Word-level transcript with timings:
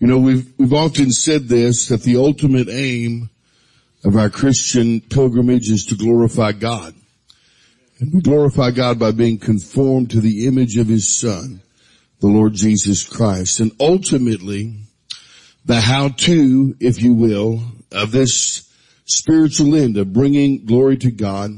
You 0.00 0.06
know, 0.06 0.18
we've, 0.18 0.52
we've 0.58 0.72
often 0.72 1.10
said 1.10 1.48
this, 1.48 1.88
that 1.88 2.02
the 2.02 2.18
ultimate 2.18 2.68
aim 2.68 3.30
of 4.04 4.14
our 4.14 4.30
Christian 4.30 5.00
pilgrimage 5.00 5.68
is 5.70 5.86
to 5.86 5.96
glorify 5.96 6.52
God. 6.52 6.94
And 7.98 8.14
we 8.14 8.20
glorify 8.20 8.70
God 8.70 9.00
by 9.00 9.10
being 9.10 9.38
conformed 9.38 10.12
to 10.12 10.20
the 10.20 10.46
image 10.46 10.76
of 10.76 10.86
His 10.86 11.18
Son, 11.18 11.62
the 12.20 12.28
Lord 12.28 12.54
Jesus 12.54 13.02
Christ. 13.02 13.58
And 13.58 13.72
ultimately, 13.80 14.76
the 15.64 15.80
how-to, 15.80 16.76
if 16.78 17.02
you 17.02 17.14
will, 17.14 17.60
of 17.90 18.12
this 18.12 18.72
spiritual 19.04 19.74
end 19.74 19.96
of 19.96 20.12
bringing 20.12 20.64
glory 20.64 20.96
to 20.98 21.10
God, 21.10 21.50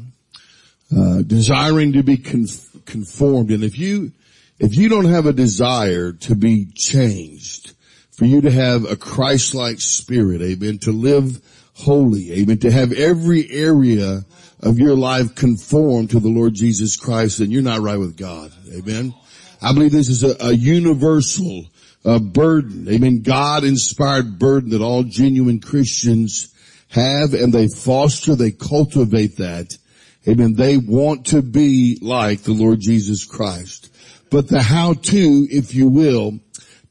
uh, 0.96 1.20
desiring 1.26 1.92
to 1.92 2.02
be 2.02 2.16
conformed. 2.16 3.50
And 3.50 3.62
if 3.62 3.78
you, 3.78 4.12
if 4.58 4.76
you 4.76 4.88
don't 4.88 5.04
have 5.04 5.26
a 5.26 5.34
desire 5.34 6.12
to 6.12 6.34
be 6.34 6.68
changed, 6.74 7.74
for 8.20 8.26
you 8.26 8.42
to 8.42 8.50
have 8.50 8.84
a 8.84 8.96
Christ-like 8.96 9.80
spirit, 9.80 10.42
amen, 10.42 10.76
to 10.80 10.92
live 10.92 11.40
holy, 11.72 12.30
amen, 12.34 12.58
to 12.58 12.70
have 12.70 12.92
every 12.92 13.50
area 13.50 14.20
of 14.62 14.78
your 14.78 14.94
life 14.94 15.34
conform 15.34 16.06
to 16.08 16.20
the 16.20 16.28
Lord 16.28 16.52
Jesus 16.52 16.96
Christ, 16.96 17.38
then 17.38 17.50
you're 17.50 17.62
not 17.62 17.80
right 17.80 17.98
with 17.98 18.18
God, 18.18 18.52
amen. 18.70 19.14
I 19.62 19.72
believe 19.72 19.92
this 19.92 20.10
is 20.10 20.22
a, 20.22 20.36
a 20.38 20.52
universal 20.52 21.64
uh, 22.04 22.18
burden, 22.18 22.86
amen, 22.90 23.22
God-inspired 23.22 24.38
burden 24.38 24.68
that 24.72 24.82
all 24.82 25.02
genuine 25.02 25.60
Christians 25.60 26.54
have 26.90 27.32
and 27.32 27.54
they 27.54 27.68
foster, 27.68 28.34
they 28.34 28.50
cultivate 28.50 29.38
that, 29.38 29.78
amen. 30.28 30.56
They 30.56 30.76
want 30.76 31.28
to 31.28 31.40
be 31.40 31.98
like 32.02 32.42
the 32.42 32.52
Lord 32.52 32.80
Jesus 32.80 33.24
Christ. 33.24 33.90
But 34.30 34.46
the 34.46 34.60
how-to, 34.60 35.48
if 35.50 35.74
you 35.74 35.88
will, 35.88 36.38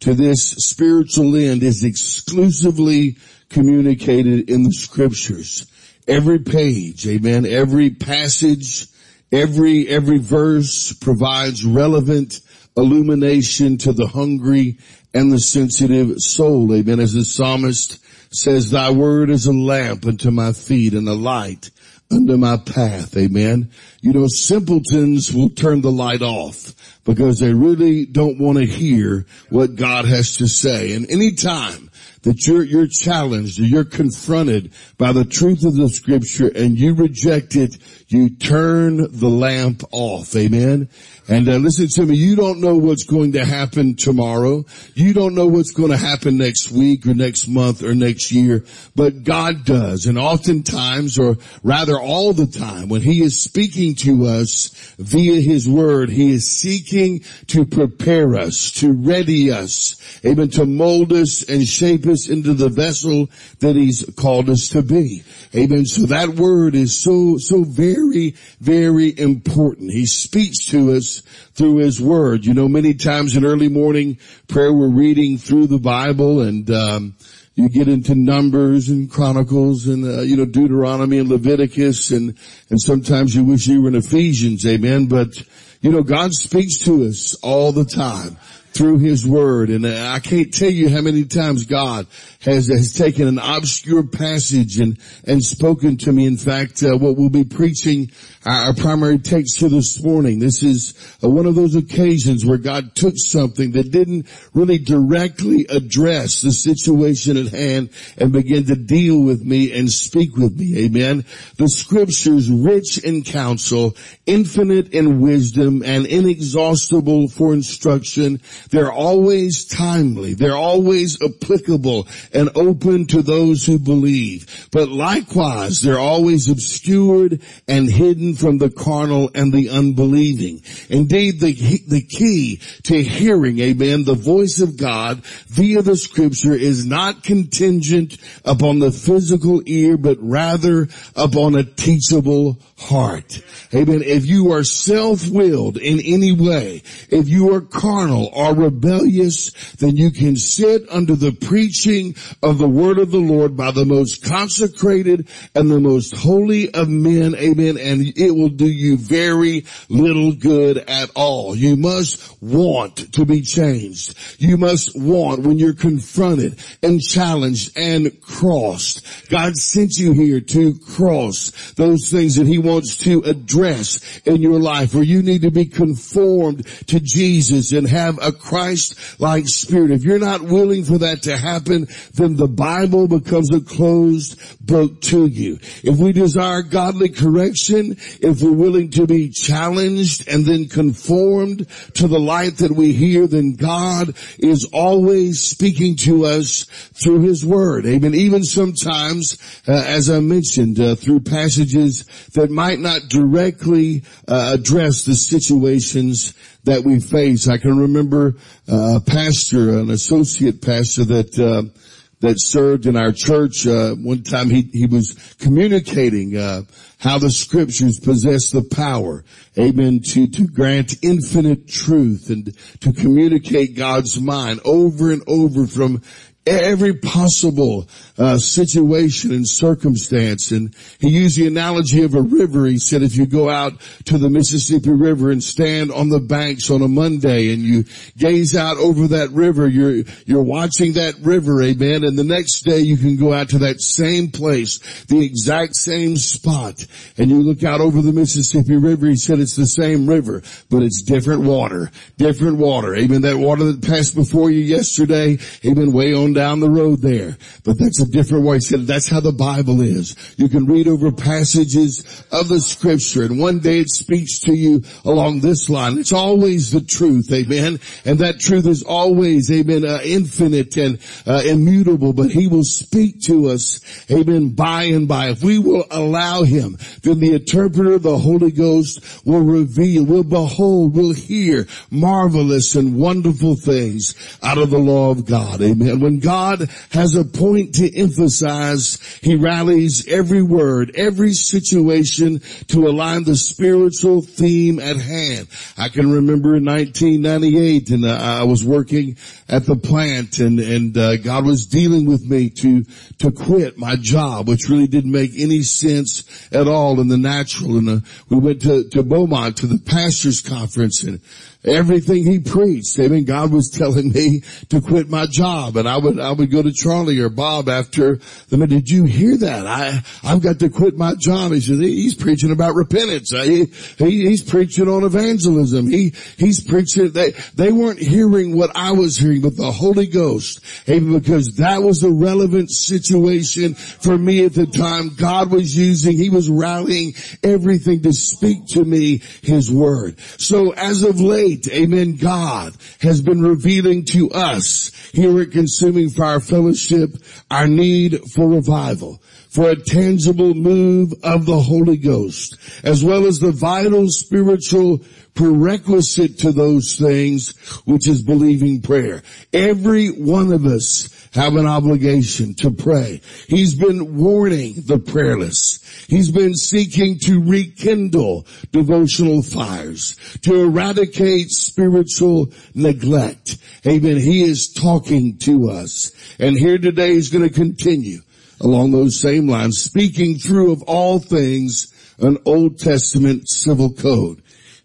to 0.01 0.13
this 0.13 0.51
spiritual 0.51 1.35
end 1.35 1.63
is 1.63 1.83
exclusively 1.83 3.17
communicated 3.49 4.49
in 4.49 4.63
the 4.63 4.71
scriptures. 4.71 5.65
Every 6.07 6.39
page, 6.39 7.07
amen, 7.07 7.45
every 7.45 7.89
passage, 7.91 8.87
every, 9.31 9.87
every 9.87 10.17
verse 10.17 10.93
provides 10.93 11.65
relevant 11.65 12.39
illumination 12.77 13.77
to 13.79 13.93
the 13.93 14.07
hungry 14.07 14.77
and 15.13 15.31
the 15.31 15.39
sensitive 15.39 16.19
soul. 16.19 16.73
Amen. 16.73 16.99
As 16.99 17.13
the 17.13 17.25
psalmist 17.25 17.99
says, 18.31 18.71
thy 18.71 18.91
word 18.91 19.29
is 19.29 19.45
a 19.45 19.53
lamp 19.53 20.05
unto 20.05 20.31
my 20.31 20.53
feet 20.53 20.93
and 20.93 21.07
a 21.07 21.13
light 21.13 21.71
under 22.11 22.37
my 22.37 22.57
path. 22.57 23.15
Amen. 23.15 23.71
You 24.01 24.13
know, 24.13 24.27
simpletons 24.27 25.33
will 25.33 25.49
turn 25.49 25.81
the 25.81 25.91
light 25.91 26.21
off 26.21 26.73
because 27.03 27.39
they 27.39 27.53
really 27.53 28.05
don't 28.05 28.39
want 28.39 28.57
to 28.57 28.65
hear 28.65 29.25
what 29.49 29.75
God 29.75 30.05
has 30.05 30.37
to 30.37 30.47
say. 30.47 30.93
And 30.93 31.09
anytime 31.09 31.89
that 32.23 32.47
you're, 32.47 32.63
you're 32.63 32.87
challenged 32.87 33.59
or 33.59 33.63
you're 33.63 33.85
confronted 33.85 34.73
by 34.97 35.11
the 35.11 35.25
truth 35.25 35.63
of 35.63 35.75
the 35.75 35.89
scripture 35.89 36.51
and 36.53 36.77
you 36.77 36.93
reject 36.93 37.55
it, 37.55 37.77
you 38.09 38.31
turn 38.31 38.97
the 38.97 39.29
lamp 39.29 39.83
off. 39.91 40.35
Amen. 40.35 40.89
And 41.27 41.47
uh, 41.47 41.57
listen 41.57 41.87
to 41.89 42.07
me, 42.07 42.17
you 42.17 42.35
don't 42.35 42.59
know 42.59 42.75
what's 42.75 43.03
going 43.03 43.33
to 43.33 43.45
happen 43.45 43.95
tomorrow. 43.95 44.65
You 44.95 45.13
don't 45.13 45.35
know 45.35 45.45
what's 45.45 45.69
going 45.69 45.91
to 45.91 45.97
happen 45.97 46.37
next 46.37 46.71
week 46.71 47.05
or 47.05 47.13
next 47.13 47.47
month 47.47 47.83
or 47.83 47.93
next 47.93 48.31
year, 48.31 48.65
but 48.95 49.23
God 49.23 49.63
does. 49.63 50.07
And 50.07 50.17
oftentimes, 50.17 51.19
or 51.19 51.37
rather 51.61 51.99
all 51.99 52.33
the 52.33 52.47
time, 52.47 52.89
when 52.89 53.03
He 53.03 53.21
is 53.21 53.43
speaking 53.43 53.93
to 53.97 54.25
us 54.25 54.69
via 54.97 55.39
His 55.39 55.69
Word, 55.69 56.09
He 56.09 56.31
is 56.31 56.49
seeking 56.49 57.19
to 57.47 57.63
prepare 57.63 58.35
us, 58.35 58.71
to 58.79 58.91
ready 58.91 59.51
us, 59.51 60.01
amen, 60.25 60.49
to 60.51 60.65
mold 60.65 61.13
us 61.13 61.47
and 61.47 61.63
shape 61.63 62.07
us 62.07 62.27
into 62.27 62.55
the 62.55 62.69
vessel 62.69 63.29
that 63.59 63.75
He's 63.75 64.03
called 64.17 64.49
us 64.49 64.69
to 64.69 64.81
be. 64.81 65.21
Amen. 65.53 65.85
So 65.85 66.07
that 66.07 66.29
Word 66.29 66.73
is 66.73 66.99
so, 66.99 67.37
so 67.37 67.63
very, 67.63 67.98
very 67.99 68.35
very 68.59 69.17
important. 69.17 69.91
He 69.91 70.05
speaks 70.05 70.65
to 70.67 70.93
us 70.93 71.21
through 71.53 71.77
His 71.77 72.01
Word. 72.01 72.45
You 72.45 72.53
know, 72.53 72.67
many 72.67 72.93
times 72.93 73.35
in 73.35 73.45
early 73.45 73.69
morning 73.69 74.17
prayer 74.47 74.73
we're 74.73 74.89
reading 74.89 75.37
through 75.37 75.67
the 75.67 75.79
Bible 75.79 76.41
and, 76.41 76.69
um, 76.71 77.15
you 77.55 77.67
get 77.67 77.89
into 77.89 78.15
Numbers 78.15 78.87
and 78.87 79.11
Chronicles 79.11 79.85
and, 79.85 80.05
uh, 80.05 80.21
you 80.21 80.37
know, 80.37 80.45
Deuteronomy 80.45 81.17
and 81.17 81.27
Leviticus 81.27 82.11
and, 82.11 82.37
and 82.69 82.79
sometimes 82.79 83.35
you 83.35 83.43
wish 83.43 83.67
you 83.67 83.81
were 83.81 83.89
in 83.89 83.95
Ephesians, 83.95 84.65
amen, 84.65 85.07
but, 85.07 85.43
you 85.81 85.91
know, 85.91 86.01
God 86.01 86.31
speaks 86.31 86.79
to 86.79 87.03
us 87.03 87.35
all 87.43 87.73
the 87.73 87.83
time 87.83 88.37
through 88.79 88.99
His 88.99 89.27
Word. 89.27 89.69
And 89.69 89.85
I 89.85 90.19
can't 90.19 90.53
tell 90.53 90.69
you 90.69 90.87
how 90.87 91.01
many 91.01 91.25
times 91.25 91.65
God 91.65 92.07
has, 92.39 92.67
has 92.67 92.93
taken 92.93 93.27
an 93.27 93.37
obscure 93.37 94.03
passage 94.03 94.79
and, 94.79 94.97
and 95.25 95.43
spoken 95.43 95.97
to 95.97 96.13
me. 96.13 96.25
In 96.25 96.37
fact, 96.37 96.81
uh, 96.81 96.97
what 96.97 97.17
we'll 97.17 97.27
be 97.27 97.43
preaching 97.43 98.09
our, 98.49 98.73
primary 98.73 99.19
text 99.19 99.59
here 99.59 99.69
this 99.69 100.01
morning. 100.03 100.39
This 100.39 100.63
is 100.63 100.95
uh, 101.23 101.29
one 101.29 101.45
of 101.45 101.53
those 101.53 101.75
occasions 101.75 102.43
where 102.43 102.57
God 102.57 102.95
took 102.95 103.13
something 103.15 103.73
that 103.73 103.91
didn't 103.91 104.27
really 104.53 104.79
directly 104.79 105.67
address 105.69 106.41
the 106.41 106.51
situation 106.51 107.37
at 107.37 107.49
hand 107.49 107.89
and 108.17 108.31
began 108.31 108.65
to 108.65 108.75
deal 108.75 109.21
with 109.21 109.43
me 109.43 109.77
and 109.77 109.91
speak 109.91 110.35
with 110.35 110.57
me. 110.57 110.85
Amen. 110.85 111.25
The 111.57 111.69
scriptures 111.69 112.49
rich 112.49 112.97
in 112.97 113.23
counsel, 113.23 113.95
infinite 114.25 114.93
in 114.93 115.21
wisdom 115.21 115.83
and 115.85 116.07
inexhaustible 116.07 117.27
for 117.27 117.53
instruction. 117.53 118.41
They're 118.71 118.91
always 118.91 119.65
timely. 119.65 120.33
They're 120.33 120.55
always 120.55 121.21
applicable 121.21 122.07
and 122.33 122.49
open 122.55 123.05
to 123.07 123.21
those 123.21 123.65
who 123.65 123.77
believe. 123.77 124.69
But 124.71 124.89
likewise, 124.89 125.81
they're 125.81 125.99
always 125.99 126.49
obscured 126.49 127.41
and 127.67 127.87
hidden 127.87 128.33
from 128.39 128.57
the 128.57 128.69
carnal 128.69 129.29
and 129.35 129.53
the 129.53 129.69
unbelieving. 129.69 130.61
Indeed, 130.89 131.39
the, 131.39 131.53
the 131.87 132.01
key 132.01 132.61
to 132.83 133.01
hearing, 133.03 133.59
amen, 133.59 134.03
the 134.03 134.15
voice 134.15 134.59
of 134.61 134.77
God 134.77 135.23
via 135.47 135.81
the 135.81 135.95
scripture 135.95 136.53
is 136.53 136.85
not 136.85 137.23
contingent 137.23 138.17
upon 138.45 138.79
the 138.79 138.91
physical 138.91 139.61
ear, 139.65 139.97
but 139.97 140.17
rather 140.19 140.87
upon 141.15 141.55
a 141.55 141.63
teachable 141.63 142.57
heart. 142.79 143.41
Amen. 143.73 144.01
If 144.01 144.25
you 144.25 144.53
are 144.53 144.63
self-willed 144.63 145.77
in 145.77 145.99
any 145.99 146.31
way, 146.31 146.81
if 147.09 147.27
you 147.27 147.53
are 147.53 147.61
carnal 147.61 148.29
or 148.33 148.55
rebellious, 148.55 149.51
then 149.75 149.97
you 149.97 150.11
can 150.11 150.37
sit 150.37 150.89
under 150.89 151.15
the 151.15 151.33
preaching 151.33 152.15
of 152.41 152.57
the 152.57 152.69
word 152.69 152.97
of 152.97 153.11
the 153.11 153.19
Lord 153.19 153.57
by 153.57 153.71
the 153.71 153.85
most 153.85 154.23
consecrated 154.23 155.27
and 155.53 155.69
the 155.69 155.79
most 155.79 156.15
holy 156.15 156.73
of 156.73 156.87
men. 156.87 157.35
Amen. 157.35 157.77
And 157.77 158.17
it 158.17 158.31
will 158.31 158.49
do 158.49 158.67
you 158.67 158.97
very 158.97 159.65
little 159.89 160.33
good 160.33 160.77
at 160.77 161.09
all. 161.15 161.55
You 161.55 161.75
must 161.75 162.41
want 162.41 163.13
to 163.13 163.25
be 163.25 163.41
changed. 163.41 164.15
You 164.39 164.57
must 164.57 164.97
want 164.97 165.41
when 165.41 165.59
you're 165.59 165.73
confronted 165.73 166.57
and 166.81 167.01
challenged 167.01 167.77
and 167.77 168.21
crossed. 168.21 169.29
God 169.29 169.55
sent 169.57 169.97
you 169.97 170.13
here 170.13 170.39
to 170.39 170.79
cross 170.79 171.73
those 171.73 172.09
things 172.09 172.35
that 172.35 172.47
he 172.47 172.57
wants 172.57 172.68
to 172.77 173.21
address 173.21 174.19
in 174.25 174.41
your 174.41 174.59
life 174.59 174.93
where 174.93 175.03
you 175.03 175.21
need 175.23 175.41
to 175.41 175.51
be 175.51 175.65
conformed 175.65 176.65
to 176.87 176.99
Jesus 176.99 177.71
and 177.71 177.87
have 177.87 178.19
a 178.21 178.31
Christ-like 178.31 179.47
spirit. 179.47 179.91
If 179.91 180.03
you're 180.03 180.19
not 180.19 180.41
willing 180.41 180.83
for 180.83 180.99
that 180.99 181.23
to 181.23 181.37
happen, 181.37 181.87
then 182.13 182.35
the 182.35 182.47
Bible 182.47 183.07
becomes 183.07 183.53
a 183.53 183.61
closed 183.61 184.39
book 184.65 185.01
to 185.01 185.25
you. 185.25 185.59
If 185.83 185.97
we 185.97 186.11
desire 186.11 186.61
godly 186.61 187.09
correction, 187.09 187.97
if 188.21 188.41
we're 188.41 188.51
willing 188.51 188.91
to 188.91 189.07
be 189.07 189.29
challenged 189.29 190.27
and 190.27 190.45
then 190.45 190.67
conformed 190.67 191.67
to 191.95 192.07
the 192.07 192.19
light 192.19 192.57
that 192.57 192.71
we 192.71 192.93
hear, 192.93 193.27
then 193.27 193.53
God 193.53 194.15
is 194.37 194.69
always 194.71 195.41
speaking 195.41 195.95
to 195.97 196.25
us 196.25 196.65
through 196.93 197.21
His 197.21 197.45
Word. 197.45 197.85
Amen. 197.85 198.13
Even 198.13 198.43
sometimes, 198.43 199.37
uh, 199.67 199.71
as 199.71 200.09
I 200.09 200.19
mentioned, 200.19 200.79
uh, 200.79 200.95
through 200.95 201.21
passages 201.21 202.05
that 202.33 202.49
might 202.59 202.79
not 202.79 203.07
directly 203.07 204.03
uh, 204.27 204.51
address 204.55 205.05
the 205.05 205.15
situations 205.15 206.33
that 206.65 206.83
we 206.83 206.99
face. 206.99 207.47
I 207.47 207.57
can 207.57 207.77
remember 207.79 208.35
uh, 208.69 208.97
a 208.97 208.99
pastor, 208.99 209.79
an 209.79 209.89
associate 209.89 210.61
pastor 210.61 211.05
that 211.05 211.39
uh, 211.39 211.73
that 212.19 212.35
served 212.37 212.85
in 212.85 212.97
our 212.97 213.13
church. 213.13 213.65
Uh, 213.65 213.95
one 213.95 214.23
time 214.23 214.49
he 214.49 214.63
he 214.73 214.87
was 214.87 215.15
communicating 215.39 216.35
uh, 216.35 216.63
how 216.97 217.17
the 217.17 217.31
scriptures 217.31 217.97
possess 217.97 218.51
the 218.51 218.67
power, 218.75 219.23
amen, 219.57 220.01
to 220.03 220.27
to 220.27 220.45
grant 220.45 221.01
infinite 221.01 221.65
truth 221.65 222.29
and 222.29 222.53
to 222.81 222.91
communicate 222.91 223.77
God's 223.77 224.19
mind 224.19 224.59
over 224.65 225.13
and 225.13 225.23
over 225.27 225.65
from 225.65 226.01
every 226.49 226.93
possible 226.93 227.87
uh, 228.17 228.37
situation 228.37 229.31
and 229.31 229.47
circumstance. 229.47 230.51
And 230.51 230.75
he 230.99 231.09
used 231.09 231.37
the 231.37 231.47
analogy 231.47 232.03
of 232.03 232.15
a 232.15 232.21
river. 232.21 232.65
He 232.65 232.79
said, 232.79 233.03
if 233.03 233.15
you 233.15 233.25
go 233.25 233.49
out 233.49 233.73
to 234.05 234.17
the 234.17 234.29
Mississippi 234.29 234.91
River 234.91 235.31
and 235.31 235.43
stand 235.43 235.91
on 235.91 236.09
the 236.09 236.19
banks 236.19 236.69
on 236.69 236.81
a 236.81 236.87
Monday 236.87 237.53
and 237.53 237.61
you 237.61 237.85
gaze 238.17 238.55
out 238.55 238.77
over 238.77 239.07
that 239.09 239.29
river, 239.29 239.67
you're 239.67 240.03
you're 240.25 240.43
watching 240.43 240.93
that 240.93 241.15
river, 241.21 241.61
amen. 241.61 242.03
And 242.03 242.17
the 242.17 242.23
next 242.23 242.61
day 242.61 242.79
you 242.79 242.97
can 242.97 243.17
go 243.17 243.33
out 243.33 243.49
to 243.49 243.59
that 243.59 243.81
same 243.81 244.31
place, 244.31 245.05
the 245.05 245.23
exact 245.23 245.75
same 245.75 246.17
spot, 246.17 246.85
and 247.17 247.29
you 247.29 247.41
look 247.41 247.63
out 247.63 247.81
over 247.81 248.01
the 248.01 248.13
Mississippi 248.13 248.75
River. 248.75 249.07
He 249.07 249.15
said 249.15 249.39
it's 249.39 249.55
the 249.55 249.67
same 249.67 250.07
river, 250.07 250.41
but 250.69 250.83
it's 250.83 251.01
different 251.03 251.43
water, 251.43 251.91
different 252.17 252.57
water. 252.57 252.95
Amen. 252.95 253.21
That 253.21 253.37
water 253.37 253.65
that 253.65 253.81
passed 253.81 254.15
before 254.15 254.49
you 254.49 254.61
yesterday, 254.61 255.37
amen, 255.65 255.91
way 255.91 256.13
on 256.13 256.33
down 256.39 256.61
the 256.61 256.69
road 256.69 257.01
there. 257.01 257.35
But 257.65 257.77
that's 257.77 257.99
a 257.99 258.05
different 258.05 258.45
way. 258.45 258.55
He 258.55 258.61
said 258.61 258.87
that's 258.87 259.09
how 259.09 259.19
the 259.19 259.33
Bible 259.33 259.81
is. 259.81 260.15
You 260.37 260.47
can 260.47 260.67
read 260.67 260.87
over 260.87 261.11
passages 261.11 262.23
of 262.31 262.47
the 262.47 262.61
scripture 262.61 263.23
and 263.23 263.41
one 263.41 263.59
day 263.59 263.79
it 263.79 263.89
speaks 263.89 264.39
to 264.41 264.53
you 264.53 264.81
along 265.03 265.41
this 265.41 265.69
line. 265.69 265.97
It's 265.97 266.13
always 266.13 266.71
the 266.71 266.79
truth. 266.79 267.29
Amen. 267.33 267.81
And 268.05 268.19
that 268.19 268.39
truth 268.39 268.67
is 268.67 268.83
always, 268.83 269.51
amen, 269.51 269.83
uh, 269.83 269.99
infinite 270.01 270.77
and 270.77 270.99
uh, 271.27 271.41
immutable, 271.45 272.13
but 272.13 272.31
he 272.31 272.47
will 272.47 272.63
speak 272.63 273.21
to 273.23 273.49
us, 273.49 273.81
amen, 274.09 274.51
by 274.55 274.83
and 274.83 275.09
by. 275.09 275.31
If 275.31 275.43
we 275.43 275.59
will 275.59 275.83
allow 275.91 276.43
him, 276.43 276.77
then 277.03 277.19
the 277.19 277.33
interpreter, 277.33 277.99
the 277.99 278.17
Holy 278.17 278.51
Ghost 278.51 279.25
will 279.25 279.41
reveal, 279.41 280.05
will 280.05 280.23
behold, 280.23 280.95
will 280.95 281.13
hear 281.13 281.67
marvelous 281.91 282.75
and 282.75 282.95
wonderful 282.95 283.55
things 283.55 284.15
out 284.41 284.57
of 284.57 284.69
the 284.69 284.77
law 284.77 285.11
of 285.11 285.25
God. 285.25 285.61
Amen. 285.61 285.99
When 285.99 286.18
God 286.19 286.69
has 286.91 287.15
a 287.15 287.23
point 287.23 287.75
to 287.75 287.97
emphasize, 287.97 288.99
he 289.21 289.35
rallies 289.35 290.07
every 290.07 290.41
word, 290.41 290.91
every 290.95 291.33
situation 291.33 292.39
to 292.67 292.87
align 292.87 293.23
the 293.23 293.35
spiritual 293.35 294.21
theme 294.21 294.79
at 294.79 294.97
hand. 294.97 295.47
I 295.77 295.89
can 295.89 296.11
remember 296.11 296.55
in 296.55 296.65
1998 296.65 297.89
and 297.89 298.05
uh, 298.05 298.09
I 298.09 298.43
was 298.43 298.63
working 298.63 299.17
at 299.47 299.65
the 299.65 299.75
plant 299.75 300.39
and, 300.39 300.59
and 300.59 300.97
uh, 300.97 301.17
God 301.17 301.45
was 301.45 301.65
dealing 301.65 302.05
with 302.05 302.23
me 302.23 302.49
to, 302.49 302.83
to 303.19 303.31
quit 303.31 303.77
my 303.77 303.95
job, 303.95 304.47
which 304.47 304.69
really 304.69 304.87
didn't 304.87 305.11
make 305.11 305.31
any 305.37 305.61
sense 305.61 306.23
at 306.51 306.67
all 306.67 306.99
in 306.99 307.07
the 307.07 307.17
natural. 307.17 307.77
And 307.77 307.89
uh, 307.89 307.99
we 308.29 308.37
went 308.37 308.61
to, 308.63 308.89
to 308.89 309.03
Beaumont 309.03 309.57
to 309.57 309.67
the 309.67 309.79
pastors 309.79 310.41
conference 310.41 311.03
and 311.03 311.21
everything 311.63 312.25
he 312.25 312.39
preached. 312.39 312.97
Amen. 312.99 313.25
God 313.25 313.51
was 313.51 313.69
telling 313.69 314.11
me 314.11 314.43
to 314.69 314.81
quit 314.81 315.09
my 315.09 315.25
job 315.25 315.75
and 315.75 315.89
I 315.89 315.97
would, 315.97 316.19
I 316.19 316.31
would 316.31 316.51
go 316.51 316.61
to 316.61 316.71
Charlie 316.71 317.19
or 317.19 317.29
Bob 317.29 317.67
after 317.67 318.19
I 318.51 318.55
mean, 318.55 318.69
Did 318.69 318.89
you 318.89 319.03
hear 319.03 319.37
that? 319.37 319.67
I, 319.67 320.01
I've 320.23 320.41
got 320.41 320.59
to 320.59 320.69
quit 320.69 320.97
my 320.97 321.15
job. 321.15 321.51
He 321.51 321.61
said, 321.61 321.79
he's 321.79 322.15
preaching 322.15 322.51
about 322.51 322.75
repentance. 322.75 323.31
He, 323.31 323.65
he, 323.97 324.27
he's 324.27 324.43
preaching 324.43 324.87
on 324.87 325.03
evangelism. 325.03 325.89
He, 325.89 326.13
he's 326.37 326.63
preaching, 326.63 327.11
they, 327.11 327.31
they 327.55 327.71
weren't 327.71 327.99
hearing 327.99 328.57
what 328.57 328.71
I 328.75 328.91
was 328.91 329.17
hearing, 329.17 329.41
but 329.41 329.57
the 329.57 329.71
Holy 329.71 330.07
Ghost. 330.07 330.61
Amen. 330.87 331.19
Because 331.19 331.55
that 331.57 331.83
was 331.83 332.01
the 332.01 332.11
relevant 332.11 332.71
situation 332.71 333.73
for 333.73 334.17
me 334.17 334.45
at 334.45 334.53
the 334.53 334.65
time. 334.65 335.11
God 335.15 335.51
was 335.51 335.75
using, 335.75 336.17
he 336.17 336.29
was 336.29 336.49
rallying 336.49 337.13
everything 337.43 338.01
to 338.03 338.13
speak 338.13 338.65
to 338.69 338.83
me 338.83 339.21
his 339.41 339.69
word. 339.69 340.19
So 340.37 340.71
as 340.71 341.03
of 341.03 341.19
late, 341.19 341.48
amen, 341.69 342.15
God 342.15 342.73
has 343.01 343.21
been 343.21 343.41
revealing 343.41 344.05
to 344.05 344.29
us 344.31 344.91
here 345.11 345.39
at 345.41 345.51
Consuming 345.51 346.09
Fire 346.09 346.39
Fellowship 346.39 347.11
our 347.49 347.67
need 347.67 348.19
for 348.33 348.47
revival 348.47 349.21
for 349.49 349.69
a 349.69 349.75
tangible 349.75 350.53
move 350.53 351.13
of 351.23 351.45
the 351.45 351.59
Holy 351.59 351.97
Ghost, 351.97 352.55
as 352.83 353.03
well 353.03 353.25
as 353.25 353.39
the 353.39 353.51
vital 353.51 354.07
spiritual 354.09 355.01
prerequisite 355.33 356.39
to 356.39 356.51
those 356.51 356.95
things, 356.95 357.55
which 357.85 358.07
is 358.07 358.21
believing 358.21 358.81
prayer. 358.81 359.23
Every 359.53 360.07
one 360.09 360.51
of 360.51 360.65
us 360.65 361.29
have 361.33 361.55
an 361.55 361.67
obligation 361.67 362.55
to 362.55 362.71
pray. 362.71 363.21
He's 363.47 363.75
been 363.75 364.17
warning 364.17 364.83
the 364.85 364.99
prayerless. 364.99 366.05
He's 366.07 366.31
been 366.31 366.55
seeking 366.55 367.19
to 367.25 367.41
rekindle 367.41 368.47
devotional 368.71 369.43
fires, 369.43 370.15
to 370.41 370.63
eradicate 370.63 371.51
spiritual 371.51 372.51
neglect. 372.73 373.57
Amen. 373.85 374.17
He 374.17 374.41
is 374.41 374.73
talking 374.73 375.37
to 375.39 375.69
us. 375.69 376.11
And 376.39 376.57
here 376.57 376.77
today 376.77 377.11
is 377.11 377.29
going 377.29 377.47
to 377.47 377.53
continue 377.53 378.21
along 378.61 378.91
those 378.91 379.19
same 379.19 379.47
lines, 379.47 379.81
speaking 379.81 380.37
through 380.37 380.71
of 380.71 380.81
all 380.83 381.19
things 381.19 381.93
an 382.19 382.37
Old 382.45 382.79
Testament 382.79 383.47
civil 383.47 383.93
code. 383.93 384.41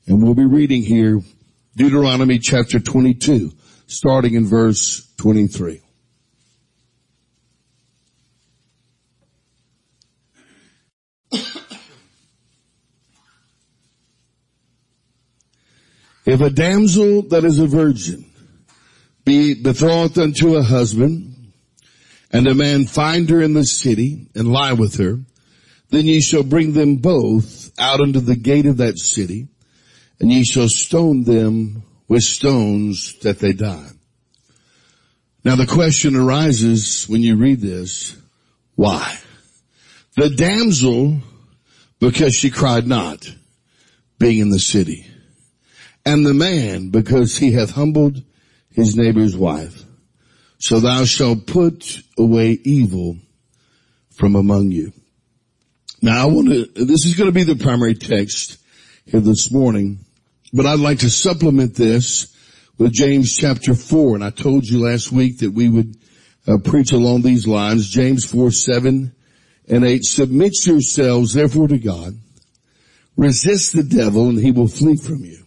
And 0.06 0.22
we'll 0.22 0.34
be 0.34 0.44
reading 0.44 0.82
here 0.82 1.20
Deuteronomy 1.76 2.38
chapter 2.38 2.78
22, 2.78 3.52
starting 3.86 4.34
in 4.34 4.44
verse 4.44 5.10
23. 5.16 5.80
If 16.26 16.40
a 16.40 16.50
damsel 16.50 17.22
that 17.28 17.44
is 17.44 17.58
a 17.58 17.66
virgin 17.66 18.24
be 19.24 19.54
betrothed 19.54 20.18
unto 20.18 20.56
a 20.56 20.62
husband, 20.62 21.52
and 22.30 22.46
a 22.46 22.54
man 22.54 22.86
find 22.86 23.30
her 23.30 23.40
in 23.40 23.54
the 23.54 23.64
city 23.64 24.26
and 24.34 24.50
lie 24.52 24.72
with 24.72 24.96
her, 24.96 25.20
then 25.90 26.06
ye 26.06 26.20
shall 26.20 26.42
bring 26.42 26.72
them 26.72 26.96
both 26.96 27.70
out 27.78 28.00
unto 28.00 28.20
the 28.20 28.36
gate 28.36 28.66
of 28.66 28.78
that 28.78 28.98
city, 28.98 29.48
and 30.20 30.32
ye 30.32 30.44
shall 30.44 30.68
stone 30.68 31.24
them 31.24 31.82
with 32.08 32.22
stones 32.22 33.18
that 33.20 33.38
they 33.38 33.52
die. 33.52 33.88
Now 35.44 35.56
the 35.56 35.66
question 35.66 36.16
arises 36.16 37.06
when 37.08 37.22
you 37.22 37.36
read 37.36 37.60
this, 37.60 38.16
why? 38.74 39.18
The 40.16 40.30
damsel, 40.30 41.18
because 42.00 42.34
she 42.34 42.50
cried 42.50 42.86
not, 42.86 43.28
being 44.18 44.38
in 44.38 44.50
the 44.50 44.60
city 44.60 45.06
and 46.06 46.24
the 46.24 46.34
man 46.34 46.90
because 46.90 47.36
he 47.36 47.52
hath 47.52 47.70
humbled 47.70 48.22
his 48.70 48.96
neighbor's 48.96 49.36
wife. 49.36 49.82
So 50.58 50.80
thou 50.80 51.04
shalt 51.04 51.46
put 51.46 52.02
away 52.18 52.58
evil 52.64 53.18
from 54.14 54.36
among 54.36 54.70
you. 54.70 54.92
Now 56.00 56.22
I 56.22 56.26
want 56.26 56.48
to, 56.48 56.84
this 56.84 57.06
is 57.06 57.16
going 57.16 57.28
to 57.28 57.32
be 57.32 57.44
the 57.44 57.56
primary 57.56 57.94
text 57.94 58.58
here 59.06 59.20
this 59.20 59.50
morning, 59.50 60.03
but 60.54 60.66
I'd 60.66 60.78
like 60.78 61.00
to 61.00 61.10
supplement 61.10 61.74
this 61.74 62.32
with 62.78 62.92
James 62.92 63.36
chapter 63.36 63.74
4. 63.74 64.14
And 64.14 64.24
I 64.24 64.30
told 64.30 64.64
you 64.64 64.78
last 64.78 65.10
week 65.10 65.38
that 65.38 65.50
we 65.50 65.68
would 65.68 65.96
uh, 66.46 66.58
preach 66.58 66.92
along 66.92 67.22
these 67.22 67.48
lines. 67.48 67.90
James 67.90 68.24
4, 68.24 68.52
7 68.52 69.12
and 69.68 69.84
8. 69.84 70.04
Submit 70.04 70.52
yourselves 70.64 71.34
therefore 71.34 71.66
to 71.68 71.78
God. 71.78 72.14
Resist 73.16 73.74
the 73.74 73.82
devil 73.82 74.28
and 74.28 74.38
he 74.38 74.52
will 74.52 74.68
flee 74.68 74.96
from 74.96 75.24
you. 75.24 75.44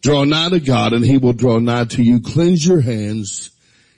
Draw 0.00 0.24
nigh 0.24 0.48
to 0.48 0.60
God 0.60 0.94
and 0.94 1.04
he 1.04 1.18
will 1.18 1.34
draw 1.34 1.58
nigh 1.58 1.84
to 1.84 2.02
you. 2.02 2.20
Cleanse 2.20 2.66
your 2.66 2.80
hands, 2.80 3.50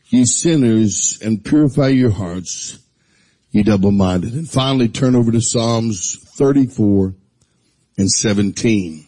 ye 0.09 0.25
sinners, 0.25 1.21
and 1.23 1.45
purify 1.45 1.89
your 1.89 2.11
hearts, 2.11 2.79
ye 3.53 3.63
double-minded. 3.63 4.33
And 4.33 4.51
finally 4.51 4.89
turn 4.89 5.15
over 5.15 5.31
to 5.31 5.41
Psalms 5.41 6.17
34 6.37 7.15
and 7.99 8.11
17. 8.11 9.08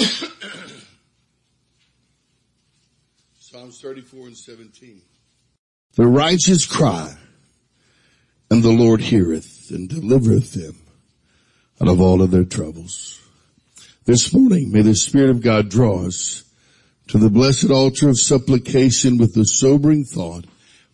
Psalms 3.38 3.80
34 3.80 4.26
and 4.28 4.36
17. 4.36 5.02
The 5.96 6.06
righteous 6.06 6.66
cry, 6.66 7.14
and 8.50 8.62
the 8.62 8.70
Lord 8.70 9.00
heareth 9.00 9.70
and 9.70 9.88
delivereth 9.88 10.52
them 10.52 10.76
out 11.80 11.88
of 11.88 12.00
all 12.00 12.22
of 12.22 12.30
their 12.30 12.44
troubles. 12.44 13.20
This 14.04 14.32
morning, 14.32 14.72
may 14.72 14.82
the 14.82 14.94
Spirit 14.94 15.30
of 15.30 15.42
God 15.42 15.68
draw 15.68 16.06
us 16.06 16.44
to 17.08 17.18
the 17.18 17.30
blessed 17.30 17.70
altar 17.70 18.08
of 18.08 18.18
supplication 18.18 19.18
with 19.18 19.34
the 19.34 19.44
sobering 19.44 20.04
thought, 20.04 20.44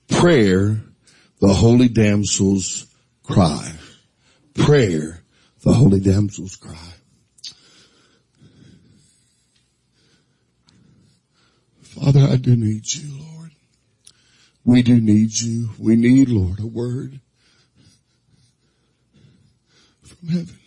prayer, 0.08 0.80
the 1.40 1.52
holy 1.52 1.88
damsel's 1.88 2.86
cry. 3.22 3.72
Prayer, 4.54 5.22
the 5.62 5.72
holy 5.72 6.00
damsel's 6.00 6.56
cry. 6.56 6.95
Father, 11.98 12.28
I 12.30 12.36
do 12.36 12.54
need 12.54 12.92
you, 12.92 13.18
Lord. 13.18 13.52
We 14.64 14.82
do 14.82 15.00
need 15.00 15.32
you. 15.40 15.70
We 15.78 15.96
need, 15.96 16.28
Lord, 16.28 16.60
a 16.60 16.66
word 16.66 17.20
from 20.02 20.28
heaven. 20.28 20.58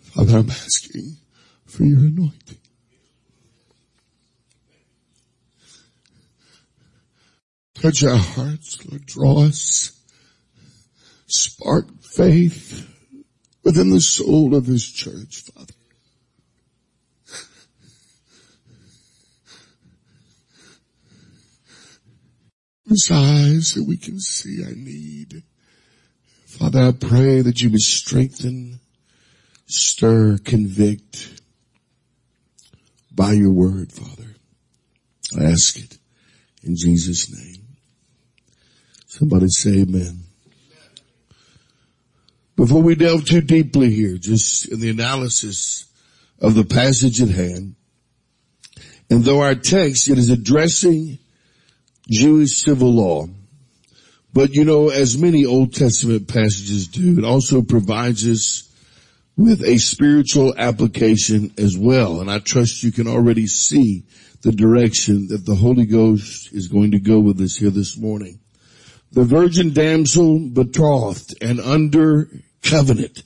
Father, 0.00 0.38
I'm 0.38 0.50
asking 0.50 1.18
for 1.66 1.84
your 1.84 2.00
anointing. 2.00 2.58
Touch 7.76 8.02
our 8.02 8.16
hearts, 8.16 8.84
Lord, 8.86 9.06
draw 9.06 9.44
us, 9.44 9.92
spark 11.26 12.02
faith 12.02 12.88
within 13.62 13.90
the 13.90 14.00
soul 14.00 14.56
of 14.56 14.66
this 14.66 14.90
church, 14.90 15.42
Father. 15.42 15.74
His 22.88 23.10
eyes 23.10 23.74
that 23.74 23.84
we 23.84 23.96
can 23.96 24.20
see 24.20 24.62
our 24.62 24.74
need. 24.74 25.42
Father, 26.46 26.80
I 26.80 26.92
pray 26.92 27.40
that 27.40 27.62
you 27.62 27.70
would 27.70 27.80
strengthen, 27.80 28.78
stir, 29.66 30.38
convict 30.44 31.40
by 33.10 33.32
your 33.32 33.52
word, 33.52 33.90
Father. 33.90 34.34
I 35.38 35.44
ask 35.50 35.78
it 35.78 35.98
in 36.62 36.76
Jesus' 36.76 37.32
name. 37.32 37.64
Somebody 39.06 39.48
say 39.48 39.82
amen. 39.82 40.20
Before 42.56 42.82
we 42.82 42.94
delve 42.94 43.24
too 43.24 43.40
deeply 43.40 43.90
here, 43.90 44.16
just 44.16 44.68
in 44.68 44.80
the 44.80 44.90
analysis 44.90 45.86
of 46.40 46.54
the 46.54 46.64
passage 46.64 47.20
at 47.20 47.30
hand, 47.30 47.74
and 49.10 49.24
though 49.24 49.40
our 49.40 49.54
text, 49.54 50.08
it 50.08 50.18
is 50.18 50.30
addressing 50.30 51.18
Jewish 52.10 52.62
civil 52.62 52.92
law, 52.92 53.26
but 54.32 54.50
you 54.50 54.64
know, 54.64 54.88
as 54.88 55.16
many 55.16 55.46
Old 55.46 55.74
Testament 55.74 56.28
passages 56.28 56.88
do, 56.88 57.18
it 57.18 57.24
also 57.24 57.62
provides 57.62 58.28
us 58.28 58.68
with 59.36 59.62
a 59.64 59.78
spiritual 59.78 60.54
application 60.56 61.52
as 61.58 61.76
well. 61.78 62.20
And 62.20 62.30
I 62.30 62.38
trust 62.38 62.82
you 62.82 62.92
can 62.92 63.08
already 63.08 63.46
see 63.46 64.04
the 64.42 64.52
direction 64.52 65.28
that 65.28 65.46
the 65.46 65.54
Holy 65.54 65.86
Ghost 65.86 66.52
is 66.52 66.68
going 66.68 66.92
to 66.92 67.00
go 67.00 67.18
with 67.20 67.40
us 67.40 67.56
here 67.56 67.70
this 67.70 67.96
morning. 67.96 68.40
The 69.12 69.24
virgin 69.24 69.72
damsel 69.72 70.50
betrothed 70.52 71.36
and 71.40 71.60
under 71.60 72.28
covenant. 72.62 73.22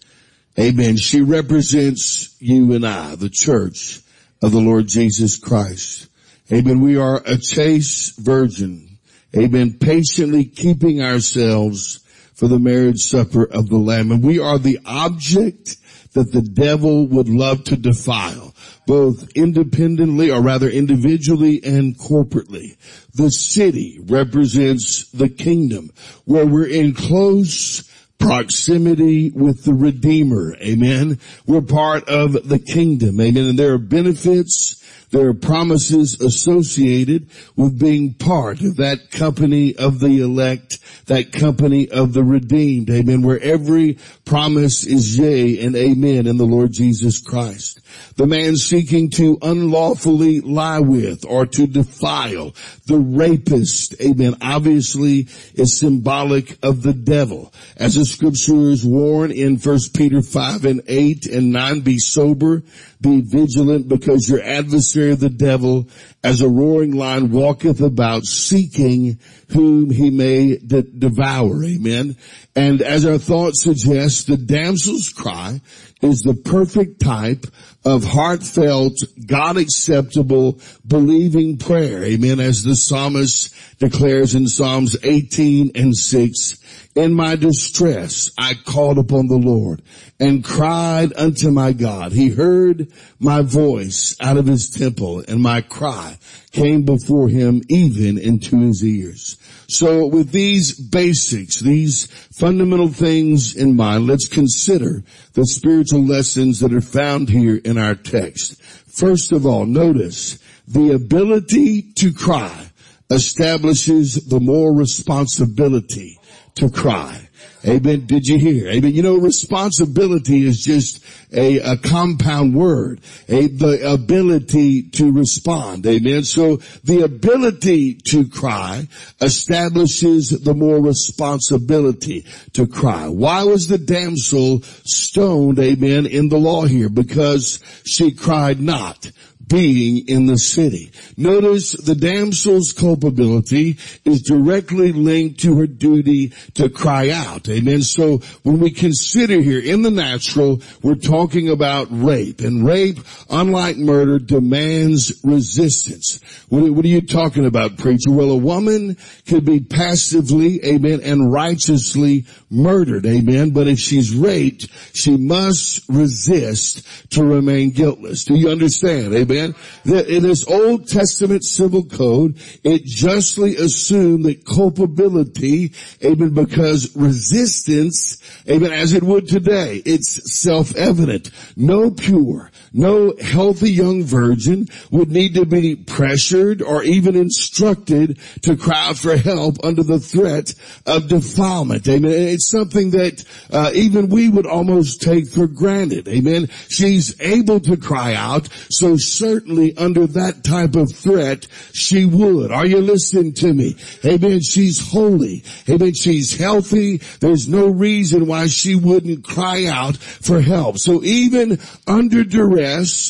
Amen. 0.58 0.96
She 0.96 1.22
represents 1.22 2.36
you 2.38 2.74
and 2.74 2.86
I, 2.86 3.14
the 3.14 3.30
church 3.30 4.00
of 4.42 4.52
the 4.52 4.60
Lord 4.60 4.86
Jesus 4.86 5.38
Christ. 5.38 6.08
Amen. 6.50 6.80
We 6.80 6.96
are 6.96 7.22
a 7.26 7.36
chaste 7.36 8.18
virgin. 8.18 8.98
Amen. 9.36 9.74
Patiently 9.78 10.46
keeping 10.46 11.02
ourselves 11.02 12.00
for 12.34 12.48
the 12.48 12.58
marriage 12.58 13.00
supper 13.00 13.44
of 13.44 13.68
the 13.68 13.76
Lamb. 13.76 14.10
And 14.10 14.24
we 14.24 14.38
are 14.38 14.58
the 14.58 14.78
object 14.86 15.76
that 16.14 16.32
the 16.32 16.40
devil 16.40 17.06
would 17.06 17.28
love 17.28 17.64
to 17.64 17.76
defile, 17.76 18.54
both 18.86 19.28
independently 19.34 20.30
or 20.30 20.40
rather 20.40 20.70
individually 20.70 21.60
and 21.62 21.98
corporately. 21.98 22.78
The 23.12 23.30
city 23.30 24.00
represents 24.02 25.10
the 25.10 25.28
kingdom 25.28 25.90
where 26.24 26.46
we're 26.46 26.68
in 26.68 26.94
close 26.94 27.82
proximity 28.18 29.30
with 29.30 29.64
the 29.64 29.74
Redeemer. 29.74 30.56
Amen. 30.56 31.20
We're 31.46 31.60
part 31.60 32.08
of 32.08 32.48
the 32.48 32.58
kingdom. 32.58 33.20
Amen. 33.20 33.44
And 33.44 33.58
there 33.58 33.74
are 33.74 33.78
benefits 33.78 34.77
there 35.10 35.28
are 35.28 35.34
promises 35.34 36.20
associated 36.20 37.28
with 37.56 37.78
being 37.78 38.12
part 38.14 38.60
of 38.60 38.76
that 38.76 39.10
company 39.10 39.74
of 39.76 40.00
the 40.00 40.20
elect, 40.20 40.78
that 41.06 41.32
company 41.32 41.88
of 41.90 42.12
the 42.12 42.22
redeemed. 42.22 42.90
Amen. 42.90 43.22
Where 43.22 43.40
every 43.40 43.98
promise 44.26 44.84
is 44.84 45.18
yea 45.18 45.64
and 45.64 45.74
amen 45.74 46.26
in 46.26 46.36
the 46.36 46.44
Lord 46.44 46.72
Jesus 46.72 47.20
Christ. 47.20 47.80
The 48.16 48.26
man 48.26 48.56
seeking 48.56 49.08
to 49.10 49.38
unlawfully 49.40 50.40
lie 50.40 50.80
with 50.80 51.24
or 51.24 51.46
to 51.46 51.66
defile. 51.66 52.54
The 52.86 52.98
rapist, 52.98 53.94
amen, 54.02 54.36
obviously 54.42 55.28
is 55.54 55.78
symbolic 55.78 56.58
of 56.62 56.82
the 56.82 56.92
devil. 56.92 57.52
As 57.76 57.94
the 57.94 58.04
scriptures 58.04 58.84
warn 58.84 59.30
in 59.30 59.56
1 59.56 59.78
Peter 59.94 60.20
5 60.20 60.64
and 60.66 60.82
8 60.86 61.26
and 61.26 61.52
9, 61.52 61.80
be 61.80 61.98
sober, 61.98 62.62
be 63.00 63.20
vigilant 63.20 63.88
because 63.88 64.28
your 64.28 64.42
adversary 64.42 64.97
the 64.98 65.30
devil 65.30 65.88
as 66.22 66.40
a 66.40 66.48
roaring 66.48 66.92
lion 66.92 67.30
walketh 67.30 67.80
about 67.80 68.24
seeking 68.24 69.18
whom 69.50 69.90
he 69.90 70.10
may 70.10 70.56
de- 70.58 70.82
devour. 70.82 71.64
Amen. 71.64 72.16
And 72.54 72.82
as 72.82 73.06
our 73.06 73.18
thought 73.18 73.52
suggests, 73.54 74.24
the 74.24 74.36
damsel's 74.36 75.08
cry 75.08 75.60
is 76.02 76.20
the 76.20 76.34
perfect 76.34 77.00
type 77.00 77.46
of 77.84 78.04
heartfelt, 78.04 78.96
God 79.26 79.56
acceptable, 79.56 80.60
believing 80.86 81.58
prayer. 81.58 82.04
Amen. 82.04 82.40
As 82.40 82.62
the 82.62 82.76
psalmist 82.76 83.54
declares 83.78 84.34
in 84.34 84.48
Psalms 84.48 84.96
18 85.02 85.72
and 85.74 85.96
6, 85.96 86.87
in 86.98 87.14
my 87.14 87.36
distress, 87.36 88.32
I 88.36 88.54
called 88.54 88.98
upon 88.98 89.28
the 89.28 89.36
Lord 89.36 89.82
and 90.18 90.42
cried 90.42 91.12
unto 91.14 91.52
my 91.52 91.72
God. 91.72 92.10
He 92.10 92.30
heard 92.30 92.90
my 93.20 93.42
voice 93.42 94.16
out 94.20 94.36
of 94.36 94.46
his 94.46 94.68
temple 94.68 95.22
and 95.28 95.40
my 95.40 95.60
cry 95.60 96.18
came 96.50 96.82
before 96.82 97.28
him 97.28 97.62
even 97.68 98.18
into 98.18 98.58
his 98.62 98.84
ears. 98.84 99.36
So 99.68 100.08
with 100.08 100.32
these 100.32 100.74
basics, 100.74 101.60
these 101.60 102.06
fundamental 102.36 102.88
things 102.88 103.54
in 103.54 103.76
mind, 103.76 104.08
let's 104.08 104.26
consider 104.26 105.04
the 105.34 105.46
spiritual 105.46 106.04
lessons 106.04 106.58
that 106.60 106.72
are 106.72 106.80
found 106.80 107.28
here 107.28 107.60
in 107.64 107.78
our 107.78 107.94
text. 107.94 108.60
First 108.60 109.30
of 109.30 109.46
all, 109.46 109.66
notice 109.66 110.40
the 110.66 110.90
ability 110.90 111.92
to 111.92 112.12
cry 112.12 112.70
establishes 113.08 114.14
the 114.26 114.40
moral 114.40 114.74
responsibility 114.74 116.17
to 116.58 116.70
cry. 116.70 117.28
Amen. 117.66 118.06
Did 118.06 118.26
you 118.26 118.38
hear? 118.38 118.68
Amen. 118.68 118.94
You 118.94 119.02
know, 119.02 119.16
responsibility 119.16 120.46
is 120.46 120.62
just 120.62 121.04
a, 121.32 121.58
a 121.58 121.76
compound 121.76 122.54
word. 122.54 123.00
A, 123.28 123.48
the 123.48 123.92
ability 123.92 124.82
to 124.90 125.10
respond. 125.10 125.84
Amen. 125.86 126.22
So 126.22 126.56
the 126.84 127.02
ability 127.02 127.94
to 127.94 128.28
cry 128.28 128.86
establishes 129.20 130.30
the 130.30 130.54
more 130.54 130.80
responsibility 130.80 132.24
to 132.52 132.68
cry. 132.68 133.08
Why 133.08 133.42
was 133.42 133.66
the 133.66 133.78
damsel 133.78 134.62
stoned? 134.84 135.58
Amen. 135.58 136.06
In 136.06 136.28
the 136.28 136.38
law 136.38 136.64
here 136.64 136.88
because 136.88 137.60
she 137.84 138.12
cried 138.12 138.60
not 138.60 139.10
being 139.48 140.06
in 140.08 140.26
the 140.26 140.36
city. 140.36 140.92
Notice 141.16 141.72
the 141.72 141.94
damsel's 141.94 142.72
culpability 142.72 143.78
is 144.04 144.22
directly 144.22 144.92
linked 144.92 145.40
to 145.40 145.56
her 145.58 145.66
duty 145.66 146.32
to 146.54 146.68
cry 146.68 147.10
out. 147.10 147.48
Amen. 147.48 147.82
So 147.82 148.18
when 148.42 148.60
we 148.60 148.70
consider 148.70 149.40
here 149.40 149.60
in 149.60 149.82
the 149.82 149.90
natural, 149.90 150.60
we're 150.82 150.94
talking 150.94 151.48
about 151.48 151.88
rape 151.90 152.40
and 152.40 152.66
rape, 152.66 152.98
unlike 153.30 153.76
murder, 153.76 154.18
demands 154.18 155.20
resistance. 155.24 156.20
What, 156.48 156.84
are 156.84 156.88
you 156.88 157.00
talking 157.00 157.46
about, 157.46 157.78
preacher? 157.78 158.10
Well, 158.10 158.30
a 158.30 158.36
woman 158.36 158.96
could 159.26 159.44
be 159.44 159.60
passively, 159.60 160.64
amen, 160.64 161.00
and 161.02 161.32
righteously 161.32 162.26
murdered, 162.50 163.06
amen. 163.06 163.50
But 163.50 163.68
if 163.68 163.78
she's 163.78 164.14
raped, 164.14 164.68
she 164.94 165.16
must 165.16 165.88
resist 165.88 167.10
to 167.12 167.24
remain 167.24 167.70
guiltless. 167.70 168.24
Do 168.24 168.34
you 168.34 168.50
understand? 168.50 169.14
Amen 169.14 169.37
in 169.38 170.22
this 170.22 170.46
Old 170.46 170.88
Testament 170.88 171.44
civil 171.44 171.84
code, 171.84 172.36
it 172.64 172.84
justly 172.84 173.56
assumed 173.56 174.24
that 174.24 174.44
culpability, 174.44 175.72
amen, 176.04 176.30
because 176.30 176.94
resistance, 176.96 178.22
amen, 178.48 178.72
as 178.72 178.92
it 178.92 179.02
would 179.02 179.28
today, 179.28 179.82
it's 179.84 180.40
self-evident. 180.40 181.30
No 181.56 181.90
pure, 181.90 182.50
no 182.72 183.14
healthy 183.20 183.70
young 183.70 184.04
virgin 184.04 184.68
would 184.90 185.10
need 185.10 185.34
to 185.34 185.46
be 185.46 185.76
pressured 185.76 186.62
or 186.62 186.82
even 186.82 187.16
instructed 187.16 188.18
to 188.42 188.56
cry 188.56 188.88
out 188.88 188.98
for 188.98 189.16
help 189.16 189.56
under 189.64 189.82
the 189.82 189.98
threat 189.98 190.54
of 190.86 191.08
defilement. 191.08 191.88
Amen. 191.88 192.10
It's 192.10 192.50
something 192.50 192.90
that 192.90 193.24
uh, 193.50 193.70
even 193.74 194.08
we 194.08 194.28
would 194.28 194.46
almost 194.46 195.02
take 195.02 195.28
for 195.28 195.46
granted. 195.46 196.08
Amen. 196.08 196.48
She's 196.68 197.20
able 197.20 197.60
to 197.60 197.76
cry 197.76 198.14
out, 198.14 198.48
so 198.70 198.96
certainly 198.96 199.76
under 199.76 200.06
that 200.06 200.44
type 200.44 200.76
of 200.76 200.92
threat, 200.94 201.46
she 201.72 202.04
would. 202.04 202.50
Are 202.52 202.66
you 202.66 202.80
listening 202.80 203.34
to 203.34 203.52
me? 203.52 203.76
Amen. 204.04 204.40
She's 204.40 204.90
holy. 204.90 205.44
Amen. 205.68 205.94
She's 205.94 206.36
healthy. 206.38 206.98
There's 207.20 207.48
no 207.48 207.66
reason 207.66 208.26
why 208.26 208.46
she 208.46 208.74
wouldn't 208.74 209.24
cry 209.24 209.66
out 209.66 209.96
for 209.96 210.40
help. 210.40 210.78
So 210.78 211.02
even 211.02 211.58
under 211.86 212.24
duress, 212.24 212.58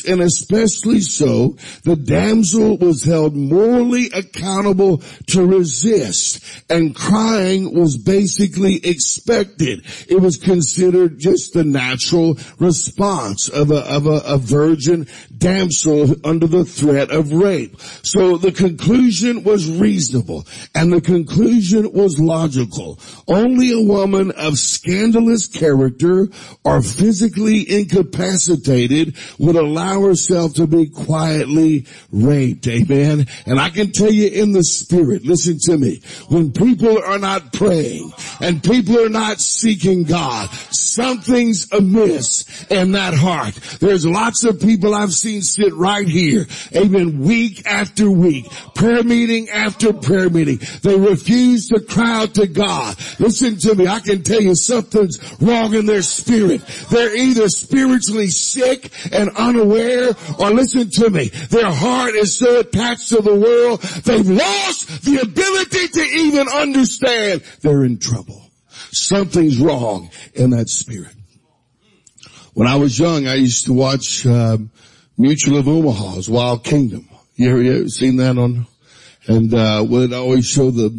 and 0.05 0.21
especially 0.21 1.01
so, 1.01 1.57
the 1.83 1.95
damsel 1.95 2.77
was 2.77 3.03
held 3.03 3.35
morally 3.35 4.09
accountable 4.13 5.01
to 5.27 5.45
resist. 5.45 6.43
And 6.69 6.95
crying 6.95 7.73
was 7.77 7.97
basically 7.97 8.75
expected. 8.83 9.85
It 10.07 10.21
was 10.21 10.37
considered 10.37 11.19
just 11.19 11.53
the 11.53 11.63
natural 11.63 12.37
response 12.59 13.49
of 13.49 13.71
a, 13.71 13.79
of 13.79 14.05
a, 14.05 14.21
a 14.25 14.37
virgin 14.37 15.07
damsel 15.39 16.15
under 16.23 16.47
the 16.47 16.65
threat 16.65 17.11
of 17.11 17.31
rape. 17.31 17.79
So 18.03 18.37
the 18.37 18.51
conclusion 18.51 19.43
was 19.43 19.69
reasonable 19.69 20.45
and 20.75 20.91
the 20.91 21.01
conclusion 21.01 21.91
was 21.93 22.19
logical. 22.19 22.99
Only 23.27 23.71
a 23.71 23.81
woman 23.81 24.31
of 24.31 24.57
scandalous 24.57 25.47
character 25.47 26.27
or 26.63 26.81
physically 26.81 27.69
incapacitated 27.69 29.15
would 29.37 29.55
allow 29.55 30.01
herself 30.01 30.53
to 30.55 30.67
be 30.67 30.87
quietly 30.87 31.87
raped. 32.11 32.67
Amen. 32.67 33.27
And 33.45 33.59
I 33.59 33.69
can 33.69 33.91
tell 33.91 34.11
you 34.11 34.27
in 34.29 34.51
the 34.51 34.63
spirit, 34.63 35.25
listen 35.25 35.57
to 35.63 35.77
me, 35.77 36.01
when 36.27 36.51
people 36.51 37.01
are 37.01 37.19
not 37.19 37.53
praying 37.53 38.11
and 38.41 38.63
people 38.63 38.99
are 38.99 39.09
not 39.09 39.39
seeking 39.39 40.03
God, 40.03 40.49
something's 40.71 41.71
amiss 41.71 42.65
in 42.69 42.91
that 42.91 43.13
heart. 43.13 43.55
There's 43.79 44.05
lots 44.05 44.43
of 44.43 44.59
people 44.59 44.93
I've 44.93 45.13
seen 45.13 45.28
sit 45.41 45.73
right 45.75 46.07
here, 46.07 46.47
amen, 46.75 47.19
week 47.19 47.65
after 47.65 48.09
week, 48.09 48.49
prayer 48.75 49.03
meeting 49.03 49.49
after 49.49 49.93
prayer 49.93 50.29
meeting. 50.29 50.59
They 50.81 50.97
refuse 50.97 51.67
to 51.69 51.79
cry 51.79 52.23
out 52.23 52.35
to 52.35 52.47
God. 52.47 52.95
Listen 53.19 53.57
to 53.57 53.75
me, 53.75 53.87
I 53.87 53.99
can 53.99 54.23
tell 54.23 54.41
you 54.41 54.55
something's 54.55 55.19
wrong 55.41 55.73
in 55.73 55.85
their 55.85 56.01
spirit. 56.01 56.61
They're 56.89 57.15
either 57.15 57.47
spiritually 57.49 58.27
sick 58.29 58.91
and 59.11 59.29
unaware, 59.37 60.09
or 60.39 60.49
listen 60.51 60.89
to 60.89 61.09
me, 61.09 61.29
their 61.49 61.71
heart 61.71 62.15
is 62.15 62.37
so 62.37 62.61
attached 62.61 63.09
to 63.09 63.21
the 63.21 63.35
world, 63.35 63.81
they've 63.81 64.29
lost 64.29 65.03
the 65.03 65.19
ability 65.21 65.87
to 65.87 66.01
even 66.01 66.47
understand 66.47 67.43
they're 67.61 67.83
in 67.83 67.99
trouble. 67.99 68.49
Something's 68.91 69.59
wrong 69.59 70.09
in 70.33 70.49
that 70.51 70.69
spirit. 70.69 71.13
When 72.53 72.67
I 72.67 72.75
was 72.75 72.97
young, 72.97 73.27
I 73.27 73.35
used 73.35 73.65
to 73.65 73.73
watch 73.73 74.25
uh, 74.25 74.57
Mutual 75.21 75.57
of 75.57 75.67
Omaha's 75.67 76.29
Wild 76.29 76.63
Kingdom. 76.63 77.09
You 77.35 77.49
ever, 77.49 77.61
you 77.61 77.79
ever 77.79 77.89
seen 77.89 78.15
that 78.15 78.37
on? 78.37 78.67
And 79.27 79.53
uh, 79.53 79.83
would 79.85 80.13
always 80.13 80.47
show 80.47 80.71
the, 80.71 80.97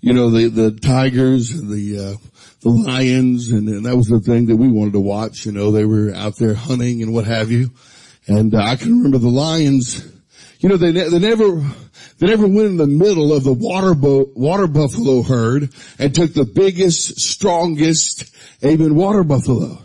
you 0.00 0.14
know, 0.14 0.30
the 0.30 0.48
the 0.48 0.70
tigers 0.70 1.50
and 1.50 1.68
the 1.68 1.98
uh, 1.98 2.14
the 2.62 2.70
lions, 2.70 3.50
and, 3.50 3.68
and 3.68 3.84
that 3.84 3.94
was 3.94 4.06
the 4.06 4.20
thing 4.20 4.46
that 4.46 4.56
we 4.56 4.70
wanted 4.70 4.94
to 4.94 5.00
watch. 5.00 5.44
You 5.44 5.52
know, 5.52 5.70
they 5.70 5.84
were 5.84 6.14
out 6.14 6.36
there 6.38 6.54
hunting 6.54 7.02
and 7.02 7.12
what 7.12 7.26
have 7.26 7.50
you. 7.50 7.70
And 8.26 8.54
uh, 8.54 8.62
I 8.62 8.76
can 8.76 8.96
remember 8.96 9.18
the 9.18 9.28
lions. 9.28 10.02
You 10.60 10.70
know, 10.70 10.78
they 10.78 10.90
ne- 10.90 11.10
they 11.10 11.18
never 11.18 11.60
they 12.20 12.26
never 12.26 12.48
went 12.48 12.68
in 12.68 12.78
the 12.78 12.86
middle 12.86 13.34
of 13.34 13.44
the 13.44 13.52
water 13.52 13.94
bo- 13.94 14.30
water 14.34 14.66
buffalo 14.66 15.20
herd 15.20 15.68
and 15.98 16.14
took 16.14 16.32
the 16.32 16.46
biggest, 16.46 17.20
strongest, 17.20 18.34
amen, 18.64 18.94
water 18.94 19.24
buffalo. 19.24 19.78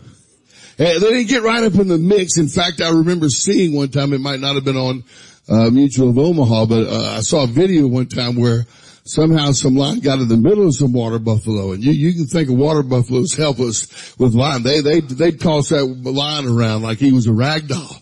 They 0.76 0.98
didn't 0.98 1.28
get 1.28 1.42
right 1.42 1.62
up 1.62 1.74
in 1.74 1.88
the 1.88 1.98
mix. 1.98 2.38
In 2.38 2.48
fact, 2.48 2.80
I 2.80 2.90
remember 2.90 3.28
seeing 3.28 3.74
one 3.74 3.88
time, 3.88 4.12
it 4.12 4.20
might 4.20 4.40
not 4.40 4.54
have 4.56 4.64
been 4.64 4.76
on 4.76 5.04
uh, 5.48 5.70
Mutual 5.70 6.10
of 6.10 6.18
Omaha, 6.18 6.66
but 6.66 6.86
uh, 6.86 7.16
I 7.16 7.20
saw 7.20 7.44
a 7.44 7.46
video 7.46 7.86
one 7.86 8.06
time 8.06 8.36
where 8.36 8.66
somehow 9.04 9.52
some 9.52 9.76
lion 9.76 10.00
got 10.00 10.18
in 10.18 10.28
the 10.28 10.36
middle 10.36 10.66
of 10.66 10.74
some 10.74 10.92
water 10.92 11.18
buffalo. 11.18 11.72
And 11.72 11.84
you, 11.84 11.92
you 11.92 12.12
can 12.14 12.26
think 12.26 12.48
of 12.48 12.56
water 12.56 12.82
buffaloes 12.82 13.36
help 13.36 13.60
us 13.60 14.18
with 14.18 14.34
lion. 14.34 14.62
They, 14.62 14.80
they, 14.80 15.00
they'd 15.00 15.40
toss 15.40 15.68
that 15.68 15.84
lion 15.84 16.46
around 16.46 16.82
like 16.82 16.98
he 16.98 17.12
was 17.12 17.26
a 17.26 17.32
rag 17.32 17.68
doll. 17.68 17.96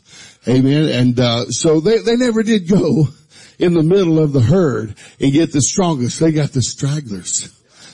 Amen. 0.48 0.88
And, 0.88 1.20
uh, 1.20 1.46
so 1.46 1.80
they, 1.80 1.98
they 1.98 2.16
never 2.16 2.42
did 2.42 2.68
go 2.68 3.08
in 3.58 3.74
the 3.74 3.82
middle 3.82 4.18
of 4.18 4.32
the 4.32 4.40
herd 4.40 4.94
and 5.20 5.32
get 5.32 5.52
the 5.52 5.60
strongest. 5.60 6.20
They 6.20 6.32
got 6.32 6.52
the 6.52 6.62
stragglers. 6.62 7.50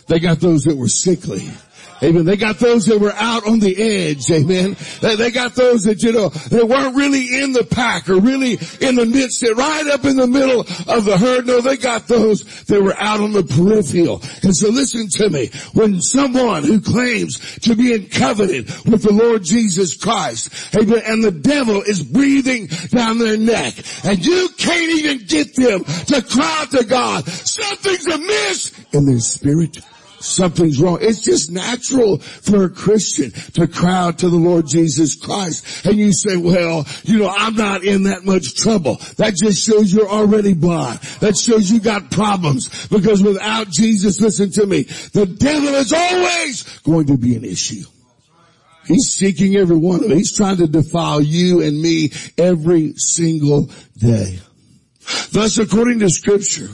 They 0.07 0.19
got 0.19 0.41
those 0.41 0.65
that 0.65 0.77
were 0.77 0.89
sickly. 0.89 1.51
Amen. 2.03 2.25
They 2.25 2.37
got 2.37 2.59
those 2.59 2.87
that 2.87 3.01
were 3.01 3.13
out 3.13 3.47
on 3.47 3.59
the 3.59 3.77
edge. 3.77 4.31
Amen. 4.31 4.77
They, 5.01 5.17
they 5.17 5.31
got 5.31 5.55
those 5.55 5.85
that, 5.85 6.03
you 6.03 6.13
know, 6.13 6.29
they 6.29 6.63
weren't 6.63 6.95
really 6.95 7.43
in 7.43 7.53
the 7.53 7.65
pack 7.65 8.09
or 8.09 8.21
really 8.21 8.53
in 8.81 8.95
the 8.95 9.07
midst, 9.07 9.43
right 9.43 9.87
up 9.89 10.05
in 10.05 10.17
the 10.17 10.27
middle 10.27 10.61
of 10.61 11.05
the 11.05 11.19
herd. 11.19 11.47
No, 11.47 11.61
they 11.61 11.77
got 11.77 12.07
those 12.07 12.45
that 12.67 12.81
were 12.81 12.97
out 12.97 13.21
on 13.21 13.33
the 13.33 13.43
peripheral. 13.43 14.23
And 14.43 14.55
so 14.55 14.69
listen 14.69 15.09
to 15.09 15.31
me. 15.31 15.51
When 15.75 16.01
someone 16.01 16.63
who 16.63 16.81
claims 16.81 17.59
to 17.61 17.75
be 17.75 17.93
in 17.93 18.09
covenant 18.09 18.69
with 18.87 19.03
the 19.03 19.13
Lord 19.13 19.43
Jesus 19.43 19.97
Christ, 19.97 20.77
amen, 20.77 21.03
and 21.05 21.25
the 21.25 21.33
devil 21.33 21.83
is 21.83 22.03
breathing 22.03 22.69
down 22.89 23.19
their 23.19 23.37
neck 23.37 23.75
and 24.05 24.25
you 24.25 24.49
can't 24.57 24.93
even 24.99 25.27
get 25.27 25.55
them 25.57 25.85
to 25.85 26.23
cry 26.23 26.67
to 26.71 26.85
God, 26.85 27.27
something's 27.27 28.07
amiss 28.07 28.73
in 28.93 29.07
their 29.07 29.21
spirit 29.21 29.79
something's 30.21 30.81
wrong. 30.81 30.99
It's 31.01 31.21
just 31.21 31.51
natural 31.51 32.19
for 32.19 32.65
a 32.65 32.69
Christian 32.69 33.31
to 33.53 33.67
cry 33.67 33.95
out 33.95 34.19
to 34.19 34.29
the 34.29 34.37
Lord 34.37 34.67
Jesus 34.67 35.15
Christ. 35.15 35.87
And 35.87 35.97
you 35.97 36.13
say, 36.13 36.37
well, 36.37 36.87
you 37.05 37.19
know, 37.19 37.29
I'm 37.29 37.55
not 37.55 37.85
in 37.85 38.05
that 38.05 38.25
much 38.25 38.55
trouble. 38.55 38.97
That 39.17 39.35
just 39.35 39.65
shows 39.65 39.93
you're 39.93 40.09
already 40.09 40.55
blind. 40.55 41.01
That 41.21 41.37
shows 41.37 41.71
you 41.71 41.81
got 41.81 42.11
problems. 42.11 42.89
Because 42.89 43.23
without 43.23 43.69
Jesus, 43.69 44.21
listen 44.21 44.51
to 44.53 44.67
me, 44.67 44.83
the 45.13 45.27
devil 45.27 45.75
is 45.75 45.93
always 45.93 46.79
going 46.81 47.07
to 47.07 47.17
be 47.17 47.37
an 47.37 47.45
issue. 47.45 47.85
He's 48.87 49.15
seeking 49.15 49.57
every 49.57 49.77
one 49.77 49.97
of 49.97 50.09
them. 50.09 50.17
He's 50.17 50.35
trying 50.35 50.57
to 50.59 50.67
defile 50.67 51.21
you 51.21 51.61
and 51.61 51.81
me 51.81 52.11
every 52.39 52.95
single 52.97 53.71
day. 53.99 54.39
Thus, 55.31 55.59
according 55.59 56.01
to 56.01 56.09
scripture, 56.09 56.71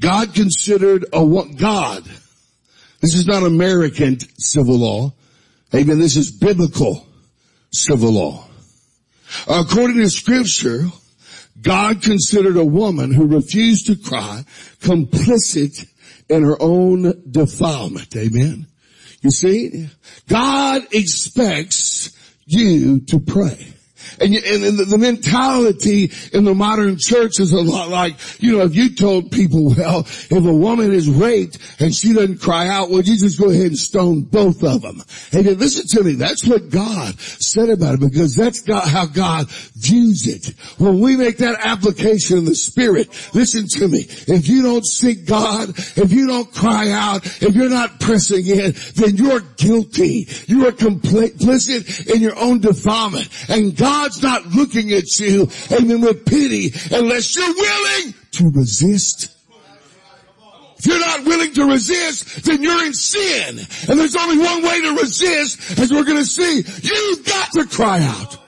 God 0.00 0.34
considered 0.34 1.04
a 1.12 1.24
God 1.56 2.08
this 3.00 3.14
is 3.14 3.26
not 3.26 3.42
American 3.42 4.18
civil 4.38 4.78
law. 4.78 5.12
Amen. 5.74 5.98
This 5.98 6.16
is 6.16 6.30
biblical 6.30 7.06
civil 7.70 8.12
law. 8.12 8.44
According 9.46 9.96
to 9.96 10.08
scripture, 10.08 10.86
God 11.60 12.02
considered 12.02 12.56
a 12.56 12.64
woman 12.64 13.12
who 13.12 13.26
refused 13.26 13.86
to 13.86 13.96
cry 13.96 14.44
complicit 14.80 15.86
in 16.28 16.42
her 16.42 16.56
own 16.60 17.22
defilement. 17.30 18.14
Amen. 18.16 18.66
You 19.20 19.30
see, 19.30 19.88
God 20.28 20.82
expects 20.92 22.16
you 22.46 23.00
to 23.06 23.18
pray. 23.18 23.74
And, 24.20 24.34
and 24.34 24.78
the 24.78 24.98
mentality 24.98 26.12
in 26.32 26.44
the 26.44 26.54
modern 26.54 26.96
church 26.98 27.40
is 27.40 27.52
a 27.52 27.60
lot 27.60 27.88
like, 27.88 28.16
you 28.40 28.56
know, 28.56 28.64
if 28.64 28.74
you 28.74 28.94
told 28.94 29.30
people, 29.30 29.74
well, 29.74 30.00
if 30.00 30.32
a 30.32 30.54
woman 30.54 30.92
is 30.92 31.08
raped 31.08 31.58
and 31.80 31.94
she 31.94 32.12
doesn't 32.12 32.40
cry 32.40 32.68
out, 32.68 32.90
well, 32.90 33.02
you 33.02 33.18
just 33.18 33.38
go 33.38 33.50
ahead 33.50 33.66
and 33.66 33.78
stone 33.78 34.22
both 34.22 34.62
of 34.62 34.82
them. 34.82 35.02
And 35.32 35.46
listen 35.58 35.86
to 35.98 36.04
me, 36.04 36.14
that's 36.14 36.46
what 36.46 36.70
God 36.70 37.18
said 37.20 37.70
about 37.70 37.94
it 37.94 38.00
because 38.00 38.34
that's 38.34 38.60
God, 38.60 38.86
how 38.86 39.06
God 39.06 39.48
views 39.76 40.26
it. 40.26 40.54
When 40.78 41.00
we 41.00 41.16
make 41.16 41.38
that 41.38 41.58
application 41.60 42.38
in 42.38 42.44
the 42.44 42.54
spirit, 42.54 43.08
listen 43.34 43.66
to 43.68 43.88
me, 43.88 44.06
if 44.28 44.48
you 44.48 44.62
don't 44.62 44.86
seek 44.86 45.26
God, 45.26 45.70
if 45.70 46.12
you 46.12 46.26
don't 46.26 46.52
cry 46.52 46.90
out, 46.90 47.26
if 47.42 47.54
you're 47.54 47.68
not 47.68 48.00
pressing 48.00 48.46
in, 48.46 48.74
then 48.94 49.16
you're 49.16 49.40
guilty. 49.40 50.28
You 50.46 50.66
are 50.66 50.72
complicit 50.72 52.14
in 52.14 52.22
your 52.22 52.38
own 52.38 52.60
defilement. 52.60 53.28
And 53.48 53.76
God 53.76 53.97
God's 53.98 54.22
not 54.22 54.46
looking 54.46 54.92
at 54.92 55.18
you, 55.18 55.48
amen, 55.72 56.02
with 56.02 56.24
pity 56.24 56.72
unless 56.94 57.34
you're 57.34 57.52
willing 57.52 58.14
to 58.30 58.50
resist. 58.54 59.36
If 60.78 60.86
you're 60.86 61.00
not 61.00 61.24
willing 61.24 61.52
to 61.54 61.64
resist, 61.64 62.44
then 62.44 62.62
you're 62.62 62.84
in 62.84 62.94
sin. 62.94 63.58
And 63.58 63.98
there's 63.98 64.14
only 64.14 64.38
one 64.38 64.62
way 64.62 64.80
to 64.82 64.92
resist, 64.92 65.80
as 65.80 65.90
we're 65.90 66.04
gonna 66.04 66.24
see. 66.24 66.62
You've 66.80 67.26
got 67.26 67.50
to 67.54 67.66
cry 67.66 68.00
out. 68.00 68.38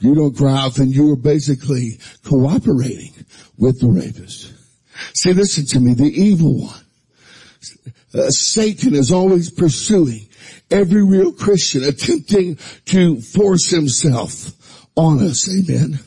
You 0.00 0.14
don't 0.14 0.36
cry 0.36 0.64
out, 0.64 0.74
then 0.74 0.90
you 0.90 1.10
are 1.12 1.16
basically 1.16 1.98
cooperating 2.22 3.14
with 3.56 3.80
the 3.80 3.88
rapist. 3.88 4.52
See, 5.14 5.32
listen 5.32 5.64
to 5.68 5.80
me, 5.80 5.94
the 5.94 6.04
evil 6.04 6.66
one. 6.66 6.80
Uh, 8.12 8.28
Satan 8.28 8.94
is 8.94 9.10
always 9.10 9.50
pursuing 9.50 10.28
every 10.70 11.04
real 11.04 11.32
Christian 11.32 11.84
attempting 11.84 12.56
to 12.86 13.20
force 13.20 13.70
himself 13.70 14.52
on 14.96 15.20
us. 15.20 15.48
Amen. 15.48 15.98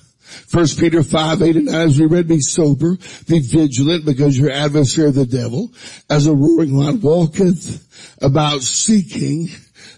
First 0.48 0.80
Peter 0.80 1.04
5, 1.04 1.42
8 1.42 1.56
and 1.56 1.66
9, 1.66 1.76
as 1.76 2.00
we 2.00 2.06
read, 2.06 2.28
be 2.28 2.40
sober, 2.40 2.98
be 3.28 3.40
vigilant, 3.40 4.06
because 4.06 4.38
your 4.38 4.52
adversary 4.52 5.12
the 5.12 5.26
devil, 5.26 5.72
as 6.10 6.28
a 6.28 6.34
roaring 6.34 6.76
lion, 6.76 7.02
walketh 7.02 8.18
about 8.22 8.62
seeking 8.62 9.50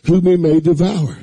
whom 0.06 0.25
he 0.25 0.38
may 0.38 0.60
devour. 0.60 1.17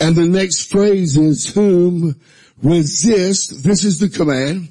And 0.00 0.14
the 0.14 0.26
next 0.26 0.70
phrase 0.70 1.16
is 1.16 1.52
whom 1.52 2.20
resist, 2.62 3.64
this 3.64 3.84
is 3.84 3.98
the 3.98 4.08
command, 4.08 4.68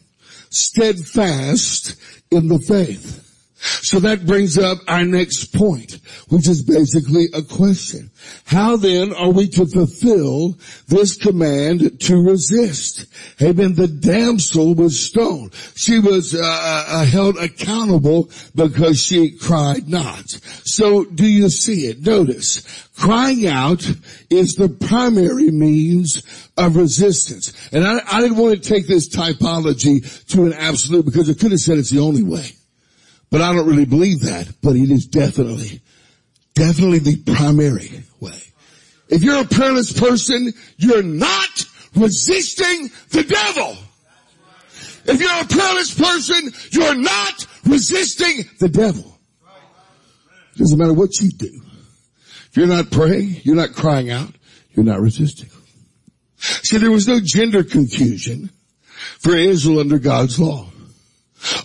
steadfast 0.49 1.95
in 2.31 2.47
the 2.47 2.59
faith. 2.59 3.26
So 3.59 3.99
that 4.01 4.25
brings 4.25 4.57
up 4.57 4.77
our 4.87 5.03
next 5.03 5.53
point, 5.53 5.99
which 6.29 6.47
is 6.47 6.61
basically 6.61 7.25
a 7.33 7.41
question. 7.41 8.11
How 8.45 8.77
then 8.77 9.13
are 9.13 9.31
we 9.31 9.47
to 9.49 9.65
fulfill 9.65 10.57
this 10.87 11.17
command 11.17 11.99
to 12.01 12.21
resist? 12.21 13.05
Amen. 13.41 13.73
The 13.73 13.87
damsel 13.87 14.75
was 14.75 14.99
stoned. 14.99 15.53
She 15.75 15.99
was 15.99 16.35
uh, 16.35 16.41
uh, 16.43 17.05
held 17.05 17.37
accountable 17.37 18.29
because 18.53 19.01
she 19.01 19.37
cried 19.37 19.89
not. 19.89 20.27
So 20.63 21.05
do 21.05 21.25
you 21.25 21.49
see 21.49 21.87
it? 21.87 22.05
Notice, 22.05 22.61
crying 22.95 23.47
out 23.47 23.89
is 24.29 24.55
the 24.55 24.69
primary 24.69 25.49
means 25.49 26.21
of 26.57 26.75
resistance. 26.75 27.53
And 27.71 27.85
I, 27.85 28.01
I 28.11 28.21
didn't 28.21 28.37
want 28.37 28.61
to 28.61 28.69
take 28.69 28.87
this 28.87 29.09
typology 29.09 30.25
to 30.27 30.45
an 30.45 30.53
absolute 30.53 31.05
because 31.05 31.29
I 31.29 31.33
could 31.33 31.51
have 31.51 31.59
said 31.59 31.79
it's 31.79 31.89
the 31.89 31.99
only 31.99 32.23
way. 32.23 32.51
But 33.29 33.41
I 33.41 33.53
don't 33.53 33.67
really 33.67 33.85
believe 33.85 34.21
that, 34.21 34.47
but 34.61 34.75
it 34.75 34.89
is 34.89 35.05
definitely, 35.05 35.81
definitely 36.55 36.99
the 36.99 37.17
primary 37.33 38.03
way. 38.19 38.39
If 39.09 39.23
you're 39.23 39.41
a 39.41 39.45
prayerless 39.45 39.97
person, 39.97 40.53
you're 40.77 41.03
not 41.03 41.65
resisting 41.95 42.89
the 43.09 43.23
devil. 43.23 43.77
If 45.05 45.21
you're 45.21 45.41
a 45.41 45.45
prayerless 45.45 45.93
person, 45.93 46.51
you're 46.71 46.95
not 46.95 47.47
resisting 47.65 48.45
the 48.59 48.69
devil. 48.69 49.17
It 50.53 50.59
doesn't 50.59 50.77
matter 50.77 50.93
what 50.93 51.19
you 51.19 51.29
do. 51.29 51.61
If 52.49 52.57
you're 52.57 52.67
not 52.67 52.91
praying, 52.91 53.41
you're 53.43 53.55
not 53.55 53.73
crying 53.73 54.09
out, 54.09 54.33
you're 54.71 54.85
not 54.85 54.99
resisting. 54.99 55.49
See, 56.37 56.77
there 56.77 56.91
was 56.91 57.07
no 57.07 57.19
gender 57.23 57.63
confusion 57.63 58.51
for 59.19 59.35
Israel 59.35 59.79
under 59.79 59.99
God's 59.99 60.39
law. 60.39 60.69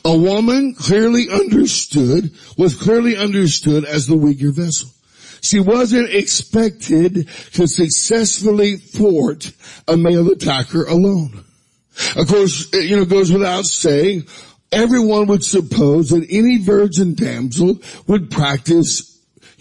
A 0.05 0.17
woman 0.17 0.75
clearly 0.75 1.29
understood, 1.31 2.33
was 2.57 2.75
clearly 2.75 3.17
understood 3.17 3.85
as 3.85 4.07
the 4.07 4.17
weaker 4.17 4.53
vessel. 4.53 4.91
She 5.41 5.59
wasn't 5.61 6.11
expected 6.11 7.29
to 7.55 7.67
successfully 7.67 8.77
thwart 8.77 9.51
a 9.89 9.97
male 9.97 10.31
attacker 10.31 10.85
alone. 10.85 11.45
Of 12.17 12.29
course, 12.29 12.73
you 12.73 12.97
know, 12.97 13.03
it 13.03 13.09
goes 13.09 13.33
without 13.33 13.65
saying, 13.65 14.25
everyone 14.71 15.27
would 15.27 15.45
suppose 15.45 16.11
that 16.11 16.27
any 16.31 16.59
virgin 16.59 17.15
damsel 17.15 17.81
would 18.07 18.31
practice 18.31 19.13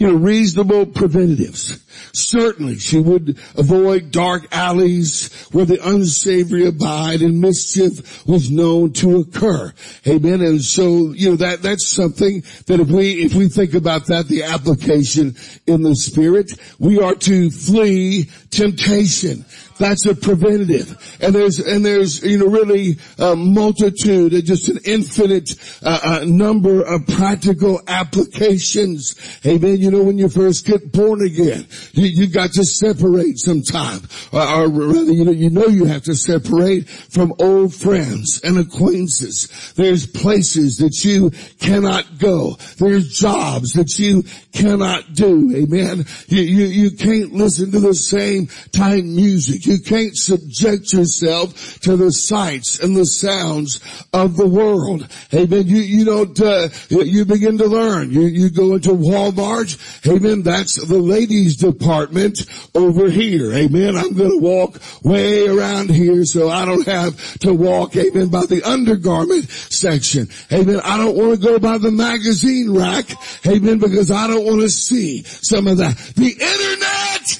you 0.02 0.08
know, 0.08 0.15
reasonable 0.15 0.88
preventatives. 0.88 1.80
Certainly 2.13 2.80
she 2.80 2.99
would 2.99 3.39
avoid 3.56 4.12
dark 4.12 4.47
alleys 4.51 5.32
where 5.51 5.65
the 5.65 5.80
unsavory 5.88 6.65
abide 6.65 7.21
and 7.21 7.41
mischief 7.41 8.25
was 8.25 8.49
known 8.49 8.93
to 8.93 9.17
occur. 9.17 9.73
Amen. 10.08 10.41
And 10.41 10.62
so, 10.62 11.12
you 11.13 11.32
know, 11.32 11.36
that, 11.38 11.62
that's 11.62 11.88
something 11.88 12.43
that 12.67 12.80
if 12.80 12.89
we, 12.89 13.23
if 13.23 13.34
we 13.34 13.47
think 13.47 13.73
about 13.73 14.08
that, 14.08 14.27
the 14.27 14.43
application 14.43 15.36
in 15.67 15.84
the 15.84 15.95
spirit, 15.95 16.51
we 16.80 16.99
are 16.99 17.15
to 17.15 17.49
flee 17.49 18.30
temptation. 18.49 19.45
That's 19.77 20.06
a 20.06 20.13
preventative. 20.13 21.17
And 21.21 21.34
there's, 21.34 21.58
and 21.58 21.84
there's, 21.84 22.21
you 22.21 22.38
know, 22.38 22.45
really 22.45 22.97
a 23.17 23.36
multitude, 23.36 24.34
just 24.45 24.69
an 24.69 24.77
infinite 24.86 25.56
uh, 25.82 25.99
uh, 26.04 26.25
number 26.25 26.84
of 26.84 27.08
practical 27.08 27.82
applications. 27.88 29.15
Amen. 29.43 29.77
You 29.77 29.89
know, 29.89 30.04
when 30.04 30.19
you 30.19 30.30
first 30.30 30.67
get 30.67 30.91
born 30.91 31.25
again, 31.25 31.65
you, 31.94 32.06
you 32.06 32.28
got 32.28 32.52
to 32.54 32.63
separate 32.63 33.38
sometime. 33.38 34.02
Or, 34.32 34.41
or 34.41 34.67
rather, 34.70 35.12
you 35.12 35.26
know, 35.26 35.32
you 35.32 35.50
know 35.50 35.67
you 35.67 35.86
have 35.86 36.04
to 36.04 36.15
separate 36.15 36.89
from 36.89 37.34
old 37.39 37.74
friends 37.74 38.41
and 38.44 38.58
acquaintances. 38.58 39.74
There's 39.76 40.06
places 40.06 40.78
that 40.78 41.04
you 41.04 41.32
cannot 41.60 42.17
go. 42.17 42.58
There's 42.78 43.17
jobs 43.17 43.74
that 43.74 43.98
you 44.00 44.24
cannot 44.52 45.13
do. 45.13 45.56
Amen. 45.56 46.06
You, 46.28 46.41
you, 46.41 46.65
you 46.65 46.91
can't 46.91 47.34
listen 47.34 47.72
to 47.72 47.80
the 47.80 47.94
same 47.94 48.48
type 48.72 49.04
music. 49.04 49.65
You 49.65 49.80
can't 49.80 50.15
subject 50.15 50.94
yourself 50.94 51.80
to 51.82 51.96
the 51.96 52.12
sights 52.12 52.80
and 52.80 52.96
the 52.96 53.06
sounds 53.06 53.80
of 54.13 54.38
the 54.38 54.48
world. 54.48 55.08
Amen. 55.34 55.67
You, 55.67 55.78
you 55.78 56.06
don't, 56.06 56.39
uh, 56.39 56.70
you 56.89 57.26
begin 57.26 57.58
to 57.58 57.65
learn. 57.65 58.12
You, 58.12 58.22
you 58.22 58.50
go 58.50 58.76
into 58.76 58.89
Walmart. 58.89 59.78
Amen. 60.08 60.44
That's 60.44 60.76
the 60.76 60.98
ladies 60.98 61.58
department 61.71 62.45
over 62.75 63.10
here. 63.10 63.51
Amen. 63.53 63.95
I'm 63.95 64.13
going 64.13 64.31
to 64.31 64.39
walk 64.39 64.81
way 65.03 65.47
around 65.47 65.89
here 65.89 66.25
so 66.25 66.49
I 66.49 66.65
don't 66.65 66.86
have 66.88 67.39
to 67.39 67.53
walk, 67.53 67.95
amen, 67.95 68.29
by 68.29 68.45
the 68.45 68.63
undergarment 68.63 69.49
section. 69.49 70.27
Amen. 70.51 70.81
I 70.84 70.97
don't 70.97 71.15
want 71.15 71.39
to 71.39 71.47
go 71.47 71.60
by 71.60 71.77
the 71.77 71.91
magazine 71.91 72.73
rack. 72.73 73.05
Amen. 73.45 73.79
Because 73.79 74.12
I 74.12 74.27
don't 74.27 74.45
want 74.45 74.62
to 74.62 74.69
see 74.69 75.23
some 75.23 75.67
of 75.67 75.77
that. 75.77 75.97
The 76.15 76.31
internet! 76.31 77.39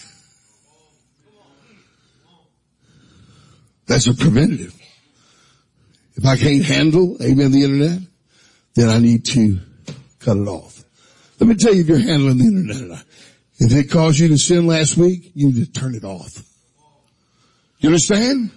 That's 3.88 4.08
a 4.08 4.14
preventative. 4.14 4.74
If 6.16 6.26
I 6.26 6.38
can't 6.38 6.64
handle, 6.64 7.18
amen, 7.22 7.52
the 7.52 7.64
internet, 7.64 8.00
then 8.76 8.90
I 8.90 9.00
need 9.00 9.26
to 9.26 9.60
cut 10.20 10.38
it 10.38 10.48
off. 10.48 10.84
Let 11.40 11.48
me 11.48 11.56
tell 11.56 11.74
you 11.74 11.82
if 11.82 11.90
you're 11.90 11.98
handling 11.98 12.38
the 12.38 12.46
internet. 12.46 13.04
If 13.64 13.72
it 13.74 13.92
caused 13.92 14.18
you 14.18 14.28
to 14.30 14.40
sin 14.40 14.66
last 14.66 14.98
week, 14.98 15.34
you 15.36 15.52
need 15.52 15.64
to 15.64 15.72
turn 15.72 15.94
it 15.94 16.04
off. 16.04 16.42
You 17.78 17.90
understand? 17.90 18.50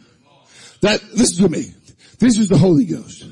That, 0.80 1.04
listen 1.12 1.44
to 1.44 1.50
me. 1.50 1.74
This 2.18 2.38
is 2.38 2.48
the 2.48 2.56
Holy 2.56 2.86
Ghost. 2.86 3.26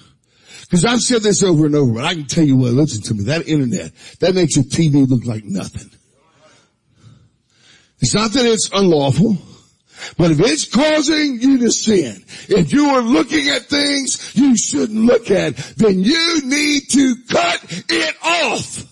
Cause 0.71 0.85
I've 0.85 1.01
said 1.01 1.23
this 1.23 1.43
over 1.43 1.65
and 1.65 1.75
over, 1.75 1.95
but 1.95 2.05
I 2.05 2.13
can 2.13 2.27
tell 2.27 2.45
you 2.45 2.57
what, 2.57 2.73
listen 2.73 3.03
to 3.05 3.15
me, 3.15 3.25
that 3.25 3.49
internet, 3.49 3.91
that 4.21 4.35
makes 4.35 4.57
your 4.57 4.67
TV 4.67 5.09
look 5.09 5.25
like 5.25 5.45
nothing. 5.45 5.91
It's 8.01 8.15
not 8.15 8.33
that 8.33 8.45
it's 8.45 8.69
unlawful. 8.71 9.39
But 10.19 10.31
if 10.31 10.41
it's 10.41 10.67
causing 10.67 11.41
you 11.41 11.59
to 11.59 11.71
sin, 11.71 12.23
if 12.51 12.73
you 12.73 12.87
are 12.91 13.01
looking 13.01 13.49
at 13.49 13.63
things 13.63 14.35
you 14.35 14.59
shouldn't 14.59 15.07
look 15.07 15.31
at, 15.31 15.57
then 15.79 16.01
you 16.01 16.41
need 16.45 16.83
to 16.91 17.17
cut 17.31 17.85
it 17.89 18.17
off. 18.23 18.85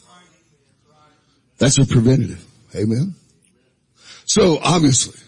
That's 1.58 1.76
a 1.76 1.86
preventative. 1.86 2.46
Amen. 2.74 3.14
So 4.24 4.58
obviously, 4.62 5.20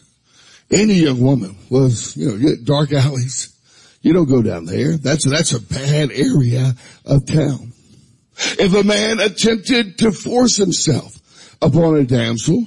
any 0.71 0.95
young 0.95 1.21
woman 1.21 1.57
was, 1.71 2.17
you 2.17 2.37
know, 2.37 2.57
dark 2.65 2.93
alleys. 2.93 3.49
You 4.01 4.13
don't 4.13 4.29
go 4.29 4.43
down 4.43 4.65
there. 4.65 4.97
That's, 4.97 5.29
that's 5.29 5.53
a 5.53 5.61
bad 5.61 6.11
area 6.11 6.75
of 7.05 7.27
town. 7.27 7.73
If 8.59 8.75
a 8.75 8.83
man 8.83 9.21
attempted 9.21 9.99
to 9.99 10.11
force 10.11 10.57
himself 10.57 11.17
upon 11.61 11.97
a 11.97 12.05
damsel, 12.05 12.67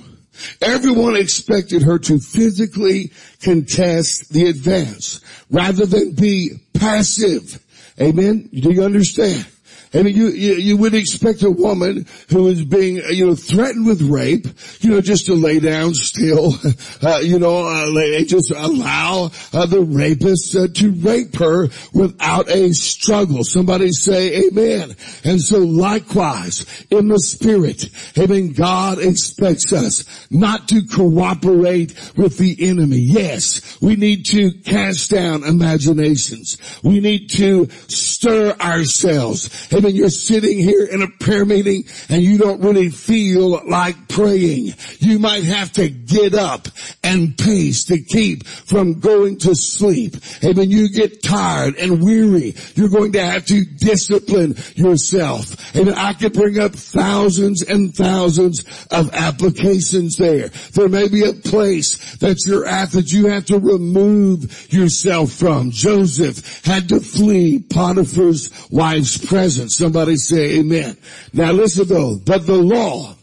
Everyone 0.61 1.15
expected 1.15 1.83
her 1.83 1.99
to 1.99 2.19
physically 2.19 3.11
contest 3.41 4.31
the 4.31 4.47
advance 4.47 5.21
rather 5.49 5.85
than 5.85 6.13
be 6.13 6.51
passive. 6.73 7.61
Amen. 7.99 8.49
Do 8.53 8.71
you 8.71 8.83
understand? 8.83 9.45
Mean, 9.93 10.15
you, 10.15 10.27
you, 10.27 10.53
you 10.55 10.77
would 10.77 10.93
expect 10.93 11.41
a 11.43 11.51
woman 11.51 12.05
who 12.29 12.47
is 12.47 12.63
being, 12.63 13.01
you 13.09 13.27
know, 13.27 13.35
threatened 13.35 13.85
with 13.85 14.01
rape, 14.01 14.45
you 14.81 14.91
know, 14.91 15.01
just 15.01 15.27
to 15.27 15.35
lay 15.35 15.59
down 15.59 15.93
still, 15.93 16.53
uh, 17.01 17.19
you 17.19 17.39
know, 17.39 17.67
uh, 17.67 18.23
just 18.23 18.51
allow 18.51 19.31
uh, 19.53 19.65
the 19.65 19.81
rapist 19.81 20.55
uh, 20.55 20.67
to 20.73 20.91
rape 20.91 21.35
her 21.38 21.69
without 21.93 22.49
a 22.49 22.73
struggle. 22.73 23.43
Somebody 23.43 23.91
say 23.91 24.47
amen. 24.47 24.95
And 25.23 25.41
so 25.41 25.59
likewise, 25.59 26.85
in 26.91 27.07
the 27.07 27.19
spirit, 27.19 27.89
amen, 28.17 28.53
God 28.53 28.99
expects 28.99 29.71
us 29.71 30.03
not 30.29 30.67
to 30.69 30.81
cooperate 30.85 31.93
with 32.17 32.38
the 32.38 32.67
enemy. 32.67 32.99
Yes, 32.99 33.79
we 33.81 33.95
need 33.95 34.25
to 34.27 34.51
cast 34.51 35.11
down 35.11 35.43
imaginations. 35.43 36.57
We 36.83 36.99
need 36.99 37.29
to 37.31 37.69
stir 37.88 38.51
ourselves. 38.53 39.64
Amen 39.73 39.95
you're 39.95 40.10
sitting 40.10 40.58
here 40.58 40.86
in 40.86 41.01
a 41.01 41.08
prayer 41.08 41.45
meeting 41.45 41.86
and 42.10 42.21
you 42.21 42.38
don't 42.38 42.62
really 42.62 42.89
feel 42.89 43.62
like 43.67 44.08
praying. 44.10 44.73
You 44.99 45.19
might 45.19 45.43
have 45.43 45.71
to 45.73 45.89
get 45.89 46.34
up 46.34 46.67
and 47.04 47.38
pace 47.38 47.86
to 47.86 48.01
keep 48.01 48.45
from 48.45 48.99
going 48.99 49.38
to 49.39 49.56
sleep. 49.56 50.15
And 50.41 50.58
when 50.58 50.69
you 50.69 50.89
get 50.89 51.23
tired 51.23 51.75
and 51.78 52.04
weary, 52.04 52.56
you're 52.75 52.89
going 52.89 53.13
to 53.13 53.25
have 53.25 53.45
to 53.45 53.63
discipline 53.63 54.56
yourself. 54.75 55.75
And 55.75 55.89
I 55.91 56.13
could 56.13 56.34
bring 56.34 56.60
up 56.60 56.73
thousands 56.73 57.62
and 57.62 57.95
thousands 57.95 58.65
of 58.91 59.13
applications 59.13 60.17
there. 60.17 60.49
There 60.73 60.89
may 60.89 61.08
be 61.08 61.23
a 61.23 61.34
place 61.34 62.15
that 62.17 62.38
you're 62.45 62.65
at 62.65 62.91
that 62.91 63.12
you 63.12 63.28
have 63.28 63.45
to 63.45 63.60
remove 63.60 64.73
yourself 64.73 65.32
from. 65.32 65.71
Joseph 65.71 66.65
had 66.65 66.89
to 66.89 66.99
flee 66.99 67.60
Potiphar's 67.60 68.51
wife's 68.69 69.17
presence. 69.17 69.54
Somebody 69.55 70.15
say 70.17 70.59
amen. 70.59 70.97
Now 71.33 71.51
listen 71.51 71.87
though, 71.87 72.17
but 72.17 72.45
the 72.45 72.55
law, 72.55 73.15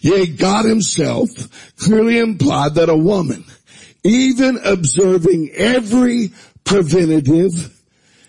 yea, 0.00 0.26
God 0.26 0.64
himself 0.64 1.28
clearly 1.76 2.18
implied 2.18 2.74
that 2.74 2.88
a 2.88 2.96
woman, 2.96 3.44
even 4.02 4.58
observing 4.64 5.50
every 5.54 6.30
preventative, 6.64 7.76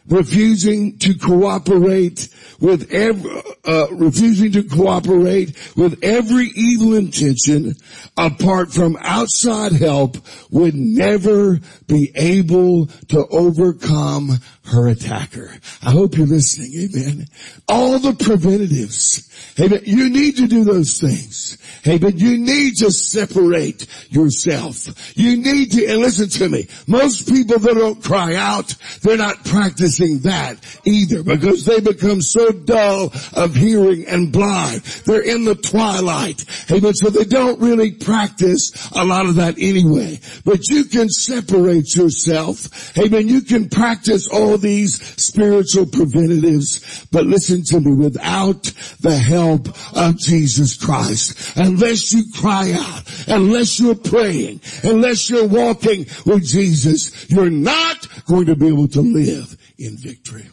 refusing 0.07 0.97
to 0.99 1.13
cooperate 1.17 2.27
with 2.59 2.91
every, 2.91 3.41
uh, 3.65 3.87
refusing 3.91 4.51
to 4.51 4.63
cooperate 4.63 5.55
with 5.75 5.99
every 6.03 6.47
evil 6.55 6.95
intention 6.95 7.75
apart 8.17 8.71
from 8.73 8.97
outside 9.01 9.71
help 9.71 10.17
would 10.49 10.75
never 10.75 11.59
be 11.87 12.11
able 12.15 12.87
to 13.07 13.25
overcome 13.27 14.37
her 14.65 14.87
attacker. 14.87 15.51
I 15.83 15.91
hope 15.91 16.17
you're 16.17 16.27
listening. 16.27 16.89
Amen. 16.89 17.27
All 17.67 17.99
the 17.99 18.13
preventatives. 18.13 19.27
Amen. 19.59 19.81
You 19.85 20.09
need 20.09 20.37
to 20.37 20.47
do 20.47 20.63
those 20.63 20.99
things. 20.99 21.57
Amen. 21.87 22.17
you 22.17 22.37
need 22.37 22.75
to 22.77 22.91
separate 22.91 23.87
yourself. 24.09 25.17
You 25.17 25.37
need 25.37 25.71
to, 25.71 25.85
and 25.87 25.99
listen 25.99 26.29
to 26.29 26.49
me, 26.49 26.67
most 26.87 27.27
people 27.27 27.57
that 27.57 27.73
don't 27.73 28.03
cry 28.03 28.35
out, 28.35 28.75
they're 29.01 29.17
not 29.17 29.43
practicing 29.45 30.19
that 30.19 30.57
either 30.85 31.23
because 31.23 31.65
they 31.65 31.79
become 31.79 32.21
so 32.21 32.51
dull 32.51 33.11
of 33.33 33.55
hearing 33.55 34.05
and 34.07 34.31
blind. 34.31 34.81
They're 35.05 35.21
in 35.21 35.43
the 35.45 35.55
twilight. 35.55 36.45
Amen. 36.71 36.93
So 36.93 37.09
they 37.09 37.25
don't 37.25 37.59
really 37.59 37.91
practice 37.91 38.91
a 38.91 39.03
lot 39.03 39.25
of 39.25 39.35
that 39.35 39.55
anyway. 39.57 40.19
But 40.45 40.69
you 40.69 40.85
can 40.85 41.09
separate 41.09 41.95
yourself. 41.95 42.97
Amen. 42.97 43.27
You 43.27 43.41
can 43.41 43.69
practice 43.69 44.27
all 44.27 44.50
these 44.57 45.01
spiritual 45.21 45.85
preventatives. 45.85 47.05
But 47.11 47.25
listen 47.25 47.63
to 47.65 47.79
me, 47.79 47.93
without 47.93 48.63
the 48.99 49.17
help 49.17 49.67
of 49.95 50.17
Jesus 50.17 50.77
Christ, 50.77 51.57
unless 51.57 52.13
you 52.13 52.23
cry 52.35 52.73
out, 52.73 53.03
unless 53.27 53.79
you're 53.79 53.95
praying, 53.95 54.61
unless 54.83 55.29
you're 55.29 55.47
walking 55.47 56.05
with 56.25 56.45
Jesus, 56.45 57.29
you're 57.29 57.49
not 57.49 58.07
going 58.25 58.45
to 58.45 58.55
be 58.55 58.67
able 58.67 58.87
to 58.89 59.01
live 59.01 59.57
in 59.77 59.97
victory. 59.97 60.49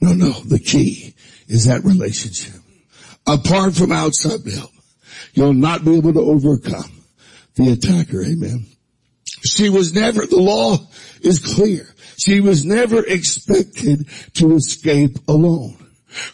No, 0.00 0.14
no, 0.14 0.32
the 0.32 0.58
key 0.58 1.14
is 1.46 1.66
that 1.66 1.84
relationship. 1.84 2.60
Apart 3.26 3.74
from 3.74 3.92
outside 3.92 4.40
help, 4.50 4.70
you'll 5.34 5.52
not 5.52 5.84
be 5.84 5.96
able 5.96 6.12
to 6.12 6.20
overcome 6.20 6.90
the 7.54 7.72
attacker. 7.72 8.22
Amen. 8.22 8.66
She 9.44 9.68
was 9.68 9.94
never, 9.94 10.26
the 10.26 10.36
law 10.36 10.78
is 11.20 11.38
clear. 11.38 11.86
She 12.24 12.40
was 12.40 12.64
never 12.66 13.04
expected 13.06 14.06
to 14.34 14.54
escape 14.54 15.18
alone. 15.26 15.76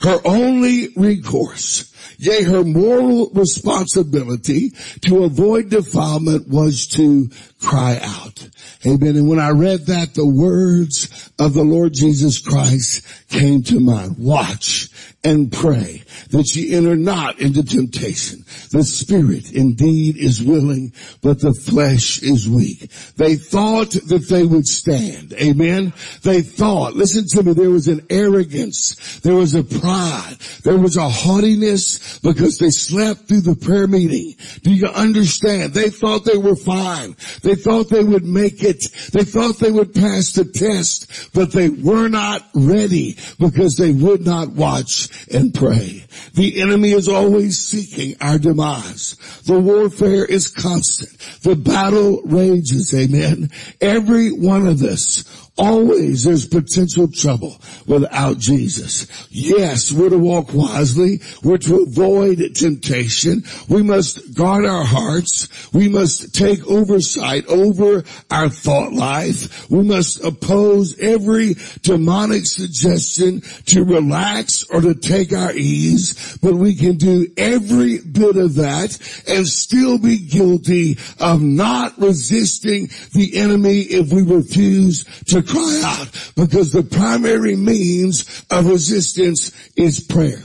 Her 0.00 0.20
only 0.24 0.88
recourse, 0.96 1.92
yea, 2.18 2.42
her 2.42 2.64
moral 2.64 3.30
responsibility 3.30 4.72
to 5.02 5.24
avoid 5.24 5.68
defilement 5.68 6.48
was 6.48 6.86
to 6.88 7.30
cry 7.60 7.98
out. 8.02 8.48
Amen. 8.84 9.16
And 9.16 9.28
when 9.28 9.40
I 9.40 9.50
read 9.50 9.86
that, 9.86 10.14
the 10.14 10.26
words 10.26 11.30
of 11.38 11.54
the 11.54 11.64
Lord 11.64 11.92
Jesus 11.94 12.40
Christ 12.40 13.06
came 13.28 13.62
to 13.64 13.80
mind. 13.80 14.16
Watch 14.18 14.88
and 15.26 15.50
pray 15.50 16.04
that 16.30 16.54
ye 16.54 16.72
enter 16.72 16.94
not 16.94 17.40
into 17.40 17.64
temptation. 17.64 18.44
The 18.70 18.84
spirit 18.84 19.52
indeed 19.52 20.16
is 20.16 20.40
willing, 20.40 20.92
but 21.20 21.40
the 21.40 21.52
flesh 21.52 22.22
is 22.22 22.48
weak. 22.48 22.88
They 23.16 23.34
thought 23.34 23.90
that 23.90 24.28
they 24.30 24.44
would 24.44 24.66
stand. 24.66 25.32
Amen. 25.32 25.92
They 26.22 26.42
thought, 26.42 26.94
listen 26.94 27.24
to 27.30 27.42
me, 27.42 27.54
there 27.54 27.70
was 27.70 27.88
an 27.88 28.06
arrogance. 28.08 29.18
There 29.20 29.34
was 29.34 29.54
a 29.56 29.64
pride. 29.64 30.36
There 30.62 30.78
was 30.78 30.96
a 30.96 31.08
haughtiness 31.08 32.20
because 32.20 32.58
they 32.58 32.70
slept 32.70 33.26
through 33.26 33.40
the 33.40 33.56
prayer 33.56 33.88
meeting. 33.88 34.34
Do 34.62 34.72
you 34.72 34.86
understand? 34.86 35.74
They 35.74 35.90
thought 35.90 36.24
they 36.24 36.38
were 36.38 36.56
fine. 36.56 37.16
They 37.46 37.54
thought 37.54 37.90
they 37.90 38.02
would 38.02 38.24
make 38.24 38.64
it. 38.64 38.82
They 39.12 39.22
thought 39.22 39.60
they 39.60 39.70
would 39.70 39.94
pass 39.94 40.32
the 40.32 40.44
test, 40.44 41.30
but 41.32 41.52
they 41.52 41.68
were 41.68 42.08
not 42.08 42.42
ready 42.54 43.16
because 43.38 43.76
they 43.76 43.92
would 43.92 44.26
not 44.26 44.48
watch 44.48 45.08
and 45.32 45.54
pray. 45.54 46.04
The 46.34 46.60
enemy 46.60 46.90
is 46.90 47.08
always 47.08 47.56
seeking 47.56 48.16
our 48.20 48.38
demise. 48.38 49.14
The 49.44 49.60
warfare 49.60 50.24
is 50.24 50.48
constant. 50.48 51.16
The 51.42 51.54
battle 51.54 52.20
rages. 52.24 52.92
Amen. 52.92 53.50
Every 53.80 54.32
one 54.32 54.66
of 54.66 54.82
us 54.82 55.45
Always 55.58 56.24
there's 56.24 56.46
potential 56.46 57.08
trouble 57.08 57.56
without 57.86 58.38
Jesus. 58.38 59.06
Yes, 59.30 59.90
we're 59.90 60.10
to 60.10 60.18
walk 60.18 60.52
wisely. 60.52 61.22
We're 61.42 61.56
to 61.58 61.82
avoid 61.82 62.54
temptation. 62.54 63.42
We 63.66 63.82
must 63.82 64.34
guard 64.34 64.66
our 64.66 64.84
hearts. 64.84 65.48
We 65.72 65.88
must 65.88 66.34
take 66.34 66.66
oversight 66.66 67.46
over 67.46 68.04
our 68.30 68.50
thought 68.50 68.92
life. 68.92 69.70
We 69.70 69.82
must 69.82 70.22
oppose 70.22 70.98
every 70.98 71.56
demonic 71.80 72.44
suggestion 72.44 73.40
to 73.66 73.82
relax 73.82 74.64
or 74.64 74.82
to 74.82 74.94
take 74.94 75.32
our 75.32 75.52
ease. 75.52 76.36
But 76.42 76.54
we 76.54 76.74
can 76.74 76.96
do 76.96 77.28
every 77.38 78.00
bit 78.00 78.36
of 78.36 78.56
that 78.56 78.98
and 79.26 79.46
still 79.46 79.96
be 79.98 80.18
guilty 80.18 80.98
of 81.18 81.40
not 81.40 81.98
resisting 81.98 82.90
the 83.14 83.38
enemy 83.38 83.80
if 83.80 84.12
we 84.12 84.20
refuse 84.20 85.04
to 85.28 85.45
cry 85.46 85.82
out 85.84 86.32
because 86.36 86.72
the 86.72 86.82
primary 86.82 87.56
means 87.56 88.44
of 88.50 88.66
resistance 88.66 89.52
is 89.76 90.00
prayer. 90.00 90.42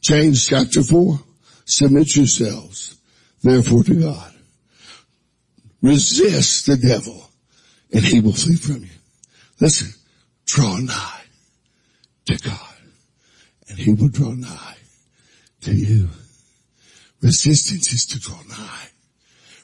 James 0.00 0.46
chapter 0.46 0.82
4, 0.82 1.18
submit 1.64 2.14
yourselves 2.16 2.96
therefore 3.42 3.84
to 3.84 3.94
God. 3.94 4.34
Resist 5.82 6.66
the 6.66 6.76
devil 6.76 7.30
and 7.92 8.04
he 8.04 8.20
will 8.20 8.32
flee 8.32 8.56
from 8.56 8.82
you. 8.82 8.90
Listen, 9.60 9.92
draw 10.46 10.78
nigh 10.78 11.22
to 12.26 12.36
God 12.38 12.74
and 13.68 13.78
he 13.78 13.92
will 13.92 14.08
draw 14.08 14.32
nigh 14.32 14.76
to 15.62 15.74
you. 15.74 16.08
Resistance 17.22 17.92
is 17.92 18.06
to 18.06 18.20
draw 18.20 18.40
nigh. 18.48 18.88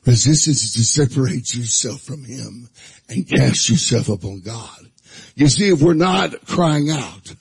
Resistance 0.06 0.62
is 0.64 0.72
to 0.74 0.84
separate 0.84 1.54
yourself 1.54 2.00
from 2.00 2.24
Him 2.24 2.68
and 3.08 3.28
cast 3.28 3.68
yourself 3.68 4.08
upon 4.08 4.40
God. 4.40 4.90
You 5.34 5.48
see, 5.48 5.68
if 5.68 5.82
we're 5.82 5.94
not 5.94 6.46
crying 6.46 6.90
out, 6.90 7.34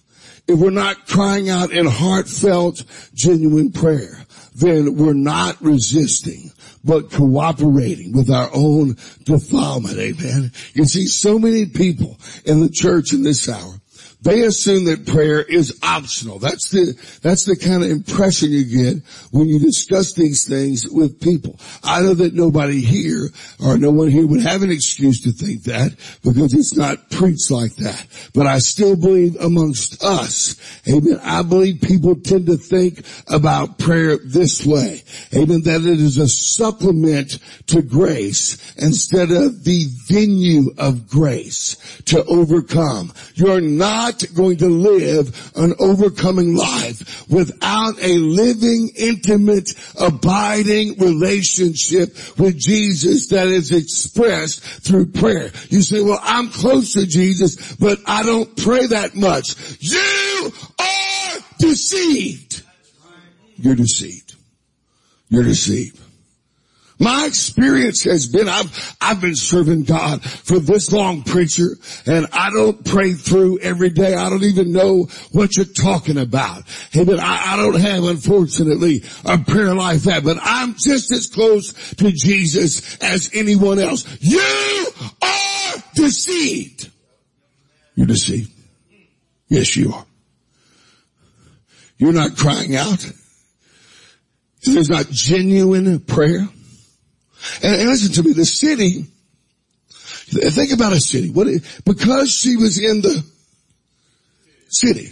if 0.47 0.59
we're 0.59 0.69
not 0.71 1.07
crying 1.07 1.49
out 1.49 1.71
in 1.71 1.85
heartfelt, 1.85 2.83
genuine 3.13 3.71
prayer, 3.71 4.25
then 4.55 4.95
we're 4.95 5.13
not 5.13 5.61
resisting, 5.61 6.51
but 6.83 7.11
cooperating 7.11 8.13
with 8.13 8.29
our 8.29 8.49
own 8.53 8.97
defilement. 9.23 9.97
Amen. 9.97 10.51
You 10.73 10.85
see, 10.85 11.05
so 11.07 11.39
many 11.39 11.65
people 11.65 12.17
in 12.45 12.61
the 12.61 12.69
church 12.69 13.13
in 13.13 13.23
this 13.23 13.47
hour 13.47 13.79
they 14.21 14.41
assume 14.41 14.85
that 14.85 15.07
prayer 15.07 15.41
is 15.41 15.79
optional. 15.81 16.39
That's 16.39 16.69
the, 16.71 16.93
that's 17.21 17.45
the 17.45 17.55
kind 17.55 17.83
of 17.83 17.89
impression 17.89 18.51
you 18.51 18.65
get 18.65 19.03
when 19.31 19.47
you 19.47 19.59
discuss 19.59 20.13
these 20.13 20.45
things 20.45 20.87
with 20.89 21.21
people. 21.21 21.57
I 21.83 22.01
know 22.01 22.13
that 22.15 22.33
nobody 22.33 22.81
here 22.81 23.29
or 23.63 23.77
no 23.77 23.91
one 23.91 24.09
here 24.09 24.27
would 24.27 24.41
have 24.41 24.61
an 24.61 24.71
excuse 24.71 25.21
to 25.21 25.31
think 25.31 25.63
that 25.63 25.95
because 26.23 26.53
it's 26.53 26.75
not 26.75 27.09
preached 27.09 27.49
like 27.49 27.75
that. 27.77 28.05
But 28.33 28.45
I 28.45 28.59
still 28.59 28.97
believe 28.97 29.37
amongst 29.37 30.03
us, 30.03 30.55
amen, 30.87 31.19
I 31.23 31.41
believe 31.43 31.81
people 31.81 32.15
tend 32.15 32.47
to 32.47 32.57
think 32.57 33.05
about 33.27 33.79
prayer 33.79 34.17
this 34.17 34.65
way. 34.65 35.01
Amen, 35.33 35.61
that 35.63 35.81
it 35.81 35.99
is 35.99 36.17
a 36.17 36.27
supplement 36.27 37.39
to 37.67 37.81
grace 37.81 38.75
instead 38.75 39.31
of 39.31 39.63
the 39.63 39.85
venue 40.07 40.71
of 40.77 41.07
grace 41.07 41.77
to 42.05 42.23
overcome. 42.25 43.13
You're 43.35 43.61
not 43.61 44.08
not 44.09 44.33
going 44.33 44.57
to 44.57 44.69
live 44.69 45.51
an 45.55 45.73
overcoming 45.79 46.55
life 46.55 47.29
without 47.29 48.01
a 48.01 48.17
living, 48.17 48.89
intimate, 48.95 49.73
abiding 49.99 50.97
relationship 50.97 52.09
with 52.37 52.57
Jesus 52.57 53.27
that 53.29 53.47
is 53.47 53.71
expressed 53.71 54.63
through 54.83 55.07
prayer. 55.07 55.51
You 55.69 55.81
say, 55.81 56.01
well, 56.01 56.19
I'm 56.21 56.49
close 56.49 56.93
to 56.93 57.05
Jesus, 57.05 57.75
but 57.75 57.99
I 58.05 58.23
don't 58.23 58.55
pray 58.57 58.87
that 58.87 59.15
much. 59.15 59.55
You 59.79 60.51
are 60.79 61.39
deceived. 61.59 62.63
You're 63.57 63.75
deceived. 63.75 64.35
You're 65.29 65.43
deceived. 65.43 65.98
My 66.99 67.25
experience 67.25 68.03
has 68.03 68.27
been, 68.27 68.49
I've, 68.49 68.95
I've 68.99 69.21
been 69.21 69.35
serving 69.35 69.83
God 69.83 70.21
for 70.21 70.59
this 70.59 70.91
long 70.91 71.23
preacher 71.23 71.77
and 72.05 72.27
I 72.33 72.49
don't 72.49 72.83
pray 72.83 73.13
through 73.13 73.59
every 73.59 73.89
day. 73.89 74.15
I 74.15 74.29
don't 74.29 74.43
even 74.43 74.73
know 74.73 75.07
what 75.31 75.55
you're 75.55 75.65
talking 75.65 76.17
about. 76.17 76.63
But 76.93 77.19
I, 77.19 77.53
I 77.53 77.55
don't 77.55 77.79
have, 77.79 78.03
unfortunately, 78.03 79.03
a 79.23 79.37
prayer 79.37 79.73
life 79.73 80.03
that, 80.03 80.25
but 80.25 80.37
I'm 80.41 80.75
just 80.77 81.11
as 81.13 81.27
close 81.27 81.71
to 81.95 82.11
Jesus 82.11 82.97
as 83.01 83.29
anyone 83.33 83.79
else. 83.79 84.05
You 84.19 84.87
are 85.21 85.83
deceived. 85.95 86.91
You're 87.95 88.07
deceived. 88.07 88.51
Yes, 89.47 89.75
you 89.77 89.93
are. 89.93 90.05
You're 91.97 92.13
not 92.13 92.35
crying 92.35 92.75
out. 92.75 93.09
There's 94.63 94.89
not 94.89 95.09
genuine 95.09 96.01
prayer. 96.01 96.47
And, 97.63 97.75
and 97.75 97.89
listen 97.89 98.13
to 98.13 98.23
me, 98.23 98.33
the 98.33 98.45
city, 98.45 99.05
think 100.01 100.71
about 100.71 100.93
a 100.93 100.99
city. 100.99 101.29
What, 101.31 101.47
because 101.85 102.31
she 102.31 102.55
was 102.55 102.77
in 102.77 103.01
the 103.01 103.23
city. 104.69 105.11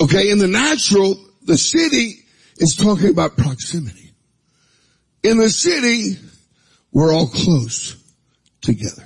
Okay, 0.00 0.30
in 0.30 0.38
the 0.38 0.48
natural, 0.48 1.16
the 1.42 1.56
city 1.56 2.20
is 2.56 2.76
talking 2.76 3.10
about 3.10 3.36
proximity. 3.36 4.12
In 5.22 5.38
the 5.38 5.48
city, 5.48 6.18
we're 6.92 7.12
all 7.12 7.28
close 7.28 7.96
together. 8.60 9.04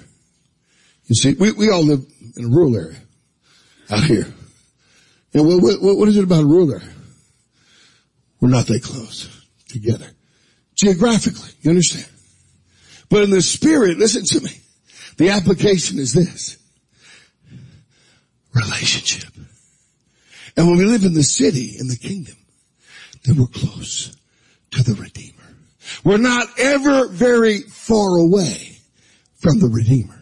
You 1.07 1.14
see, 1.14 1.35
we, 1.35 1.52
we 1.52 1.70
all 1.70 1.83
live 1.83 2.04
in 2.37 2.46
a 2.46 2.48
rural 2.48 2.76
area 2.76 2.98
out 3.90 4.04
here. 4.04 4.26
And 5.35 5.46
what, 5.46 5.62
what, 5.62 5.96
what 5.98 6.09
is 6.09 6.16
it 6.16 6.24
about 6.24 6.42
a 6.42 6.46
rural 6.46 6.72
area? 6.72 6.88
We're 8.40 8.48
not 8.48 8.66
that 8.66 8.83
close 8.83 9.28
together. 9.68 10.11
Geographically, 10.78 11.50
you 11.60 11.70
understand? 11.70 12.06
But 13.10 13.24
in 13.24 13.30
the 13.30 13.42
spirit, 13.42 13.98
listen 13.98 14.24
to 14.24 14.40
me. 14.40 14.52
The 15.16 15.30
application 15.30 15.98
is 15.98 16.12
this. 16.12 16.56
Relationship. 18.54 19.32
And 20.56 20.68
when 20.68 20.78
we 20.78 20.84
live 20.84 21.04
in 21.04 21.14
the 21.14 21.24
city, 21.24 21.74
in 21.78 21.88
the 21.88 21.96
kingdom, 21.96 22.36
then 23.24 23.36
we're 23.38 23.46
close 23.46 24.16
to 24.70 24.82
the 24.84 24.94
Redeemer. 24.94 25.34
We're 26.04 26.18
not 26.18 26.46
ever 26.58 27.08
very 27.08 27.60
far 27.60 28.16
away 28.18 28.78
from 29.38 29.58
the 29.58 29.68
Redeemer. 29.68 30.20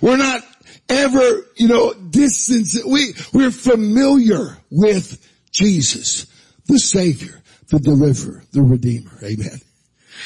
We're 0.00 0.16
not 0.16 0.42
ever, 0.88 1.46
you 1.56 1.68
know, 1.68 1.92
distance. 1.92 2.82
We, 2.82 3.12
we're 3.32 3.50
familiar 3.50 4.56
with 4.70 5.28
Jesus, 5.50 6.26
the 6.66 6.78
Savior, 6.78 7.42
the 7.68 7.78
Deliverer, 7.78 8.42
the 8.52 8.62
Redeemer. 8.62 9.18
Amen. 9.22 9.60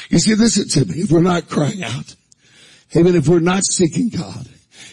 You 0.09 0.19
see, 0.19 0.35
listen 0.35 0.67
to 0.69 0.85
me. 0.85 1.01
If 1.01 1.11
we're 1.11 1.21
not 1.21 1.49
crying 1.49 1.83
out, 1.83 2.15
amen, 2.95 3.15
if 3.15 3.27
we're 3.27 3.39
not 3.39 3.63
seeking 3.63 4.09
God, 4.09 4.47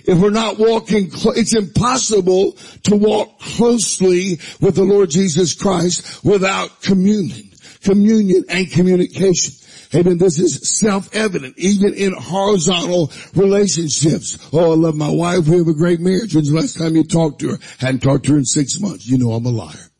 if 0.06 0.18
we're 0.18 0.30
not 0.30 0.58
walking, 0.58 1.10
cl- 1.10 1.36
it's 1.36 1.54
impossible 1.54 2.52
to 2.84 2.96
walk 2.96 3.38
closely 3.40 4.38
with 4.60 4.74
the 4.74 4.84
Lord 4.84 5.10
Jesus 5.10 5.54
Christ 5.54 6.24
without 6.24 6.82
communion, 6.82 7.50
communion 7.82 8.44
and 8.48 8.70
communication. 8.70 9.54
Amen. 9.94 10.18
This 10.18 10.40
is 10.40 10.78
self-evident, 10.80 11.56
even 11.56 11.94
in 11.94 12.12
horizontal 12.12 13.12
relationships. 13.34 14.38
Oh, 14.52 14.72
I 14.72 14.74
love 14.74 14.96
my 14.96 15.08
wife. 15.08 15.46
We 15.46 15.58
have 15.58 15.68
a 15.68 15.74
great 15.74 16.00
marriage. 16.00 16.34
When's 16.34 16.50
the 16.50 16.56
last 16.56 16.76
time 16.76 16.96
you 16.96 17.04
talked 17.04 17.40
to 17.40 17.50
her? 17.50 17.58
Hadn't 17.78 18.00
talked 18.02 18.24
to 18.26 18.32
her 18.32 18.38
in 18.38 18.44
six 18.44 18.80
months. 18.80 19.06
You 19.06 19.18
know 19.18 19.32
I'm 19.32 19.46
a 19.46 19.50
liar. 19.50 19.90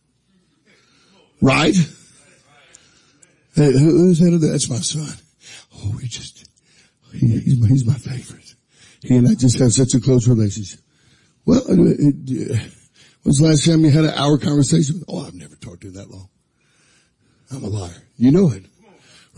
Right? 1.41 1.77
Hey, 3.55 3.73
who's 3.73 4.19
that? 4.19 4.39
That's 4.41 4.69
my 4.69 4.77
son. 4.77 5.17
Oh, 5.77 5.95
we 5.97 6.09
just, 6.09 6.49
he, 7.13 7.39
he's, 7.39 7.61
my, 7.61 7.69
he's 7.69 7.87
my 7.87 7.95
favorite. 7.95 8.55
He 9.03 9.17
and 9.17 9.29
I 9.29 9.35
just 9.35 9.59
have 9.59 9.73
such 9.73 9.95
a 9.95 10.01
close 10.01 10.27
relationship. 10.27 10.81
Well, 11.45 11.63
it, 11.69 12.17
it, 12.27 12.73
when's 13.23 13.39
the 13.39 13.47
last 13.47 13.67
time 13.67 13.85
you 13.85 13.91
had 13.91 14.05
an 14.05 14.15
hour 14.15 14.39
conversation? 14.39 15.03
Oh, 15.09 15.27
I've 15.27 15.35
never 15.35 15.57
talked 15.57 15.83
to 15.83 15.89
you 15.89 15.93
that 15.95 16.11
long. 16.11 16.29
I'm 17.53 17.63
a 17.63 17.69
liar. 17.69 18.03
You 18.17 18.31
know 18.31 18.51
it. 18.51 18.65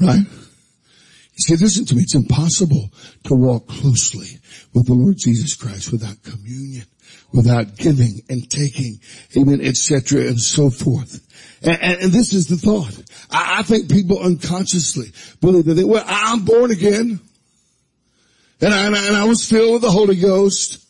Right? 0.01 0.21
He 0.21 1.43
said, 1.43 1.61
listen 1.61 1.85
to 1.87 1.95
me, 1.95 2.03
it's 2.03 2.15
impossible 2.15 2.91
to 3.25 3.35
walk 3.35 3.67
closely 3.67 4.39
with 4.73 4.87
the 4.87 4.95
Lord 4.95 5.17
Jesus 5.19 5.55
Christ 5.55 5.93
without 5.93 6.23
communion, 6.23 6.87
without 7.33 7.77
giving 7.77 8.21
and 8.29 8.49
taking, 8.51 9.01
amen, 9.37 9.61
etc. 9.61 10.23
and 10.23 10.41
so 10.41 10.71
forth. 10.71 11.21
And, 11.63 11.81
and, 11.83 12.03
and, 12.03 12.13
this 12.13 12.33
is 12.33 12.47
the 12.47 12.57
thought. 12.57 12.95
I, 13.31 13.59
I, 13.59 13.63
think 13.63 13.91
people 13.91 14.21
unconsciously 14.21 15.13
believe 15.41 15.65
that 15.65 15.75
they, 15.75 15.85
well, 15.85 16.05
I'm 16.07 16.45
born 16.45 16.71
again. 16.71 17.21
And 18.61 18.75
I, 18.75 18.87
and 18.87 18.97
I, 18.97 19.07
and 19.07 19.17
I 19.17 19.25
was 19.25 19.49
filled 19.49 19.75
with 19.75 19.83
the 19.83 19.91
Holy 19.91 20.17
Ghost. 20.17 20.86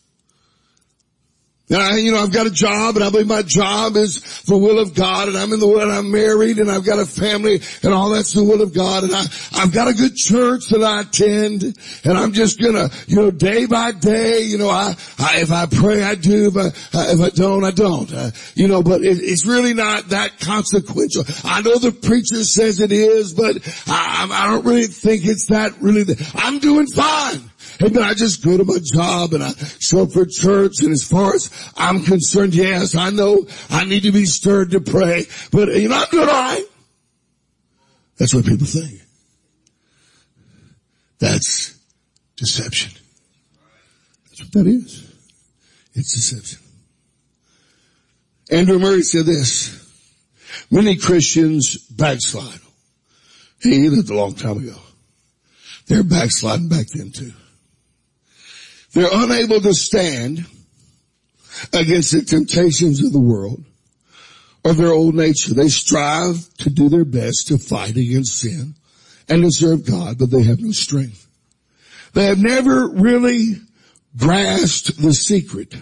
I, 1.68 1.96
you 1.96 2.12
know, 2.12 2.22
I've 2.22 2.33
got 2.33 2.46
a 2.46 2.50
job 2.50 2.94
and 2.94 3.05
I 3.05 3.11
believe 3.11 3.26
my 3.26 3.42
job 3.42 3.96
is 3.96 4.42
the 4.42 4.57
will 4.57 4.79
of 4.79 4.94
God 4.94 5.26
and 5.26 5.37
I'm 5.37 5.52
in 5.52 5.59
the 5.59 5.66
will 5.66 5.81
and 5.81 5.90
I'm 5.90 6.12
married 6.12 6.59
and 6.59 6.70
I've 6.70 6.85
got 6.85 7.00
a 7.00 7.07
family 7.07 7.61
and 7.83 7.92
all 7.92 8.11
that's 8.11 8.33
the 8.35 8.44
will 8.44 8.62
of 8.62 8.72
God 8.72 9.02
and 9.02 9.12
I, 9.12 9.24
I've 9.55 9.72
got 9.72 9.88
a 9.88 9.94
good 9.94 10.14
church 10.14 10.68
that 10.68 10.85
I 10.85 11.00
attend 11.00 11.64
and 12.05 12.16
I'm 12.16 12.33
just 12.33 12.61
gonna, 12.61 12.88
you 13.09 13.16
know, 13.16 13.33
day 13.33 13.66
by 13.66 13.90
day, 13.90 14.42
you 14.42 14.59
know, 14.59 14.70
I, 14.70 14.94
I 15.18 15.40
if 15.40 15.50
I 15.50 15.66
pray, 15.66 16.05
I 16.05 16.14
do, 16.14 16.46
if 16.46 16.57
I, 16.57 16.66
if 17.12 17.20
I 17.20 17.31
don't, 17.31 17.64
I 17.64 17.72
don't, 17.72 18.12
uh, 18.12 18.31
you 18.55 18.68
know, 18.68 18.85
but 18.85 19.02
it, 19.02 19.18
it's 19.20 19.44
really 19.44 19.74
not 19.74 20.11
that 20.11 20.38
consequential. 20.38 21.24
I 21.42 21.62
know 21.62 21.79
the 21.79 21.90
preacher 21.90 22.44
says 22.44 22.79
it 22.79 22.92
is, 22.92 23.33
but 23.33 23.57
I, 23.88 24.29
I 24.31 24.50
don't 24.52 24.64
really 24.64 24.87
think 24.87 25.24
it's 25.24 25.46
that 25.46 25.81
really, 25.81 26.05
the, 26.05 26.33
I'm 26.37 26.61
doing 26.61 26.87
fine. 26.87 27.50
Amen. 27.82 28.02
I 28.02 28.14
just 28.14 28.44
go 28.44 28.56
to 28.56 28.64
my 28.64 28.78
job 28.82 29.34
and 29.34 29.42
I 29.42 29.52
show 29.80 30.02
up 30.02 30.12
for 30.12 30.24
church 30.24 30.80
and 30.80 30.92
as 30.92 31.06
far 31.06 31.34
as 31.34 31.50
I'm 31.76 32.02
concerned, 32.02 32.54
yes, 32.54 32.94
I 32.94 33.10
know 33.10 33.46
I 33.70 33.84
need 33.84 34.04
to 34.04 34.12
be 34.12 34.24
stirred 34.24 34.70
to 34.70 34.80
pray, 34.80 35.26
but 35.50 35.68
you 35.68 35.88
know, 35.88 35.96
I'm 35.96 36.10
doing 36.10 36.28
alright. 36.28 36.64
That's 38.18 38.34
what 38.34 38.46
people 38.46 38.66
think. 38.66 39.00
That's 41.18 41.78
deception. 42.36 42.92
That's 44.28 44.42
what 44.42 44.52
that 44.52 44.66
is. 44.66 45.12
It's 45.94 46.14
deception. 46.14 46.60
Andrew 48.50 48.78
Murray 48.78 49.02
said 49.02 49.26
this, 49.26 49.82
many 50.70 50.96
Christians 50.96 51.76
backslide. 51.88 52.60
He 53.60 53.88
lived 53.88 54.10
a 54.10 54.14
long 54.14 54.34
time 54.34 54.58
ago. 54.58 54.76
They're 55.86 56.04
backsliding 56.04 56.68
back 56.68 56.86
then 56.88 57.10
too. 57.10 57.32
They're 58.96 59.11
unable 59.12 59.61
to 59.61 59.74
stand 59.74 60.46
against 61.70 62.12
the 62.12 62.22
temptations 62.22 63.04
of 63.04 63.12
the 63.12 63.20
world 63.20 63.62
or 64.64 64.72
their 64.72 64.90
old 64.90 65.14
nature. 65.14 65.52
They 65.52 65.68
strive 65.68 66.48
to 66.61 66.70
do 66.70 66.88
their 66.88 67.04
best 67.04 67.48
to 67.48 67.59
fight 67.59 67.98
against 67.98 68.38
sin 68.38 68.74
and 69.28 69.42
to 69.42 69.50
serve 69.50 69.85
God, 69.85 70.16
but 70.18 70.30
they 70.30 70.44
have 70.44 70.61
no 70.61 70.72
strength. 70.72 71.28
They 72.14 72.24
have 72.24 72.38
never 72.38 72.88
really 72.88 73.56
grasped 74.16 74.96
the 74.96 75.12
secret. 75.12 75.74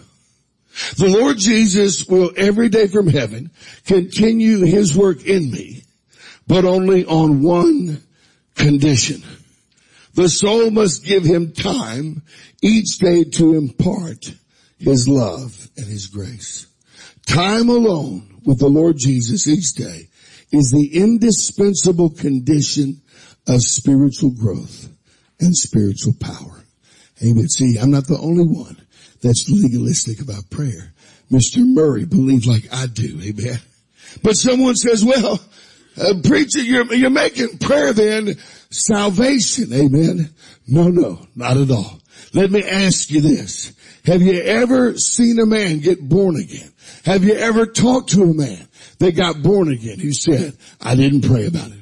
The 0.96 1.09
Lord 1.09 1.38
Jesus 1.38 2.09
will 2.09 2.33
every 2.37 2.68
day 2.68 2.88
from 2.88 3.07
heaven 3.07 3.53
continue 3.87 4.62
his 4.62 4.96
work 4.96 5.24
in 5.24 5.53
me, 5.53 5.85
but 6.48 6.64
only 6.64 7.05
on 7.05 7.42
one 7.42 8.03
condition. 8.57 9.22
The 10.14 10.29
soul 10.29 10.70
must 10.70 11.05
give 11.05 11.24
him 11.24 11.53
time 11.53 12.22
each 12.62 12.98
day 12.98 13.24
to 13.24 13.55
impart 13.55 14.33
his 14.79 15.09
love 15.09 15.68
and 15.77 15.87
his 15.87 16.07
grace. 16.07 16.66
Time 17.27 17.68
alone 17.68 18.40
with 18.44 18.61
the 18.61 18.68
Lord 18.68 18.96
Jesus 18.96 19.48
each 19.48 19.74
day 19.74 20.09
is 20.53 20.70
the 20.70 20.96
indispensable 20.96 22.11
condition 22.11 23.03
of 23.48 23.61
spiritual 23.62 24.31
growth 24.31 24.88
and 25.40 25.57
spiritual 25.57 26.14
power. 26.20 26.64
Amen. 27.22 27.48
See, 27.48 27.79
I'm 27.79 27.90
not 27.90 28.07
the 28.07 28.18
only 28.18 28.44
one 28.44 28.81
that's 29.20 29.48
legalistic 29.48 30.20
about 30.20 30.50
prayer. 30.50 30.92
Mr. 31.31 31.59
Murray 31.59 32.05
believed 32.05 32.46
like 32.46 32.72
I 32.72 32.87
do. 32.87 33.20
Amen. 33.22 33.59
But 34.22 34.37
someone 34.37 34.77
says, 34.77 35.05
well, 35.05 35.40
uh, 35.96 36.14
preacher, 36.24 36.61
you're, 36.61 36.92
you're 36.94 37.11
making 37.11 37.59
prayer 37.59 37.92
then 37.92 38.37
salvation. 38.70 39.72
Amen. 39.72 40.30
No, 40.66 40.88
no, 40.88 41.26
not 41.37 41.57
at 41.57 41.70
all. 41.70 42.00
Let 42.33 42.50
me 42.50 42.62
ask 42.62 43.11
you 43.11 43.20
this. 43.20 43.72
Have 44.07 44.20
you 44.20 44.40
ever 44.40 44.98
seen 44.98 45.38
a 45.38 45.46
man 45.46 45.78
get 45.78 46.07
born 46.07 46.37
again? 46.37 46.70
Have 47.04 47.24
you 47.24 47.35
ever 47.35 47.66
talked 47.66 48.11
to 48.11 48.22
a 48.22 48.35
man 48.35 48.68
that 48.98 49.16
got 49.16 49.42
born 49.42 49.72
again 49.72 49.98
who 49.98 50.12
said, 50.12 50.57
I 50.80 50.94
didn't 50.94 51.22
pray 51.22 51.46
about 51.46 51.70
it? 51.70 51.78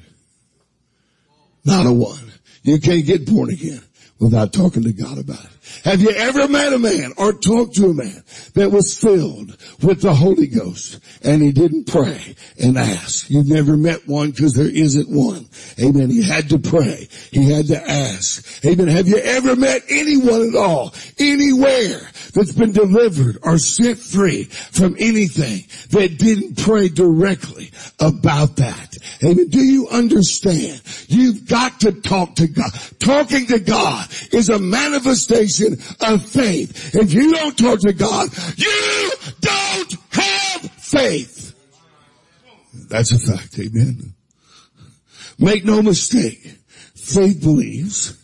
Not 1.65 1.87
a 1.87 1.93
one. 1.93 2.33
You 2.63 2.81
can't 2.81 3.05
get 3.05 3.27
born 3.27 3.51
again 3.51 3.83
without 4.19 4.53
talking 4.53 4.85
to 4.85 4.93
God 4.93 5.19
about 5.19 5.45
it. 5.45 5.51
Have 5.85 6.01
you 6.01 6.11
ever 6.11 6.49
met 6.49 6.73
a 6.73 6.79
man 6.79 7.13
or 7.17 7.33
talked 7.33 7.77
to 7.77 7.87
a 7.87 7.95
man 7.95 8.23
that 8.55 8.71
was 8.71 8.97
filled 8.97 9.57
with 9.83 10.03
the 10.03 10.15
Holy 10.15 10.47
Ghost 10.47 11.01
and 11.23 11.43
he 11.43 11.53
didn't 11.53 11.87
pray 11.87 12.35
and 12.63 12.79
ask? 12.79 13.29
You've 13.31 13.49
never 13.49 13.77
met 13.77 14.07
one 14.07 14.31
because 14.31 14.55
there 14.55 14.67
isn't 14.69 15.09
one. 15.09 15.49
Amen. 15.81 16.11
He 16.11 16.23
had 16.23 16.51
to 16.51 16.59
pray. 16.59 17.09
He 17.31 17.51
had 17.51 17.67
to 17.67 17.91
ask. 17.91 18.65
Amen. 18.65 18.89
Have 18.89 19.09
you 19.09 19.17
ever 19.17 19.57
met 19.57 19.83
anyone 19.89 20.49
at 20.49 20.55
all, 20.55 20.95
anywhere 21.19 22.01
that's 22.35 22.53
been 22.53 22.73
delivered 22.73 23.39
or 23.43 23.59
set 23.59 23.99
free 23.99 24.45
from 24.45 24.97
anything 24.99 25.65
that 25.91 26.19
didn't 26.19 26.59
pray 26.59 26.89
directly 26.89 27.71
about 27.99 28.57
that? 28.57 28.97
Amen. 29.25 29.49
Do 29.49 29.61
you 29.61 29.89
understand? 29.89 30.83
You've 31.09 31.49
got 31.49 31.81
to 31.81 31.93
talk 31.93 32.37
to 32.37 32.47
God. 32.47 32.71
Talking 32.99 33.47
to 33.47 33.59
God 33.59 34.09
is 34.33 34.49
a 34.49 34.59
manifestation 34.59 35.62
of 36.01 36.25
faith. 36.25 36.95
If 36.95 37.13
you 37.13 37.35
don't 37.35 37.57
talk 37.57 37.81
to 37.81 37.93
God, 37.93 38.29
you 38.57 39.11
don't 39.41 39.93
have 40.13 40.71
faith. 40.73 41.55
That's 42.89 43.13
a 43.13 43.19
fact. 43.19 43.59
Amen. 43.59 44.15
Make 45.39 45.65
no 45.65 45.83
mistake. 45.83 46.59
Faith 46.95 47.43
believes. 47.43 48.17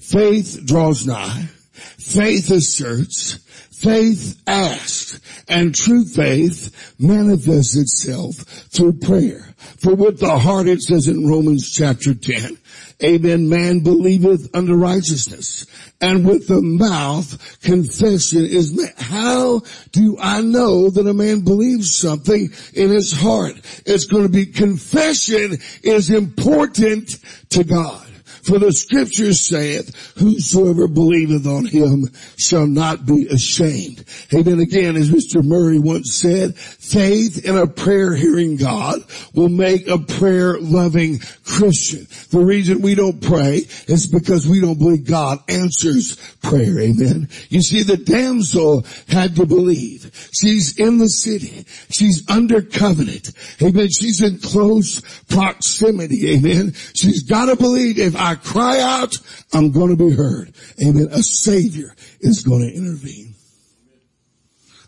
Faith 0.00 0.60
draws 0.64 1.06
nigh. 1.06 1.48
Faith 1.72 2.50
asserts. 2.50 3.38
Faith 3.70 4.40
asks 4.46 5.20
and 5.48 5.74
true 5.74 6.04
faith 6.04 6.94
manifests 6.98 7.76
itself 7.76 8.36
through 8.36 8.94
prayer. 8.94 9.54
For 9.78 9.94
with 9.94 10.20
the 10.20 10.38
heart 10.38 10.68
it 10.68 10.80
says 10.80 11.08
in 11.08 11.28
Romans 11.28 11.70
chapter 11.70 12.14
10, 12.14 12.58
Amen. 13.04 13.48
Man 13.48 13.80
believeth 13.80 14.54
unto 14.54 14.74
righteousness 14.74 15.66
and 16.00 16.26
with 16.26 16.48
the 16.48 16.62
mouth 16.62 17.60
confession 17.60 18.44
is 18.44 18.74
made. 18.74 18.92
How 18.96 19.60
do 19.92 20.16
I 20.20 20.40
know 20.40 20.90
that 20.90 21.06
a 21.06 21.14
man 21.14 21.40
believes 21.40 21.94
something 21.94 22.50
in 22.72 22.90
his 22.90 23.12
heart? 23.12 23.54
It's 23.86 24.06
going 24.06 24.24
to 24.24 24.28
be 24.28 24.46
confession 24.46 25.58
is 25.82 26.10
important 26.10 27.18
to 27.50 27.64
God. 27.64 28.06
For 28.44 28.58
the 28.58 28.72
scripture 28.72 29.32
saith, 29.32 30.14
whosoever 30.18 30.86
believeth 30.86 31.46
on 31.46 31.64
him 31.64 32.10
shall 32.36 32.66
not 32.66 33.06
be 33.06 33.26
ashamed. 33.28 34.04
Amen. 34.34 34.60
Again, 34.60 34.96
as 34.96 35.10
Mr. 35.10 35.42
Murray 35.42 35.78
once 35.78 36.14
said, 36.14 36.54
faith 36.84 37.44
in 37.44 37.56
a 37.56 37.66
prayer 37.66 38.14
hearing 38.14 38.56
God 38.56 39.00
will 39.34 39.48
make 39.48 39.88
a 39.88 39.98
prayer 39.98 40.58
loving 40.58 41.18
Christian. 41.44 42.06
The 42.30 42.44
reason 42.44 42.82
we 42.82 42.94
don't 42.94 43.22
pray 43.22 43.62
is 43.88 44.06
because 44.06 44.46
we 44.46 44.60
don't 44.60 44.78
believe 44.78 45.08
God 45.08 45.38
answers 45.48 46.16
prayer. 46.42 46.78
Amen. 46.80 47.28
You 47.48 47.62
see, 47.62 47.82
the 47.82 47.96
damsel 47.96 48.84
had 49.08 49.36
to 49.36 49.46
believe. 49.46 50.30
She's 50.32 50.78
in 50.78 50.98
the 50.98 51.08
city. 51.08 51.64
She's 51.90 52.28
under 52.28 52.62
covenant. 52.62 53.30
Amen. 53.62 53.88
She's 53.90 54.22
in 54.22 54.38
close 54.38 55.00
proximity. 55.24 56.34
Amen. 56.34 56.74
She's 56.94 57.22
got 57.22 57.46
to 57.46 57.56
believe 57.56 57.98
if 57.98 58.16
I 58.16 58.34
cry 58.34 58.80
out, 58.80 59.16
I'm 59.52 59.72
to 59.96 59.96
be 59.96 60.14
heard. 60.14 60.52
Amen. 60.82 61.08
A 61.10 61.22
savior 61.22 61.94
is 62.20 62.44
to 62.68 62.76
intervene. 62.76 63.34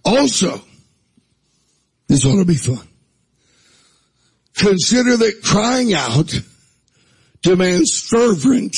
Also, 0.04 0.60
this 2.08 2.24
ought 2.24 2.36
to 2.36 2.44
be 2.44 2.54
fun. 2.54 2.86
Consider 4.56 5.16
that 5.18 5.42
crying 5.42 5.92
out 5.92 6.32
demands 7.42 8.00
fervent, 8.00 8.76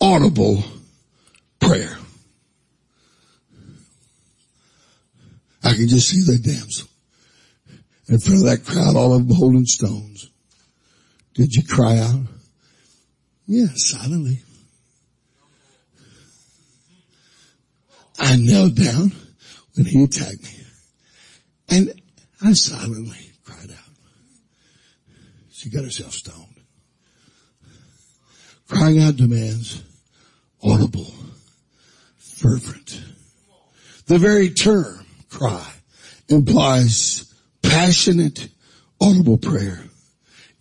audible 0.00 0.64
prayer. 1.60 1.96
I 5.62 5.74
can 5.74 5.88
just 5.88 6.08
see 6.08 6.20
the 6.20 6.38
damsel 6.38 6.88
in 8.08 8.18
front 8.18 8.40
of 8.40 8.46
that 8.46 8.64
crowd, 8.64 8.96
all 8.96 9.14
of 9.14 9.26
them 9.26 9.36
holding 9.36 9.66
stones. 9.66 10.30
Did 11.34 11.54
you 11.54 11.64
cry 11.64 11.98
out? 11.98 12.20
Yeah, 13.46 13.66
silently. 13.74 14.40
I 18.18 18.36
knelt 18.36 18.74
down 18.74 19.12
when 19.74 19.86
he 19.86 20.04
attacked 20.04 20.42
me. 20.42 20.64
And 21.68 22.00
I 22.42 22.52
silently 22.52 23.32
cried 23.44 23.70
out. 23.70 23.94
She 25.50 25.70
got 25.70 25.84
herself 25.84 26.12
stoned. 26.12 26.60
Crying 28.68 29.00
out 29.00 29.16
demands 29.16 29.82
audible, 30.62 31.12
fervent. 32.16 33.00
The 34.06 34.18
very 34.18 34.50
term 34.50 35.06
cry 35.30 35.66
implies 36.28 37.32
passionate, 37.62 38.48
audible 39.00 39.38
prayer 39.38 39.84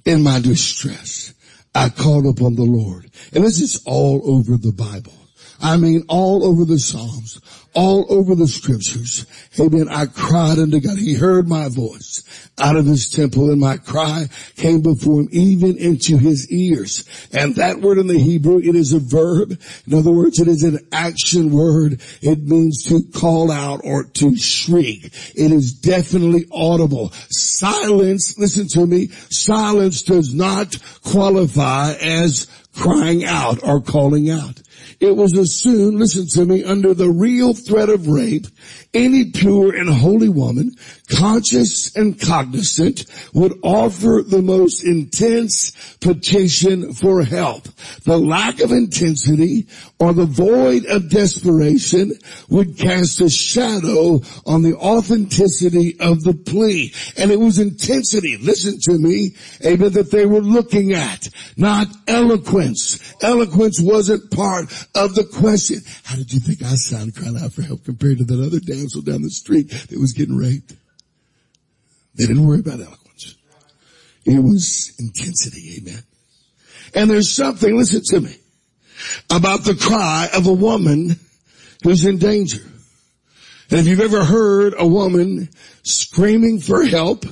in 0.06 0.24
my 0.24 0.40
distress. 0.40 1.34
I 1.74 1.90
called 1.90 2.26
upon 2.26 2.56
the 2.56 2.64
Lord. 2.64 3.12
And 3.34 3.44
this 3.44 3.60
is 3.60 3.82
all 3.86 4.22
over 4.24 4.56
the 4.56 4.72
Bible. 4.72 5.14
I 5.62 5.78
mean, 5.78 6.06
all 6.08 6.46
over 6.46 6.64
the 6.64 6.80
Psalms, 6.80 7.42
all 7.76 8.06
over 8.10 8.34
the 8.34 8.48
scriptures. 8.48 9.26
Amen. 9.60 9.90
I 9.90 10.06
cried 10.06 10.58
unto 10.58 10.80
God. 10.80 10.98
He 10.98 11.14
heard 11.14 11.48
my 11.48 11.70
voice 11.70 12.24
out 12.58 12.78
of 12.78 12.86
his 12.86 13.10
temple 13.10 13.52
and 13.52 13.60
my 13.60 13.78
cry 13.78 14.28
came 14.56 14.82
before 14.82 15.22
him 15.22 15.30
even 15.32 15.78
into 15.78 16.18
his 16.18 16.50
ears. 16.50 17.06
And 17.34 17.56
that 17.56 17.82
word 17.82 17.98
in 17.98 18.08
the 18.08 18.18
Hebrew, 18.18 18.60
it 18.60 18.76
is 18.76 18.94
a 18.94 19.00
verb. 19.00 19.60
In 19.86 19.94
other 19.94 20.12
words, 20.12 20.40
it 20.40 20.48
is 20.48 20.64
an 20.64 20.88
action 20.92 21.52
word. 21.52 22.02
It 22.22 22.44
means 22.44 22.84
to 22.86 23.04
call 23.20 23.52
out 23.52 23.82
or 23.84 24.06
to 24.06 24.38
shriek. 24.38 25.06
It 25.36 25.52
is 25.52 25.74
definitely 25.74 26.46
audible. 26.52 27.12
Silence, 27.30 28.38
listen 28.38 28.68
to 28.70 28.86
me, 28.86 29.08
silence 29.30 30.02
does 30.04 30.34
not 30.34 30.78
qualify 31.04 31.94
as 31.94 32.48
crying 32.74 33.26
out 33.26 33.64
or 33.64 33.82
calling 33.82 34.30
out. 34.30 34.62
It 35.00 35.16
was 35.16 35.38
assumed, 35.38 36.00
listen 36.00 36.28
to 36.28 36.46
me, 36.46 36.64
under 36.64 36.94
the 36.94 37.10
real 37.10 37.54
threat 37.54 37.90
of 37.90 38.08
rape, 38.08 38.48
any 38.94 39.32
pure 39.32 39.76
and 39.76 39.90
holy 39.90 40.30
woman, 40.30 40.72
conscious 41.10 41.96
and 41.96 42.20
cognizant, 42.20 43.06
would 43.34 43.60
offer 43.62 44.24
the 44.26 44.42
most 44.42 44.84
intense 44.84 45.72
petition 46.00 46.94
for 46.94 47.24
help. 47.24 47.68
The 48.06 48.18
lack 48.18 48.62
of 48.62 48.72
intensity 48.72 49.68
or 50.00 50.14
the 50.14 50.26
void 50.26 50.86
of 50.86 51.10
desperation 51.10 52.14
would 52.50 52.78
cast 52.78 53.22
a 53.22 53.30
shadow 53.30 54.22
on 54.46 54.62
the 54.62 54.76
authenticity 54.76 56.00
of 56.00 56.24
the 56.24 56.34
plea. 56.34 56.94
And 57.18 57.32
it 57.32 57.40
was 57.40 57.60
intensity, 57.60 58.38
listen 58.38 58.78
to 58.84 58.98
me, 58.98 59.36
amen, 59.64 59.94
that 59.94 60.12
they 60.12 60.26
were 60.26 60.42
looking 60.42 60.94
at, 60.94 61.28
not 61.58 61.88
eloquence. 62.08 63.14
Eloquence 63.22 63.80
wasn't 63.82 64.32
part 64.32 64.64
of 64.93 65.16
the 65.16 65.24
question. 65.24 65.80
How 66.03 66.16
did 66.16 66.34
you 66.34 66.39
think 66.39 66.61
I 66.61 66.76
sounded 66.76 67.16
crying 67.16 67.38
out 67.38 67.53
for 67.53 67.61
help 67.61 67.84
compared 67.84 68.20
to 68.20 68.24
that 68.26 68.39
other 68.39 68.59
damsel 68.59 69.01
down 69.01 69.22
the 69.22 69.30
street 69.30 69.70
that 69.70 69.99
was 69.99 70.13
getting 70.13 70.36
raped? 70.36 70.74
They 72.16 72.26
didn't 72.26 72.45
worry 72.45 72.59
about 72.59 72.80
eloquence. 72.80 73.36
It 74.26 74.41
was 74.41 74.93
intensity, 74.99 75.82
amen. 75.82 76.03
And 76.93 77.09
there's 77.09 77.36
something, 77.36 77.78
listen 77.78 78.01
to 78.05 78.22
me, 78.22 78.36
about 79.30 79.63
the 79.63 79.76
cry 79.76 80.30
of 80.34 80.47
a 80.47 80.53
woman 80.53 81.20
who's 81.84 82.05
in 82.05 82.18
danger. 82.18 82.63
And 83.70 83.80
if 83.80 83.88
you've 83.88 83.99
ever 83.99 84.24
heard 84.24 84.74
a 84.78 84.88
woman 84.88 85.49
screaming 85.84 86.59
for 86.59 86.84
help, 86.84 87.26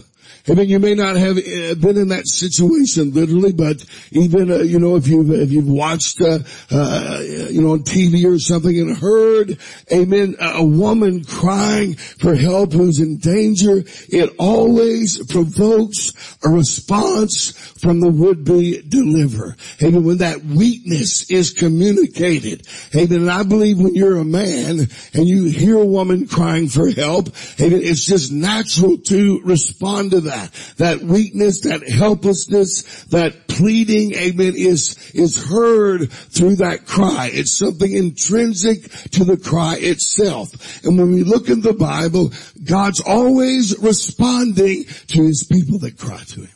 I 0.45 0.55
mean, 0.55 0.67
you 0.67 0.79
may 0.79 0.93
not 0.93 1.15
have 1.15 1.37
uh, 1.37 1.75
been 1.75 1.97
in 1.97 2.09
that 2.09 2.27
situation 2.27 3.13
literally, 3.13 3.53
but 3.53 3.83
even, 4.11 4.51
uh, 4.51 4.57
you 4.57 4.77
know, 4.77 4.97
if 4.97 5.07
you've, 5.07 5.31
if 5.31 5.51
you've 5.51 5.69
watched, 5.69 6.19
uh, 6.19 6.39
uh, 6.69 7.19
you 7.49 7.61
know, 7.61 7.71
on 7.71 7.83
TV 7.83 8.25
or 8.25 8.37
something 8.39 8.77
and 8.77 8.97
heard, 8.97 9.57
amen, 9.89 10.35
a 10.41 10.63
woman 10.63 11.23
crying 11.23 11.93
for 11.95 12.35
help 12.35 12.73
who's 12.73 12.99
in 12.99 13.19
danger, 13.19 13.83
it 14.09 14.35
always 14.37 15.25
provokes 15.27 16.11
a 16.43 16.49
response 16.49 17.51
from 17.79 18.01
the 18.01 18.09
would-be 18.09 18.81
deliverer. 18.81 19.55
Amen. 19.81 20.03
When 20.03 20.17
that 20.17 20.43
weakness 20.43 21.31
is 21.31 21.51
communicated. 21.51 22.67
Amen. 22.93 23.21
And 23.21 23.31
I 23.31 23.43
believe 23.43 23.79
when 23.79 23.95
you're 23.95 24.17
a 24.17 24.25
man 24.25 24.89
and 25.13 25.25
you 25.25 25.45
hear 25.45 25.77
a 25.77 25.85
woman 25.85 26.27
crying 26.27 26.67
for 26.67 26.89
help, 26.89 27.29
amen, 27.61 27.79
it's 27.81 28.05
just 28.05 28.29
natural 28.33 28.97
to 28.97 29.39
respond 29.45 30.11
to 30.11 30.19
that 30.21 30.32
that. 30.33 30.75
That 30.77 31.01
weakness, 31.01 31.61
that 31.61 31.87
helplessness, 31.87 33.05
that 33.05 33.47
pleading, 33.47 34.13
amen, 34.15 34.53
is, 34.55 35.11
is 35.13 35.47
heard 35.47 36.11
through 36.11 36.55
that 36.57 36.85
cry. 36.85 37.29
It's 37.31 37.57
something 37.57 37.91
intrinsic 37.91 38.89
to 39.11 39.23
the 39.23 39.37
cry 39.37 39.77
itself. 39.79 40.83
And 40.83 40.97
when 40.97 41.11
we 41.11 41.23
look 41.23 41.49
in 41.49 41.61
the 41.61 41.73
Bible, 41.73 42.31
God's 42.63 43.01
always 43.01 43.77
responding 43.79 44.85
to 45.07 45.23
his 45.23 45.43
people 45.43 45.79
that 45.79 45.97
cry 45.97 46.21
to 46.29 46.41
him. 46.41 46.49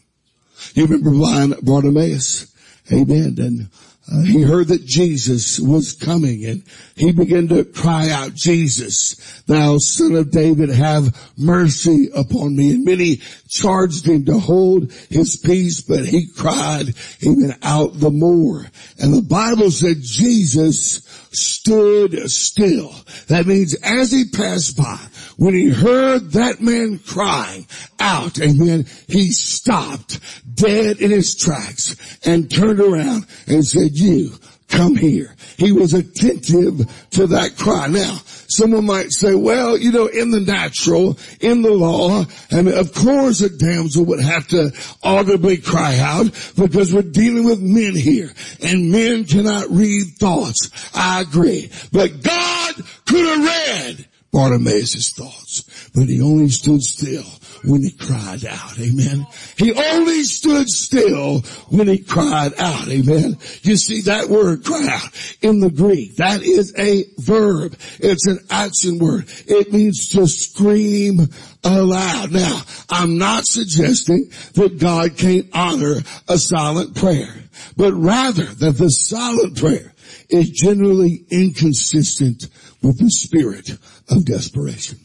You 0.73 0.85
remember 0.85 1.11
blind 1.11 1.55
Bartimaeus? 1.63 2.53
Amen. 2.91 3.35
And 3.37 3.69
uh, 4.11 4.21
he 4.21 4.41
heard 4.41 4.69
that 4.69 4.85
Jesus 4.85 5.59
was 5.59 5.93
coming 5.93 6.45
and 6.45 6.63
he 6.95 7.11
began 7.11 7.49
to 7.49 7.65
cry 7.65 8.09
out, 8.09 8.33
Jesus, 8.33 9.41
thou 9.47 9.77
son 9.79 10.15
of 10.15 10.31
David, 10.31 10.69
have 10.69 11.15
mercy 11.37 12.09
upon 12.15 12.55
me. 12.55 12.71
And 12.73 12.85
many 12.85 13.17
charged 13.49 14.07
him 14.07 14.25
to 14.25 14.39
hold 14.39 14.91
his 15.09 15.35
peace, 15.35 15.81
but 15.81 16.05
he 16.05 16.27
cried 16.27 16.93
even 17.19 17.53
out 17.63 17.99
the 17.99 18.11
more. 18.11 18.65
And 18.97 19.13
the 19.13 19.21
Bible 19.21 19.71
said 19.71 19.97
Jesus 19.99 21.26
stood 21.37 22.29
still. 22.29 22.95
That 23.27 23.45
means 23.45 23.75
as 23.75 24.11
he 24.11 24.25
passed 24.25 24.77
by, 24.77 24.99
when 25.37 25.53
he 25.53 25.69
heard 25.69 26.31
that 26.31 26.59
man 26.61 26.99
crying 26.99 27.67
out, 27.99 28.39
amen, 28.39 28.85
he 29.07 29.31
stopped 29.31 30.19
dead 30.53 30.99
in 30.99 31.11
his 31.11 31.35
tracks 31.35 31.95
and 32.25 32.49
turned 32.49 32.79
around 32.79 33.25
and 33.47 33.65
said, 33.65 33.91
you 33.93 34.31
come 34.67 34.95
here. 34.95 35.35
He 35.57 35.71
was 35.71 35.93
attentive 35.93 37.09
to 37.11 37.27
that 37.27 37.57
cry. 37.57 37.87
Now, 37.87 38.19
someone 38.47 38.85
might 38.85 39.11
say, 39.11 39.33
well, 39.33 39.77
you 39.77 39.91
know, 39.91 40.07
in 40.07 40.31
the 40.31 40.39
natural, 40.39 41.17
in 41.39 41.61
the 41.61 41.71
law, 41.71 42.25
mean, 42.51 42.73
of 42.73 42.93
course 42.93 43.41
a 43.41 43.49
damsel 43.49 44.05
would 44.05 44.19
have 44.19 44.47
to 44.49 44.71
audibly 45.03 45.57
cry 45.57 45.97
out 45.97 46.25
because 46.57 46.93
we're 46.93 47.01
dealing 47.01 47.45
with 47.45 47.61
men 47.61 47.95
here 47.95 48.31
and 48.61 48.91
men 48.91 49.25
cannot 49.25 49.69
read 49.69 50.05
thoughts. 50.19 50.69
I 50.93 51.21
agree. 51.21 51.71
But 51.91 52.21
God 52.21 52.75
could 53.05 53.25
have 53.25 53.45
read 53.45 54.07
Bartimaeus' 54.31 55.13
thoughts, 55.13 55.89
but 55.95 56.07
he 56.07 56.21
only 56.21 56.49
stood 56.49 56.81
still 56.81 57.25
when 57.63 57.83
he 57.83 57.91
cried 57.91 58.45
out. 58.45 58.79
Amen. 58.79 59.25
He 59.57 59.73
only 59.73 60.23
stood 60.23 60.69
still 60.69 61.41
when 61.69 61.87
he 61.87 61.99
cried 61.99 62.53
out. 62.57 62.87
Amen. 62.87 63.37
You 63.61 63.77
see 63.77 64.01
that 64.01 64.29
word 64.29 64.63
cry 64.63 64.87
out 64.89 65.37
in 65.41 65.59
the 65.59 65.71
Greek, 65.71 66.17
that 66.17 66.41
is 66.41 66.73
a 66.77 67.05
verb. 67.17 67.75
It's 67.99 68.27
an 68.27 68.39
action 68.49 68.99
word. 68.99 69.25
It 69.47 69.71
means 69.71 70.09
to 70.09 70.27
scream 70.27 71.27
aloud. 71.63 72.31
Now, 72.31 72.61
I'm 72.89 73.17
not 73.17 73.45
suggesting 73.45 74.31
that 74.53 74.79
God 74.79 75.17
can't 75.17 75.47
honor 75.53 75.95
a 76.27 76.37
silent 76.37 76.95
prayer, 76.95 77.33
but 77.75 77.93
rather 77.93 78.45
that 78.45 78.77
the 78.77 78.89
silent 78.89 79.57
prayer 79.57 79.93
is 80.29 80.49
generally 80.49 81.25
inconsistent 81.29 82.47
with 82.81 82.99
the 82.99 83.09
spirit 83.09 83.69
of 84.09 84.25
desperation. 84.25 84.99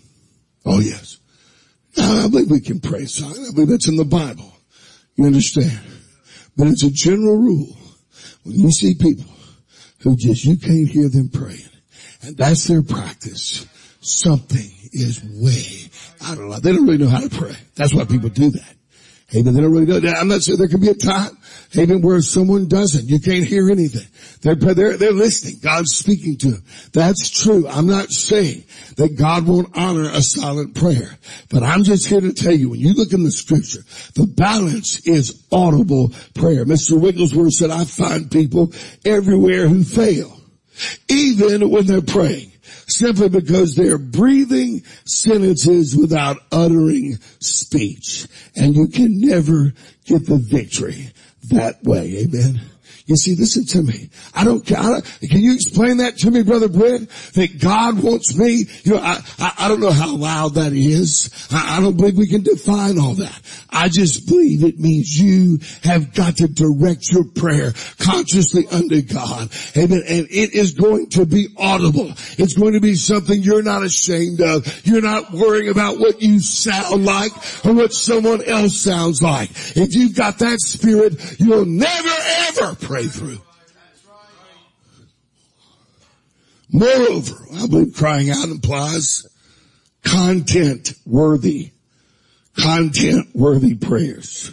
Oh 0.65 0.81
yes. 0.81 1.19
I 1.99 2.29
believe 2.29 2.51
we 2.51 2.61
can 2.61 2.81
pray 2.81 3.07
silent. 3.07 3.49
I 3.49 3.55
believe 3.55 3.69
that's 3.69 3.89
in 3.89 3.97
the 3.97 4.05
Bible. 4.05 4.53
You 5.17 5.27
understand? 5.27 5.81
But 6.57 6.69
it's 6.69 6.83
a 6.83 6.91
general 6.91 7.37
rule. 7.37 7.77
When 8.45 8.57
you 8.57 8.71
see 8.71 8.95
people 8.95 9.25
who 10.01 10.17
just, 10.17 10.45
you 10.45 10.57
can't 10.57 10.89
hear 10.89 11.09
them 11.09 11.29
praying, 11.29 11.61
and 12.23 12.37
that's 12.37 12.67
their 12.67 12.83
practice, 12.83 13.67
something 14.01 14.71
is 14.93 15.23
way 15.25 15.91
out 16.25 16.39
of 16.39 16.45
line. 16.45 16.61
They 16.61 16.73
don't 16.73 16.87
really 16.87 16.99
know 16.99 17.09
how 17.09 17.21
to 17.21 17.29
pray. 17.29 17.55
That's 17.77 17.95
why 17.95 18.05
people 18.05 18.29
do 18.29 18.51
that. 18.51 18.75
Amen. 19.35 19.55
They 19.55 19.63
don't 19.63 19.73
really 19.73 19.87
know. 19.87 20.13
I'm 20.13 20.29
not 20.29 20.43
saying 20.43 20.59
there 20.59 20.69
can 20.69 20.81
be 20.81 20.91
a 20.91 20.95
time, 20.95 21.39
amen, 21.77 22.03
where 22.03 22.21
someone 22.21 22.69
doesn't. 22.69 23.09
You 23.09 23.19
can't 23.19 23.45
hear 23.45 23.71
anything. 23.71 24.07
They're, 24.43 24.55
they're, 24.55 24.97
they're 24.99 25.13
listening. 25.13 25.61
God's 25.63 25.97
speaking 25.97 26.37
to 26.39 26.51
them. 26.51 26.65
That's 26.93 27.31
true. 27.31 27.67
I'm 27.67 27.87
not 27.87 28.11
saying 28.11 28.65
that 28.97 29.17
God 29.17 29.47
won't 29.47 29.75
honor 29.75 30.11
a 30.11 30.21
silent 30.21 30.75
prayer. 30.75 31.17
But 31.49 31.63
I'm 31.63 31.83
just 31.83 32.07
here 32.07 32.21
to 32.21 32.35
tell 32.35 32.53
you, 32.53 32.71
when 32.71 32.81
you 32.81 32.93
look 32.93 33.15
in 33.15 33.23
the 33.23 33.31
scripture, 33.31 33.81
the 34.15 34.27
balance 34.27 35.07
is 35.07 35.47
audible 35.51 36.13
prayer. 36.35 36.67
Mr. 36.67 37.01
Wigglesworth 37.01 37.55
said, 37.55 37.71
I 37.71 37.85
find 37.85 38.31
people 38.31 38.73
everywhere 39.05 39.67
who 39.67 39.83
fail, 39.83 40.39
even 41.09 41.71
when 41.71 41.87
they're 41.87 42.03
praying 42.03 42.52
simply 42.87 43.29
because 43.29 43.75
they're 43.75 43.99
breathing 43.99 44.83
sentences 45.05 45.97
without 45.97 46.39
uttering 46.51 47.19
speech. 47.41 48.27
And 48.57 48.75
you 48.75 48.89
can 48.89 49.21
never 49.21 49.73
get 50.05 50.27
the 50.27 50.39
victory 50.39 51.11
that 51.45 51.83
way. 51.83 52.25
Amen. 52.25 52.61
You 53.13 53.17
see, 53.17 53.37
listen 53.37 53.67
to 53.67 53.83
me. 53.83 54.09
I 54.35 54.43
don't, 54.43 54.65
don't, 54.65 55.05
can 55.21 55.41
you 55.43 55.53
explain 55.53 55.99
that 55.99 56.17
to 56.19 56.31
me, 56.31 56.43
Brother 56.43 56.71
Brent? 56.71 57.11
That 57.35 57.61
God 57.61 58.03
wants 58.03 58.35
me, 58.35 58.65
you 58.85 58.95
know, 58.95 59.01
I, 59.01 59.21
I, 59.39 59.53
I 59.59 59.69
don't 59.69 59.81
know 59.81 59.91
how 59.91 60.17
loud 60.17 60.55
that 60.55 60.73
is. 60.73 61.31
I, 61.51 61.77
I 61.77 61.81
don't 61.83 61.99
believe 61.99 62.17
we 62.17 62.27
can 62.27 62.43
define 62.43 62.99
all 62.99 63.13
that. 63.17 63.39
I 63.69 63.91
just 63.91 64.27
believe 64.27 64.65
it 64.65 64.79
means 64.79 65.21
you 65.21 65.59
have 65.83 66.15
got 66.15 66.39
to 66.39 66.49
direct 66.49 67.13
your 67.13 67.25
prayer 67.25 67.75
consciously 67.99 68.67
under 68.73 69.03
God. 69.03 69.51
Amen. 69.77 70.03
And 70.09 70.27
it 70.31 70.55
is 70.55 70.73
going 70.73 71.11
to 71.11 71.27
be 71.27 71.49
audible. 71.59 72.15
It's 72.39 72.55
going 72.55 72.73
to 72.73 72.81
be 72.81 72.95
something 72.95 73.43
you're 73.43 73.63
not 73.63 73.83
ashamed 73.83 74.41
of. 74.41 74.87
You're 74.87 75.03
not 75.03 75.33
worrying 75.33 75.69
about 75.69 75.99
what 75.99 76.23
you 76.23 76.41
sound 76.41 77.05
like 77.05 77.33
or 77.67 77.75
what 77.75 77.93
someone 77.93 78.43
else 78.43 78.81
sounds 78.81 79.23
like. 79.23 79.51
If 79.77 79.95
you've 79.95 80.17
got 80.17 80.39
that 80.39 80.61
spirit, 80.61 81.39
you'll 81.39 81.67
never 81.67 82.09
ever 82.09 82.75
pray 82.75 83.02
through. 83.07 83.41
Moreover, 86.71 87.35
I 87.55 87.67
believe 87.67 87.95
crying 87.95 88.31
out 88.31 88.49
implies 88.49 89.27
content 90.03 90.95
worthy, 91.05 91.73
content 92.59 93.29
worthy 93.35 93.75
prayers. 93.75 94.51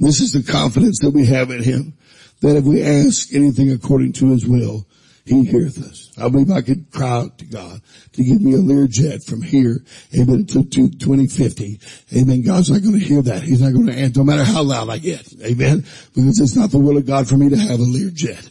This 0.00 0.20
is 0.20 0.32
the 0.32 0.42
confidence 0.50 1.00
that 1.00 1.10
we 1.10 1.26
have 1.26 1.50
in 1.50 1.62
Him 1.62 1.92
that 2.40 2.56
if 2.56 2.64
we 2.64 2.82
ask 2.82 3.32
anything 3.34 3.70
according 3.70 4.14
to 4.14 4.30
His 4.30 4.46
will, 4.46 4.86
He 5.26 5.44
heareth 5.44 5.78
us. 5.78 6.01
I 6.18 6.28
believe 6.28 6.50
I 6.50 6.60
could 6.60 6.90
cry 6.90 7.08
out 7.08 7.38
to 7.38 7.46
God 7.46 7.80
to 8.12 8.22
give 8.22 8.42
me 8.42 8.54
a 8.54 8.58
Learjet 8.58 9.24
from 9.24 9.40
here, 9.40 9.82
amen, 10.14 10.46
to, 10.46 10.64
to 10.64 10.90
2050. 10.90 11.80
Amen. 12.14 12.42
God's 12.42 12.70
not 12.70 12.82
going 12.82 12.98
to 12.98 13.04
hear 13.04 13.22
that. 13.22 13.42
He's 13.42 13.62
not 13.62 13.72
going 13.72 13.86
to 13.86 13.94
answer, 13.94 14.20
no 14.20 14.24
matter 14.24 14.44
how 14.44 14.62
loud 14.62 14.90
I 14.90 14.98
get. 14.98 15.26
Amen. 15.42 15.86
Because 16.14 16.38
it's 16.40 16.56
not 16.56 16.70
the 16.70 16.78
will 16.78 16.98
of 16.98 17.06
God 17.06 17.28
for 17.28 17.36
me 17.36 17.48
to 17.48 17.56
have 17.56 17.80
a 17.80 17.84
Learjet. 17.84 18.50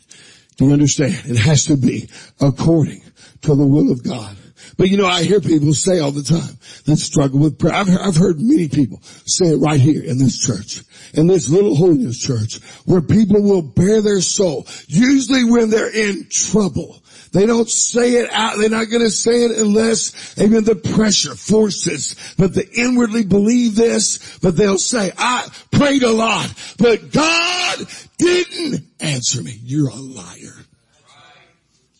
Do 0.57 0.65
you 0.65 0.73
understand? 0.73 1.13
It 1.25 1.37
has 1.37 1.65
to 1.65 1.77
be 1.77 2.09
according 2.39 3.03
to 3.41 3.55
the 3.55 3.65
will 3.65 3.91
of 3.91 4.03
God. 4.03 4.37
But 4.77 4.89
you 4.89 4.97
know, 4.97 5.07
I 5.07 5.23
hear 5.23 5.41
people 5.41 5.73
say 5.73 5.99
all 5.99 6.11
the 6.11 6.23
time 6.23 6.57
that 6.85 6.97
struggle 6.97 7.39
with 7.39 7.59
prayer. 7.59 7.73
I've 7.73 7.87
heard, 7.87 8.01
I've 8.01 8.15
heard 8.15 8.39
many 8.39 8.67
people 8.67 8.99
say 9.25 9.47
it 9.47 9.57
right 9.57 9.79
here 9.79 10.03
in 10.03 10.17
this 10.17 10.39
church, 10.39 10.83
in 11.13 11.27
this 11.27 11.49
little 11.49 11.75
holiness 11.75 12.19
church, 12.19 12.59
where 12.85 13.01
people 13.01 13.41
will 13.41 13.61
bare 13.61 14.01
their 14.01 14.21
soul, 14.21 14.67
usually 14.87 15.43
when 15.43 15.69
they're 15.69 15.93
in 15.93 16.27
trouble. 16.29 17.00
They 17.31 17.45
don't 17.45 17.69
say 17.69 18.15
it 18.15 18.29
out. 18.31 18.57
They're 18.57 18.69
not 18.69 18.89
going 18.89 19.03
to 19.03 19.09
say 19.09 19.43
it 19.43 19.51
unless, 19.51 20.37
amen, 20.37 20.65
the 20.65 20.75
pressure 20.75 21.33
forces. 21.33 22.15
But 22.37 22.53
they 22.53 22.65
inwardly 22.73 23.23
believe 23.23 23.75
this, 23.75 24.37
but 24.39 24.57
they'll 24.57 24.77
say, 24.77 25.13
I 25.17 25.47
prayed 25.71 26.03
a 26.03 26.11
lot, 26.11 26.53
but 26.77 27.11
God 27.11 27.87
didn't 28.17 28.85
answer 28.99 29.41
me. 29.41 29.57
You're 29.63 29.89
a 29.89 29.95
liar. 29.95 30.55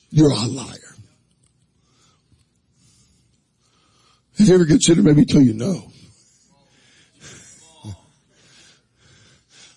You're 0.10 0.32
a 0.32 0.46
liar. 0.46 0.78
Have 4.38 4.48
you 4.48 4.56
ever 4.56 4.66
considered 4.66 5.06
maybe 5.06 5.24
tell 5.24 5.42
you 5.42 5.54
no? 5.54 5.92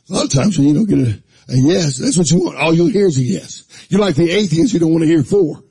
A 0.08 0.12
lot 0.12 0.24
of 0.24 0.30
times 0.30 0.58
when 0.58 0.66
you 0.68 0.74
don't 0.74 0.88
get 0.88 0.98
a, 0.98 1.22
a 1.48 1.56
yes, 1.56 1.98
that's 1.98 2.16
what 2.16 2.30
you 2.30 2.44
want. 2.44 2.56
All 2.56 2.72
you'll 2.72 2.88
hear 2.88 3.06
is 3.06 3.18
a 3.18 3.22
yes. 3.22 3.64
You're 3.88 4.00
like 4.00 4.16
the 4.16 4.30
atheist 4.30 4.72
you 4.72 4.80
don't 4.80 4.92
want 4.92 5.02
to 5.02 5.08
hear 5.08 5.22
four. 5.22 5.62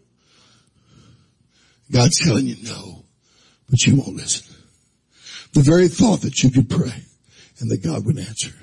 God's 1.92 2.20
telling 2.20 2.48
you 2.48 2.56
no, 2.64 3.06
but 3.70 3.86
you 3.86 3.96
won't 3.96 4.16
listen. 4.16 4.56
The 5.54 5.62
very 5.62 5.88
thought 5.88 6.22
that 6.22 6.44
you 6.44 6.50
could 6.50 6.70
pray 6.70 7.04
and 7.60 7.70
that 7.70 7.84
God 7.84 8.06
would 8.06 8.18
answer, 8.18 8.54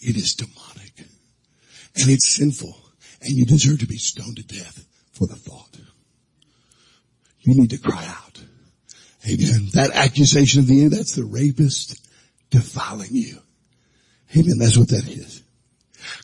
it 0.00 0.16
is 0.16 0.34
demonic 0.34 0.98
and 0.98 2.10
it's 2.10 2.28
sinful 2.28 2.76
and 3.22 3.32
you 3.32 3.44
deserve 3.44 3.80
to 3.80 3.86
be 3.86 3.98
stoned 3.98 4.36
to 4.36 4.42
death 4.44 4.84
for 5.12 5.26
the 5.26 5.36
thought. 5.36 5.78
You 7.40 7.54
need 7.54 7.70
to 7.70 7.78
cry 7.78 8.04
out. 8.06 8.42
Amen. 9.26 9.68
That 9.74 9.90
accusation 9.92 10.60
of 10.60 10.66
the 10.66 10.80
enemy, 10.80 10.96
that's 10.96 11.14
the 11.14 11.24
rapist 11.24 12.06
defiling 12.50 13.10
you. 13.10 13.38
Amen. 14.36 14.58
That's 14.58 14.76
what 14.76 14.88
that 14.88 15.08
is. 15.08 15.42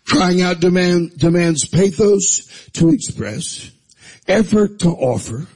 Crying 0.04 0.42
out 0.42 0.60
demand, 0.60 1.18
demands 1.18 1.66
pathos 1.66 2.68
to 2.74 2.90
express, 2.90 3.70
effort 4.26 4.80
to 4.80 4.88
offer. 4.88 5.46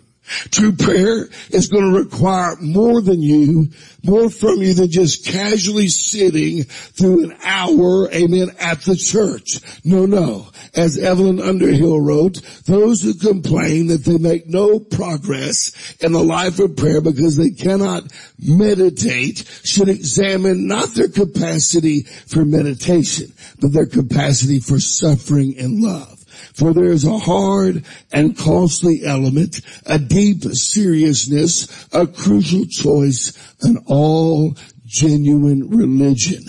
True 0.51 0.73
prayer 0.73 1.29
is 1.51 1.69
going 1.69 1.93
to 1.93 1.99
require 1.99 2.57
more 2.61 3.01
than 3.01 3.23
you, 3.23 3.69
more 4.03 4.31
from 4.31 4.63
you 4.63 4.75
than 4.75 4.91
just 4.91 5.27
casually 5.27 5.89
sitting 5.89 6.65
through 6.65 7.25
an 7.25 7.37
hour, 7.45 8.11
amen, 8.13 8.51
at 8.61 8.83
the 8.83 8.97
church. 8.97 9.61
No, 9.85 10.07
no. 10.07 10.49
As 10.75 10.99
Evelyn 10.99 11.41
Underhill 11.41 12.01
wrote, 12.01 12.41
those 12.67 13.03
who 13.03 13.15
complain 13.15 13.89
that 13.89 14.05
they 14.05 14.19
make 14.19 14.47
no 14.47 14.79
progress 14.79 15.97
in 16.01 16.13
the 16.13 16.23
life 16.23 16.59
of 16.59 16.77
prayer 16.77 17.01
because 17.01 17.37
they 17.37 17.51
cannot 17.51 18.05
meditate 18.39 19.45
should 19.65 19.89
examine 19.89 20.67
not 20.67 20.95
their 20.95 21.09
capacity 21.09 22.03
for 22.03 22.45
meditation, 22.45 23.33
but 23.61 23.73
their 23.73 23.87
capacity 23.87 24.61
for 24.61 24.79
suffering 24.79 25.57
and 25.59 25.81
love. 25.81 26.18
For 26.59 26.75
there 26.75 26.91
is 26.91 27.05
a 27.05 27.19
hard 27.19 27.85
and 28.13 28.37
costly 28.37 29.05
element, 29.05 29.61
a 29.87 29.99
deep 29.99 30.43
seriousness, 30.43 31.89
a 31.93 32.07
crucial 32.09 32.67
choice, 32.67 33.33
an 33.63 33.85
all 33.87 34.57
genuine 34.85 35.69
religion. 35.71 36.43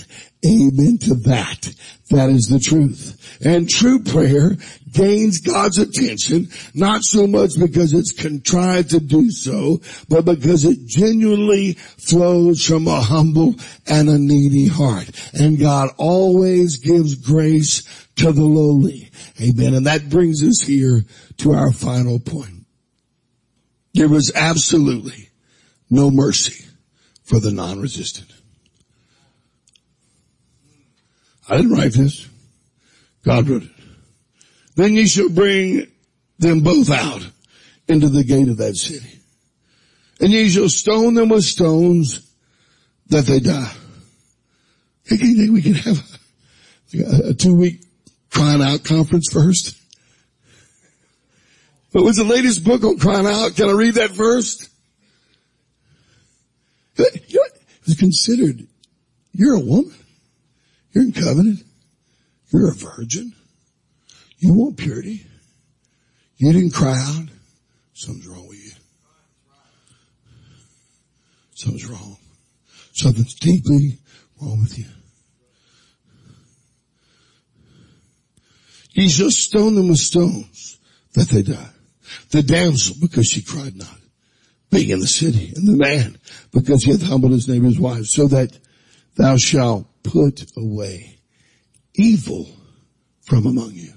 Amen 0.44 0.98
to 1.00 1.14
that. 1.16 1.72
That 2.10 2.30
is 2.30 2.48
the 2.48 2.60
truth. 2.60 3.38
And 3.46 3.70
true 3.70 4.02
prayer 4.02 4.56
gains 4.92 5.42
God's 5.42 5.78
attention, 5.78 6.48
not 6.74 7.04
so 7.04 7.28
much 7.28 7.52
because 7.60 7.94
it's 7.94 8.12
contrived 8.12 8.90
to 8.92 9.00
do 9.00 9.30
so, 9.30 9.80
but 10.08 10.26
because 10.26 10.66
it 10.66 10.88
genuinely 10.88 11.74
flows 11.74 12.66
from 12.66 12.88
a 12.88 13.02
humble 13.02 13.56
and 13.86 14.10
a 14.10 14.18
needy 14.18 14.68
heart. 14.68 15.10
And 15.34 15.60
God 15.60 15.90
always 15.98 16.78
gives 16.78 17.14
grace 17.14 17.84
to 18.16 18.32
the 18.32 18.42
lowly. 18.42 19.09
Amen. 19.42 19.74
And 19.74 19.86
that 19.86 20.10
brings 20.10 20.44
us 20.44 20.62
here 20.62 21.06
to 21.38 21.54
our 21.54 21.72
final 21.72 22.20
point. 22.20 22.66
There 23.94 24.10
was 24.10 24.32
absolutely 24.36 25.30
no 25.90 26.12
mercy 26.12 26.66
for 27.24 27.40
the 27.40 27.52
non-resistant. 27.52 28.32
I 31.48 31.58
didn't 31.58 31.72
write 31.72 31.94
this. 31.94 32.28
God 33.24 33.50
wrote 33.50 33.64
it. 33.64 33.72
Then 34.76 34.94
ye 34.94 35.08
shall 35.08 35.30
bring 35.30 35.88
them 36.38 36.62
both 36.62 36.90
out 36.90 37.28
into 37.88 38.10
the 38.10 38.24
gate 38.24 38.50
of 38.50 38.58
that 38.58 38.76
city. 38.76 39.20
And 40.22 40.32
ye 40.32 40.50
shall 40.50 40.70
stone 40.70 41.16
them 41.16 41.30
with 41.30 41.44
stones 41.44 42.32
that 43.08 43.26
they 43.26 43.40
die. 43.40 43.74
Think 45.06 45.52
we 45.52 45.62
can 45.62 45.74
have 45.74 46.20
a 46.94 47.34
two 47.34 47.56
week 47.56 47.82
crying 48.40 48.62
out 48.62 48.86
conference 48.86 49.28
first? 49.32 49.76
What 51.92 52.06
was 52.06 52.16
the 52.16 52.24
latest 52.24 52.64
book 52.64 52.86
on 52.86 52.98
crying 52.98 53.26
out? 53.26 53.56
Can 53.56 53.68
I 53.68 53.74
read 53.74 53.96
that 53.96 54.12
first? 54.12 54.70
You 56.98 57.04
know 57.04 57.10
what? 57.34 57.52
It 57.56 57.86
was 57.86 57.96
considered, 57.96 58.66
you're 59.34 59.56
a 59.56 59.60
woman. 59.60 59.94
You're 60.94 61.04
in 61.04 61.12
covenant. 61.12 61.60
You're 62.54 62.72
a 62.72 62.76
virgin. 62.76 63.34
You 64.38 64.54
want 64.54 64.78
purity. 64.78 65.26
You 66.38 66.54
didn't 66.54 66.72
cry 66.72 66.98
out. 66.98 67.26
Something's 67.94 68.28
wrong 68.28 68.48
with 68.48 68.64
you. 68.64 68.72
Something's 71.56 71.90
wrong. 71.90 72.18
Something's 72.94 73.34
deeply 73.36 73.98
wrong 74.42 74.62
with 74.62 74.78
you. 74.80 74.86
Ye 78.92 79.10
shall 79.10 79.32
stone 79.32 79.76
them 79.76 79.90
with 79.90 80.00
stones 80.00 80.80
that 81.14 81.30
they 81.30 81.42
die. 81.42 81.70
The 82.32 82.42
damsel 82.42 82.96
because 83.00 83.28
she 83.28 83.44
cried 83.44 83.76
not, 83.76 83.98
being 84.72 84.90
in 84.90 85.00
the 85.00 85.08
city, 85.08 85.54
and 85.56 85.68
the 85.68 85.78
man 85.78 86.18
because 86.52 86.84
he 86.84 86.92
hath 86.92 87.04
humbled 87.04 87.34
his 87.34 87.48
neighbor's 87.48 87.80
wife, 87.80 88.06
so 88.06 88.28
that 88.28 88.58
thou 89.16 89.38
shalt 89.38 89.88
put 90.04 90.46
away 90.58 91.20
evil 91.96 92.50
from 93.26 93.46
among 93.46 93.72
you. 93.74 93.94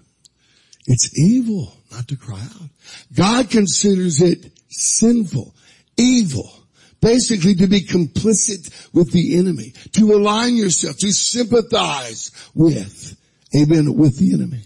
It's 0.86 1.18
evil 1.18 1.72
not 1.90 2.08
to 2.08 2.16
cry 2.16 2.40
out. 2.40 2.68
God 3.14 3.50
considers 3.50 4.20
it 4.20 4.52
sinful, 4.68 5.54
evil, 5.96 6.50
basically 7.00 7.54
to 7.54 7.66
be 7.66 7.82
complicit 7.82 8.92
with 8.92 9.12
the 9.12 9.38
enemy, 9.38 9.72
to 9.92 10.12
align 10.12 10.56
yourself, 10.56 10.96
to 10.98 11.12
sympathize 11.12 12.30
with, 12.54 13.16
amen, 13.56 13.94
with 13.94 14.18
the 14.18 14.34
enemy. 14.34 14.64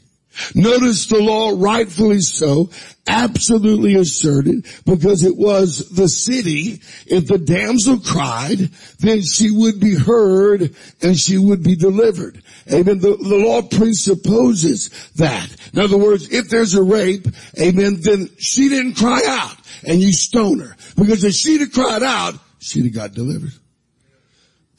Notice 0.54 1.06
the 1.06 1.20
law 1.20 1.52
rightfully 1.56 2.20
so, 2.20 2.70
absolutely 3.06 3.94
asserted, 3.94 4.66
because 4.84 5.22
it 5.22 5.36
was 5.36 5.88
the 5.90 6.08
city, 6.08 6.80
if 7.06 7.26
the 7.26 7.38
damsel 7.38 7.98
cried, 7.98 8.58
then 8.98 9.22
she 9.22 9.50
would 9.50 9.78
be 9.78 9.94
heard 9.94 10.74
and 11.02 11.16
she 11.16 11.38
would 11.38 11.62
be 11.62 11.76
delivered. 11.76 12.42
Amen. 12.72 12.98
The, 12.98 13.16
the 13.16 13.36
law 13.36 13.62
presupposes 13.62 14.88
that. 15.16 15.48
In 15.72 15.78
other 15.78 15.98
words, 15.98 16.30
if 16.32 16.48
there's 16.48 16.74
a 16.74 16.82
rape, 16.82 17.26
amen, 17.60 17.98
then 18.00 18.28
she 18.38 18.68
didn't 18.68 18.94
cry 18.94 19.22
out 19.26 19.56
and 19.86 20.00
you 20.00 20.12
stone 20.12 20.58
her. 20.58 20.76
Because 20.96 21.22
if 21.22 21.34
she'd 21.34 21.60
have 21.60 21.72
cried 21.72 22.02
out, 22.02 22.34
she'd 22.58 22.84
have 22.84 22.94
got 22.94 23.12
delivered. 23.12 23.52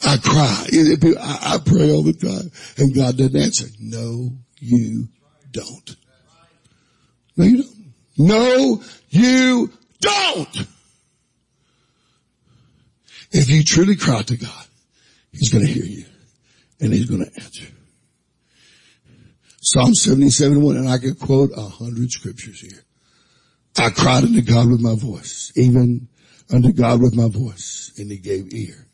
I 0.05 0.17
cry. 0.17 0.65
I 1.19 1.57
pray 1.65 1.91
all 1.91 2.03
the 2.03 2.13
time 2.13 2.51
and 2.77 2.93
God 2.93 3.17
doesn't 3.17 3.35
answer. 3.35 3.67
No, 3.79 4.31
you 4.59 5.07
don't. 5.51 5.95
No, 7.35 7.45
you 7.45 7.63
don't. 7.63 7.77
No, 8.17 8.83
you 9.09 9.71
don't. 10.01 10.67
If 13.31 13.49
you 13.49 13.63
truly 13.63 13.95
cry 13.95 14.21
to 14.23 14.37
God, 14.37 14.65
He's 15.31 15.51
going 15.51 15.65
to 15.65 15.71
hear 15.71 15.85
you 15.85 16.05
and 16.79 16.93
He's 16.93 17.09
going 17.09 17.23
to 17.23 17.31
answer. 17.41 17.65
Psalm 19.61 19.93
77, 19.93 20.61
1, 20.61 20.77
and 20.77 20.87
I 20.87 20.97
could 20.97 21.19
quote 21.19 21.51
a 21.55 21.61
hundred 21.61 22.09
scriptures 22.11 22.61
here. 22.61 22.83
I 23.77 23.89
cried 23.89 24.23
unto 24.23 24.41
God 24.41 24.69
with 24.69 24.81
my 24.81 24.95
voice, 24.95 25.51
even 25.55 26.07
unto 26.51 26.71
God 26.71 27.01
with 27.01 27.15
my 27.15 27.27
voice, 27.27 27.91
and 27.97 28.09
He 28.09 28.17
gave 28.17 28.53
ear 28.53 28.87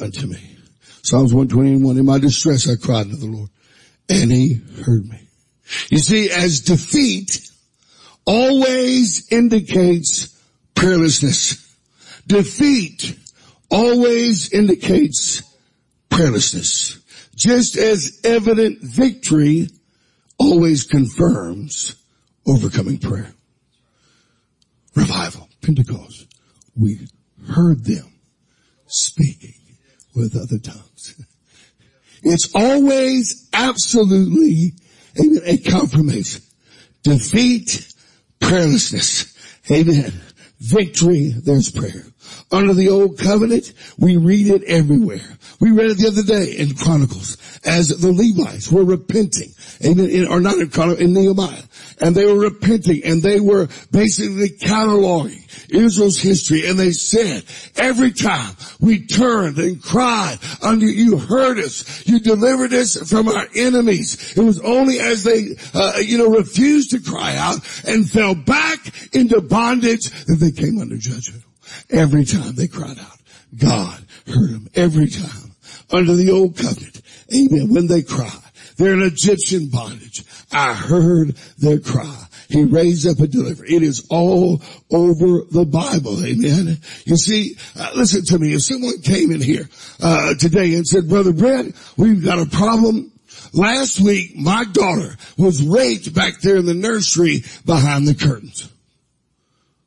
unto 0.00 0.26
me. 0.26 0.58
Psalms 1.02 1.34
121, 1.34 1.98
in 1.98 2.06
my 2.06 2.18
distress 2.18 2.70
I 2.70 2.76
cried 2.76 3.06
unto 3.06 3.16
the 3.16 3.26
Lord, 3.26 3.50
and 4.08 4.30
He 4.30 4.60
heard 4.84 5.04
me. 5.08 5.28
You 5.90 5.98
see, 5.98 6.30
as 6.30 6.60
defeat 6.60 7.50
always 8.26 9.30
indicates 9.32 10.28
prayerlessness. 10.74 11.60
Defeat 12.26 13.18
always 13.70 14.52
indicates 14.52 15.42
prayerlessness. 16.10 17.00
Just 17.36 17.76
as 17.76 18.20
evident 18.24 18.80
victory 18.80 19.68
always 20.38 20.84
confirms 20.84 21.96
overcoming 22.46 22.98
prayer. 22.98 23.32
Revival, 24.94 25.48
Pentecost. 25.60 26.26
We 26.76 27.08
heard 27.48 27.84
them 27.84 28.12
speaking 28.86 29.54
with 30.14 30.36
other 30.36 30.58
tongues. 30.58 31.14
It's 32.26 32.54
always 32.54 33.50
absolutely 33.52 34.72
Amen. 35.18 35.42
A 35.44 35.58
confirmation. 35.58 36.42
Defeat, 37.02 37.92
prayerlessness. 38.40 39.30
Amen. 39.70 40.12
Victory, 40.58 41.30
there's 41.30 41.70
prayer. 41.70 42.04
Under 42.50 42.74
the 42.74 42.88
old 42.88 43.18
covenant, 43.18 43.72
we 43.98 44.16
read 44.16 44.48
it 44.48 44.62
everywhere. 44.64 45.38
We 45.60 45.70
read 45.70 45.90
it 45.90 45.98
the 45.98 46.08
other 46.08 46.22
day 46.22 46.52
in 46.56 46.74
Chronicles 46.74 47.36
as 47.64 47.88
the 47.88 48.12
Levites 48.12 48.70
were 48.70 48.84
repenting. 48.84 49.52
Or 50.28 50.40
not 50.40 50.58
in 50.58 50.70
Chronicles, 50.70 51.00
in 51.00 51.12
Nehemiah. 51.14 51.62
And 52.00 52.14
they 52.14 52.26
were 52.26 52.38
repenting 52.38 53.02
and 53.04 53.22
they 53.22 53.40
were 53.40 53.68
basically 53.90 54.50
cataloging 54.50 55.40
Israel's 55.70 56.18
history 56.18 56.66
and 56.66 56.78
they 56.78 56.90
said, 56.90 57.44
every 57.76 58.12
time 58.12 58.54
we 58.80 59.06
turned 59.06 59.58
and 59.58 59.82
cried 59.82 60.38
unto 60.62 60.86
you, 60.86 61.18
heard 61.18 61.58
us, 61.58 62.06
you 62.06 62.20
delivered 62.20 62.72
us 62.72 62.96
from 63.08 63.28
our 63.28 63.46
enemies. 63.54 64.36
It 64.36 64.42
was 64.42 64.60
only 64.60 64.98
as 65.00 65.24
they, 65.24 65.56
uh, 65.72 65.98
you 65.98 66.18
know, 66.18 66.30
refused 66.30 66.90
to 66.90 67.00
cry 67.00 67.36
out 67.36 67.56
and 67.86 68.08
fell 68.08 68.34
back 68.34 68.80
into 69.14 69.40
bondage 69.40 70.10
that 70.26 70.36
they 70.36 70.50
came 70.50 70.78
under 70.78 70.96
judgment. 70.96 71.44
Every 71.90 72.24
time 72.24 72.54
they 72.54 72.68
cried 72.68 72.98
out, 72.98 73.18
God 73.56 74.04
heard 74.26 74.50
them 74.50 74.68
every 74.74 75.08
time 75.08 75.43
under 75.94 76.14
the 76.14 76.30
old 76.30 76.56
covenant. 76.56 77.00
Amen. 77.32 77.72
When 77.72 77.86
they 77.86 78.02
cry, 78.02 78.36
they're 78.76 78.94
in 78.94 79.02
Egyptian 79.02 79.68
bondage. 79.68 80.24
I 80.52 80.74
heard 80.74 81.36
their 81.58 81.78
cry. 81.78 82.26
He 82.48 82.64
raised 82.64 83.06
up 83.06 83.18
a 83.20 83.26
deliverer. 83.26 83.66
It 83.66 83.82
is 83.82 84.06
all 84.10 84.62
over 84.90 85.44
the 85.50 85.64
Bible. 85.64 86.24
Amen. 86.24 86.78
You 87.04 87.16
see, 87.16 87.56
uh, 87.78 87.92
listen 87.94 88.24
to 88.26 88.38
me. 88.38 88.52
If 88.52 88.62
someone 88.62 89.00
came 89.00 89.30
in 89.30 89.40
here, 89.40 89.68
uh, 90.00 90.34
today 90.34 90.74
and 90.74 90.86
said, 90.86 91.08
Brother 91.08 91.32
Brett, 91.32 91.66
we've 91.96 92.24
got 92.24 92.38
a 92.38 92.46
problem. 92.46 93.12
Last 93.52 94.00
week, 94.00 94.36
my 94.36 94.64
daughter 94.72 95.16
was 95.38 95.62
raped 95.62 96.12
back 96.14 96.40
there 96.40 96.56
in 96.56 96.66
the 96.66 96.74
nursery 96.74 97.44
behind 97.64 98.06
the 98.06 98.14
curtains. 98.14 98.70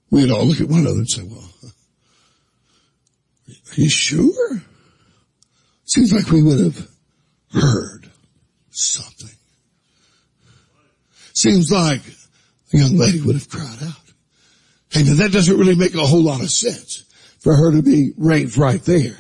We'd 0.10 0.32
all 0.32 0.46
look 0.46 0.62
at 0.62 0.70
one 0.70 0.82
another 0.82 1.00
and 1.00 1.10
say, 1.10 1.24
well, 1.24 1.52
are 3.50 3.76
you 3.76 3.90
sure? 3.90 4.62
Seems 5.88 6.14
like 6.14 6.30
we 6.30 6.44
would 6.44 6.60
have 6.60 6.88
heard 7.54 8.12
something. 8.70 9.36
Seems 11.34 11.72
like 11.72 12.02
a 12.74 12.78
young 12.78 12.98
lady 12.98 13.22
would 13.22 13.36
have 13.36 13.50
cried 13.50 13.78
out. 13.84 14.14
Hey, 14.90 15.04
now 15.04 15.16
that 15.16 15.32
doesn't 15.32 15.58
really 15.58 15.76
make 15.76 15.96
a 15.96 16.06
whole 16.06 16.24
lot 16.24 16.42
of 16.42 16.52
sense 16.52 17.06
for 17.40 17.56
her 17.56 17.72
to 17.72 17.82
be 17.82 18.12
raped 18.18 18.58
right 18.58 18.82
there 18.84 19.16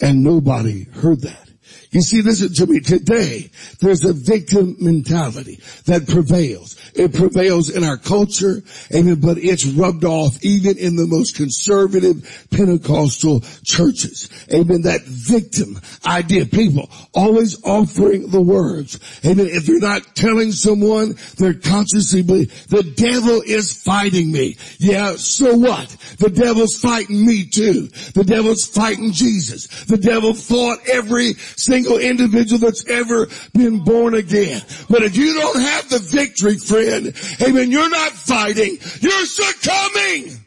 and 0.00 0.22
nobody 0.22 0.84
heard 0.84 1.22
that. 1.22 1.48
You 1.92 2.00
see, 2.00 2.22
listen 2.22 2.54
to 2.54 2.66
me. 2.66 2.80
Today, 2.80 3.50
there's 3.80 4.02
a 4.04 4.14
victim 4.14 4.76
mentality 4.80 5.60
that 5.84 6.08
prevails. 6.08 6.74
It 6.94 7.14
prevails 7.14 7.68
in 7.68 7.84
our 7.84 7.98
culture, 7.98 8.62
amen, 8.94 9.20
but 9.20 9.36
it's 9.36 9.66
rubbed 9.66 10.04
off 10.04 10.42
even 10.42 10.78
in 10.78 10.96
the 10.96 11.06
most 11.06 11.36
conservative 11.36 12.48
Pentecostal 12.50 13.40
churches. 13.62 14.30
Amen. 14.52 14.82
That 14.82 15.02
victim 15.02 15.78
idea. 16.06 16.46
People 16.46 16.90
always 17.12 17.62
offering 17.62 18.30
the 18.30 18.40
words. 18.40 18.98
Amen. 19.24 19.46
If 19.46 19.68
you're 19.68 19.78
not 19.78 20.16
telling 20.16 20.52
someone, 20.52 21.16
they're 21.36 21.54
consciously 21.54 22.22
believe, 22.22 22.68
the 22.68 22.82
devil 22.82 23.42
is 23.44 23.72
fighting 23.72 24.32
me. 24.32 24.56
Yeah, 24.78 25.16
so 25.16 25.56
what? 25.56 25.88
The 26.18 26.30
devil's 26.30 26.78
fighting 26.78 27.26
me 27.26 27.44
too. 27.44 27.88
The 28.14 28.24
devil's 28.24 28.66
fighting 28.66 29.12
Jesus. 29.12 29.66
The 29.84 29.98
devil 29.98 30.32
fought 30.32 30.78
every 30.88 31.34
single 31.34 31.81
individual 31.84 32.58
that's 32.58 32.88
ever 32.88 33.28
been 33.54 33.84
born 33.84 34.14
again. 34.14 34.62
But 34.88 35.02
if 35.02 35.16
you 35.16 35.34
don't 35.34 35.60
have 35.60 35.88
the 35.88 35.98
victory, 35.98 36.58
friend, 36.58 37.14
amen, 37.40 37.70
you're 37.70 37.90
not 37.90 38.12
fighting, 38.12 38.78
you're 39.00 39.26
succumbing. 39.26 40.38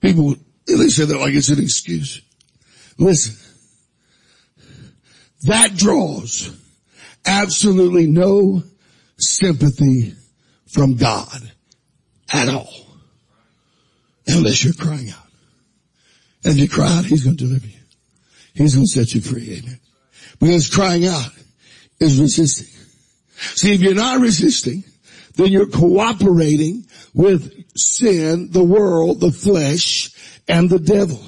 People, 0.00 0.36
they 0.66 0.88
say 0.88 1.04
that 1.04 1.18
like 1.18 1.34
it's 1.34 1.48
an 1.48 1.62
excuse. 1.62 2.22
Listen, 2.98 3.36
that 5.42 5.74
draws 5.76 6.50
absolutely 7.24 8.06
no 8.06 8.62
sympathy 9.18 10.14
from 10.66 10.96
God 10.96 11.52
at 12.32 12.48
all. 12.48 12.86
unless 14.26 14.64
you're 14.64 14.74
crying 14.74 15.10
out. 15.10 15.25
And 16.46 16.56
you 16.56 16.68
cry 16.68 16.86
out, 16.86 17.04
he's 17.04 17.24
going 17.24 17.36
to 17.36 17.44
deliver 17.44 17.66
you. 17.66 17.80
He's 18.54 18.74
going 18.74 18.86
to 18.86 18.92
set 18.92 19.14
you 19.14 19.20
free. 19.20 19.58
Amen. 19.58 19.80
Because 20.38 20.70
crying 20.70 21.06
out 21.06 21.30
is 21.98 22.20
resisting. 22.20 22.72
See, 23.36 23.74
if 23.74 23.80
you're 23.80 23.94
not 23.94 24.20
resisting, 24.20 24.84
then 25.34 25.48
you're 25.48 25.66
cooperating 25.66 26.86
with 27.14 27.52
sin, 27.76 28.50
the 28.52 28.62
world, 28.62 29.20
the 29.20 29.32
flesh, 29.32 30.10
and 30.48 30.70
the 30.70 30.78
devil. 30.78 31.20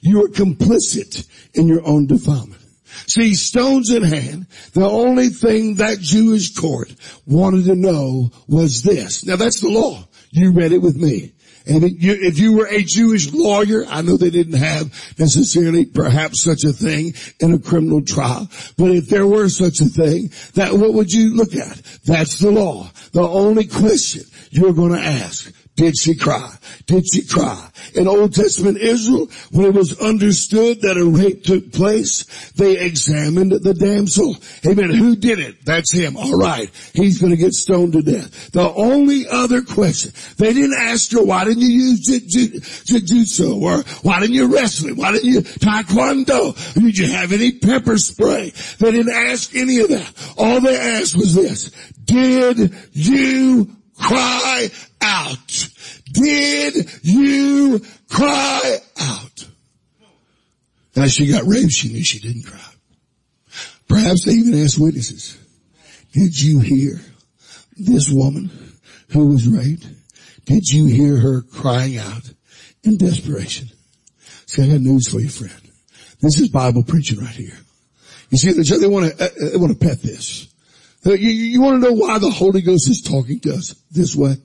You 0.00 0.24
are 0.24 0.28
complicit 0.28 1.28
in 1.54 1.68
your 1.68 1.86
own 1.86 2.06
defilement. 2.06 2.62
See, 3.06 3.34
stones 3.34 3.90
in 3.90 4.02
hand, 4.02 4.46
the 4.72 4.88
only 4.88 5.28
thing 5.28 5.76
that 5.76 6.00
Jewish 6.00 6.54
court 6.54 6.94
wanted 7.26 7.66
to 7.66 7.74
know 7.74 8.30
was 8.48 8.82
this. 8.82 9.24
Now 9.24 9.36
that's 9.36 9.60
the 9.60 9.68
law. 9.68 10.08
You 10.30 10.52
read 10.52 10.72
it 10.72 10.78
with 10.78 10.96
me. 10.96 11.32
And 11.66 11.84
if 11.84 12.38
you 12.38 12.56
were 12.56 12.66
a 12.66 12.82
Jewish 12.82 13.32
lawyer, 13.32 13.84
I 13.88 14.02
know 14.02 14.16
they 14.16 14.30
didn't 14.30 14.58
have 14.58 14.92
necessarily 15.18 15.84
perhaps 15.84 16.42
such 16.42 16.64
a 16.64 16.72
thing 16.72 17.14
in 17.40 17.52
a 17.52 17.58
criminal 17.58 18.02
trial, 18.02 18.48
but 18.76 18.90
if 18.90 19.08
there 19.08 19.26
were 19.26 19.48
such 19.48 19.80
a 19.80 19.86
thing, 19.86 20.30
that 20.54 20.74
what 20.74 20.94
would 20.94 21.12
you 21.12 21.34
look 21.34 21.54
at? 21.54 21.80
That's 22.04 22.38
the 22.38 22.50
law. 22.50 22.90
The 23.12 23.22
only 23.22 23.66
question 23.66 24.24
you're 24.50 24.72
going 24.72 24.92
to 24.92 25.00
ask 25.00 25.52
did 25.74 25.98
she 25.98 26.14
cry? 26.14 26.54
Did 26.86 27.04
she 27.10 27.26
cry? 27.26 27.68
In 27.94 28.06
Old 28.06 28.34
Testament 28.34 28.76
Israel, 28.76 29.28
when 29.50 29.66
it 29.66 29.74
was 29.74 29.98
understood 30.00 30.82
that 30.82 30.98
a 30.98 31.04
rape 31.04 31.44
took 31.44 31.72
place, 31.72 32.24
they 32.52 32.78
examined 32.78 33.52
the 33.52 33.72
damsel. 33.72 34.36
Amen. 34.66 34.90
Who 34.90 35.16
did 35.16 35.38
it? 35.38 35.64
That's 35.64 35.90
him. 35.90 36.16
All 36.16 36.36
right. 36.36 36.70
He's 36.92 37.18
going 37.18 37.30
to 37.30 37.38
get 37.38 37.54
stoned 37.54 37.94
to 37.94 38.02
death. 38.02 38.50
The 38.52 38.70
only 38.70 39.26
other 39.26 39.62
question, 39.62 40.12
they 40.36 40.52
didn't 40.52 40.76
ask 40.78 41.10
her, 41.12 41.22
why 41.22 41.44
didn't 41.44 41.62
you 41.62 41.70
use 41.70 42.06
jujitsu? 42.06 43.62
Or 43.62 43.82
why 44.02 44.20
didn't 44.20 44.34
you 44.34 44.54
wrestle? 44.54 44.94
Why 44.94 45.12
didn't 45.12 45.30
you 45.30 45.40
taekwondo? 45.40 46.74
Did 46.74 46.98
you 46.98 47.08
have 47.08 47.32
any 47.32 47.52
pepper 47.52 47.96
spray? 47.96 48.52
They 48.78 48.90
didn't 48.90 49.12
ask 49.12 49.54
any 49.54 49.78
of 49.78 49.88
that. 49.88 50.34
All 50.36 50.60
they 50.60 50.76
asked 50.76 51.16
was 51.16 51.34
this. 51.34 51.70
Did 52.04 52.74
you 52.92 53.74
cry 54.02 54.70
out? 55.00 55.68
Did 56.12 56.88
you 57.02 57.80
cry 58.10 58.78
out? 59.00 59.48
And 60.94 61.04
as 61.04 61.12
she 61.14 61.32
got 61.32 61.46
raped, 61.46 61.72
she 61.72 61.92
knew 61.92 62.04
she 62.04 62.18
didn't 62.18 62.44
cry. 62.44 62.60
Perhaps 63.88 64.24
they 64.24 64.32
even 64.32 64.62
asked 64.62 64.78
witnesses. 64.78 65.38
Did 66.12 66.40
you 66.40 66.60
hear 66.60 67.00
this 67.76 68.10
woman 68.10 68.50
who 69.10 69.28
was 69.28 69.48
raped? 69.48 69.86
Did 70.44 70.68
you 70.68 70.86
hear 70.86 71.16
her 71.16 71.42
crying 71.42 71.98
out 71.98 72.32
in 72.82 72.98
desperation? 72.98 73.68
See, 74.46 74.62
I 74.62 74.66
got 74.66 74.80
news 74.80 75.08
for 75.08 75.20
you, 75.20 75.28
friend. 75.28 75.54
This 76.20 76.40
is 76.40 76.48
Bible 76.50 76.82
preaching 76.82 77.20
right 77.20 77.28
here. 77.28 77.56
You 78.30 78.38
see, 78.38 78.52
they 78.52 78.86
want 78.86 79.16
to, 79.16 79.24
uh, 79.24 79.50
they 79.50 79.56
want 79.56 79.78
to 79.78 79.86
pet 79.86 80.02
this. 80.02 80.51
You, 81.04 81.16
you 81.16 81.60
want 81.60 81.82
to 81.82 81.88
know 81.88 81.94
why 81.94 82.18
the 82.18 82.30
Holy 82.30 82.62
Ghost 82.62 82.88
is 82.88 83.02
talking 83.02 83.40
to 83.40 83.54
us 83.54 83.74
this 83.90 84.14
way? 84.14 84.36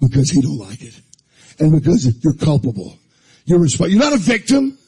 Because 0.00 0.30
He 0.30 0.40
don't 0.40 0.58
like 0.58 0.82
it. 0.82 0.98
And 1.58 1.72
because 1.72 2.06
you're 2.22 2.34
culpable. 2.34 2.96
You're. 3.44 3.64
You're 3.64 3.98
not 3.98 4.12
a 4.12 4.18
victim. 4.18 4.78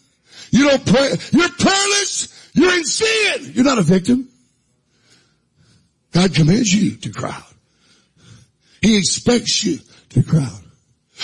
You 0.51 0.69
don't 0.69 0.85
pray. 0.85 1.15
You're 1.33 1.49
prayerless. 1.49 2.51
You're 2.55 2.75
in 2.75 2.85
sin. 2.85 3.53
You're 3.55 3.65
not 3.65 3.79
a 3.79 3.83
victim. 3.83 4.29
God 6.13 6.35
commands 6.35 6.75
you 6.75 6.97
to 6.97 7.11
cry. 7.11 7.41
He 8.83 8.97
expects 8.97 9.65
you 9.65 9.79
to 10.11 10.23
cry. 10.23 10.51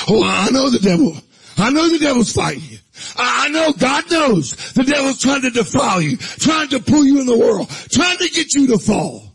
Oh, 0.08 0.22
I 0.24 0.50
know 0.50 0.70
the 0.70 0.78
devil. 0.78 1.16
I 1.58 1.70
know 1.70 1.88
the 1.88 1.98
devil's 1.98 2.32
fighting 2.32 2.62
you. 2.68 2.78
I 3.16 3.48
know 3.48 3.72
God 3.72 4.10
knows 4.10 4.72
the 4.74 4.84
devil's 4.84 5.18
trying 5.18 5.42
to 5.42 5.50
defile 5.50 6.00
you, 6.00 6.16
trying 6.16 6.68
to 6.68 6.80
pull 6.80 7.04
you 7.04 7.20
in 7.20 7.26
the 7.26 7.36
world, 7.36 7.68
trying 7.90 8.18
to 8.18 8.28
get 8.28 8.54
you 8.54 8.68
to 8.68 8.78
fall. 8.78 9.25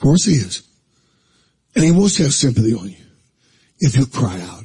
Of 0.00 0.04
course 0.04 0.24
he 0.24 0.32
is. 0.32 0.62
And 1.74 1.84
he 1.84 1.90
wants 1.90 2.16
to 2.16 2.22
have 2.22 2.32
sympathy 2.32 2.72
on 2.72 2.88
you. 2.88 2.96
If 3.80 3.98
you 3.98 4.06
cry 4.06 4.40
out. 4.40 4.64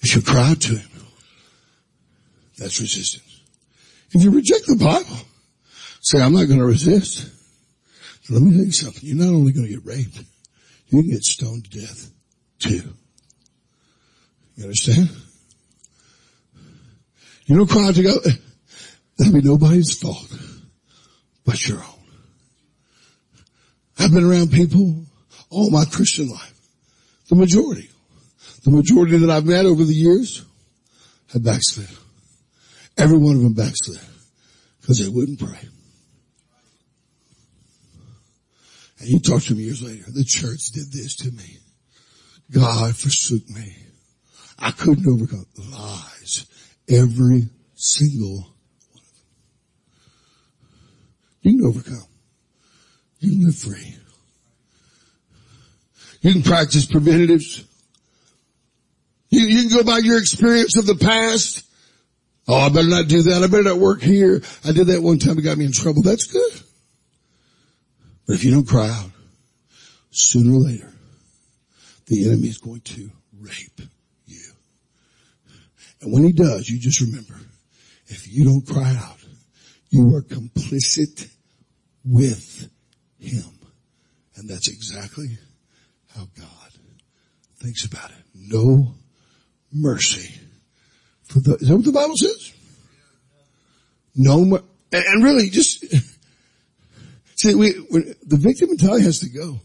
If 0.00 0.16
you 0.16 0.22
cry 0.22 0.50
out 0.50 0.60
to 0.62 0.74
him. 0.74 0.90
That's 2.58 2.80
resistance. 2.80 3.40
If 4.10 4.24
you 4.24 4.32
reject 4.32 4.66
the 4.66 4.74
Bible, 4.74 5.16
say, 6.00 6.20
I'm 6.20 6.32
not 6.32 6.48
going 6.48 6.58
to 6.58 6.66
resist. 6.66 7.30
Let 8.28 8.42
me 8.42 8.50
tell 8.56 8.66
you 8.66 8.72
something. 8.72 9.00
You're 9.04 9.24
not 9.24 9.32
only 9.32 9.52
going 9.52 9.68
to 9.68 9.74
get 9.74 9.86
raped, 9.86 10.18
you 10.88 11.02
can 11.02 11.10
get 11.10 11.22
stoned 11.22 11.70
to 11.70 11.80
death 11.80 12.10
too. 12.58 12.92
You 14.56 14.64
understand? 14.64 15.08
You 17.46 17.58
don't 17.58 17.70
cry 17.70 17.86
out 17.86 17.94
to 17.94 18.02
God. 18.02 18.18
That'll 19.18 19.34
be 19.34 19.40
nobody's 19.40 19.96
fault 19.96 20.36
but 21.46 21.68
your 21.68 21.78
own. 21.78 21.89
I've 24.10 24.14
been 24.14 24.28
around 24.28 24.50
people 24.50 25.04
all 25.50 25.70
my 25.70 25.84
Christian 25.84 26.28
life. 26.28 26.58
The 27.28 27.36
majority. 27.36 27.88
The 28.64 28.72
majority 28.72 29.18
that 29.18 29.30
I've 29.30 29.46
met 29.46 29.66
over 29.66 29.84
the 29.84 29.94
years 29.94 30.44
have 31.32 31.44
backslid. 31.44 31.86
Every 32.98 33.18
one 33.18 33.36
of 33.36 33.42
them 33.42 33.52
backslid 33.52 34.00
because 34.80 34.98
they 34.98 35.08
wouldn't 35.08 35.38
pray. 35.38 35.60
And 38.98 39.08
you 39.08 39.20
talk 39.20 39.44
to 39.44 39.54
me 39.54 39.62
years 39.62 39.80
later, 39.80 40.10
the 40.10 40.24
church 40.24 40.72
did 40.74 40.90
this 40.90 41.14
to 41.18 41.30
me. 41.30 41.58
God 42.50 42.96
forsook 42.96 43.48
me. 43.48 43.76
I 44.58 44.72
couldn't 44.72 45.06
overcome 45.06 45.46
lies. 45.70 46.46
Every 46.88 47.48
single 47.76 48.38
one 48.90 49.04
of 49.04 49.14
them. 49.14 49.28
You 51.42 51.58
can 51.58 51.66
overcome. 51.68 52.08
You 53.20 53.30
can 53.30 53.46
live 53.46 53.56
free. 53.56 53.99
You 56.20 56.32
can 56.32 56.42
practice 56.42 56.86
preventatives. 56.86 57.64
You, 59.30 59.40
you 59.40 59.68
can 59.68 59.78
go 59.78 59.84
by 59.84 59.98
your 59.98 60.18
experience 60.18 60.76
of 60.76 60.86
the 60.86 60.96
past. 60.96 61.64
Oh, 62.46 62.54
I 62.54 62.68
better 62.68 62.88
not 62.88 63.08
do 63.08 63.22
that. 63.22 63.42
I 63.42 63.46
better 63.46 63.62
not 63.62 63.78
work 63.78 64.02
here. 64.02 64.42
I 64.64 64.72
did 64.72 64.88
that 64.88 65.02
one 65.02 65.18
time. 65.18 65.38
It 65.38 65.42
got 65.42 65.56
me 65.56 65.64
in 65.64 65.72
trouble. 65.72 66.02
That's 66.02 66.26
good. 66.26 66.52
But 68.26 68.34
if 68.34 68.44
you 68.44 68.50
don't 68.50 68.68
cry 68.68 68.88
out, 68.88 69.10
sooner 70.10 70.56
or 70.56 70.60
later, 70.60 70.92
the 72.06 72.26
enemy 72.26 72.48
is 72.48 72.58
going 72.58 72.80
to 72.80 73.10
rape 73.38 73.80
you. 74.26 74.52
And 76.00 76.12
when 76.12 76.24
he 76.24 76.32
does, 76.32 76.68
you 76.68 76.78
just 76.78 77.00
remember, 77.00 77.38
if 78.06 78.26
you 78.28 78.44
don't 78.44 78.66
cry 78.66 78.96
out, 78.96 79.18
you 79.90 80.14
are 80.16 80.22
complicit 80.22 81.28
with 82.04 82.68
him. 83.18 83.58
And 84.36 84.48
that's 84.48 84.68
exactly 84.68 85.38
how 86.14 86.26
God 86.36 86.72
thinks 87.60 87.84
about 87.84 88.10
it. 88.10 88.24
No 88.34 88.94
mercy 89.72 90.40
for 91.30 91.38
the, 91.38 91.54
is 91.56 91.68
that 91.68 91.76
what 91.76 91.84
the 91.84 91.92
Bible 91.92 92.16
says? 92.16 92.52
No, 94.16 94.60
and 94.92 95.24
really 95.24 95.48
just, 95.48 95.84
see, 97.36 97.54
we, 97.54 97.72
the 97.72 98.36
victim 98.36 98.70
mentality 98.70 99.04
has 99.04 99.20
to 99.20 99.28
go. 99.28 99.60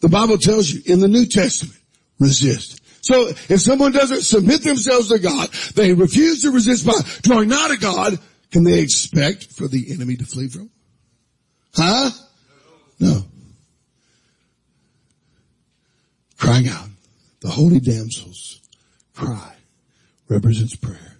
The 0.00 0.10
Bible 0.10 0.36
tells 0.36 0.70
you 0.70 0.82
in 0.84 1.00
the 1.00 1.08
New 1.08 1.24
Testament, 1.24 1.80
resist. 2.20 2.82
So 3.02 3.28
if 3.28 3.60
someone 3.60 3.92
doesn't 3.92 4.22
submit 4.22 4.62
themselves 4.62 5.08
to 5.08 5.18
God, 5.18 5.48
they 5.74 5.94
refuse 5.94 6.42
to 6.42 6.50
resist 6.50 6.86
by 6.86 6.92
drawing 7.22 7.48
nigh 7.48 7.68
to 7.68 7.78
God, 7.78 8.18
can 8.50 8.64
they 8.64 8.80
expect 8.80 9.46
for 9.52 9.66
the 9.66 9.90
enemy 9.90 10.16
to 10.16 10.26
flee 10.26 10.48
from? 10.48 10.70
Huh? 11.74 12.10
No. 13.00 13.24
Crying 16.44 16.68
out. 16.68 16.88
The 17.40 17.48
holy 17.48 17.80
damsel's 17.80 18.60
cry 19.14 19.54
represents 20.28 20.76
prayer. 20.76 21.16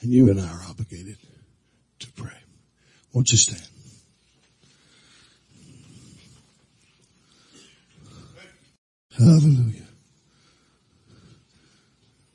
And 0.00 0.12
you 0.12 0.30
and 0.30 0.40
I 0.40 0.48
are 0.48 0.62
obligated 0.68 1.16
to 1.98 2.12
pray. 2.12 2.30
Won't 3.12 3.32
you 3.32 3.38
stand? 3.38 3.66
Hallelujah. 9.18 9.82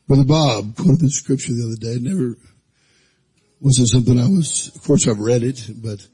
Brother 0.07 0.25
Bob 0.25 0.75
quoted 0.75 0.99
the 0.99 1.09
scripture 1.09 1.53
the 1.53 1.65
other 1.65 1.77
day. 1.77 1.97
Never 1.99 2.37
wasn't 3.61 3.87
something 3.87 4.19
I 4.19 4.27
was, 4.27 4.69
of 4.75 4.83
course 4.83 5.07
I've 5.07 5.19
read 5.19 5.43
it, 5.43 5.65
but 5.81 6.05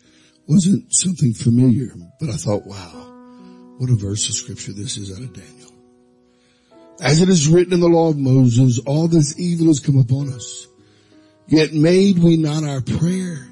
wasn't 0.48 0.86
something 0.94 1.34
familiar, 1.34 1.94
but 2.20 2.30
I 2.30 2.38
thought, 2.38 2.68
wow, 2.68 3.76
what 3.78 3.90
a 3.90 3.96
verse 3.96 4.30
of 4.30 4.36
scripture 4.36 4.74
this 4.74 4.98
is 4.98 5.12
out 5.12 5.24
of 5.24 5.34
Daniel. 5.34 5.71
As 7.02 7.20
it 7.20 7.30
is 7.30 7.48
written 7.48 7.74
in 7.74 7.80
the 7.80 7.88
law 7.88 8.10
of 8.10 8.18
Moses, 8.20 8.80
all 8.86 9.08
this 9.08 9.40
evil 9.40 9.68
has 9.68 9.80
come 9.80 9.98
upon 9.98 10.32
us. 10.32 10.68
Yet 11.48 11.74
made 11.74 12.20
we 12.20 12.38
not 12.38 12.64
our 12.64 12.82
prayer 12.82 13.48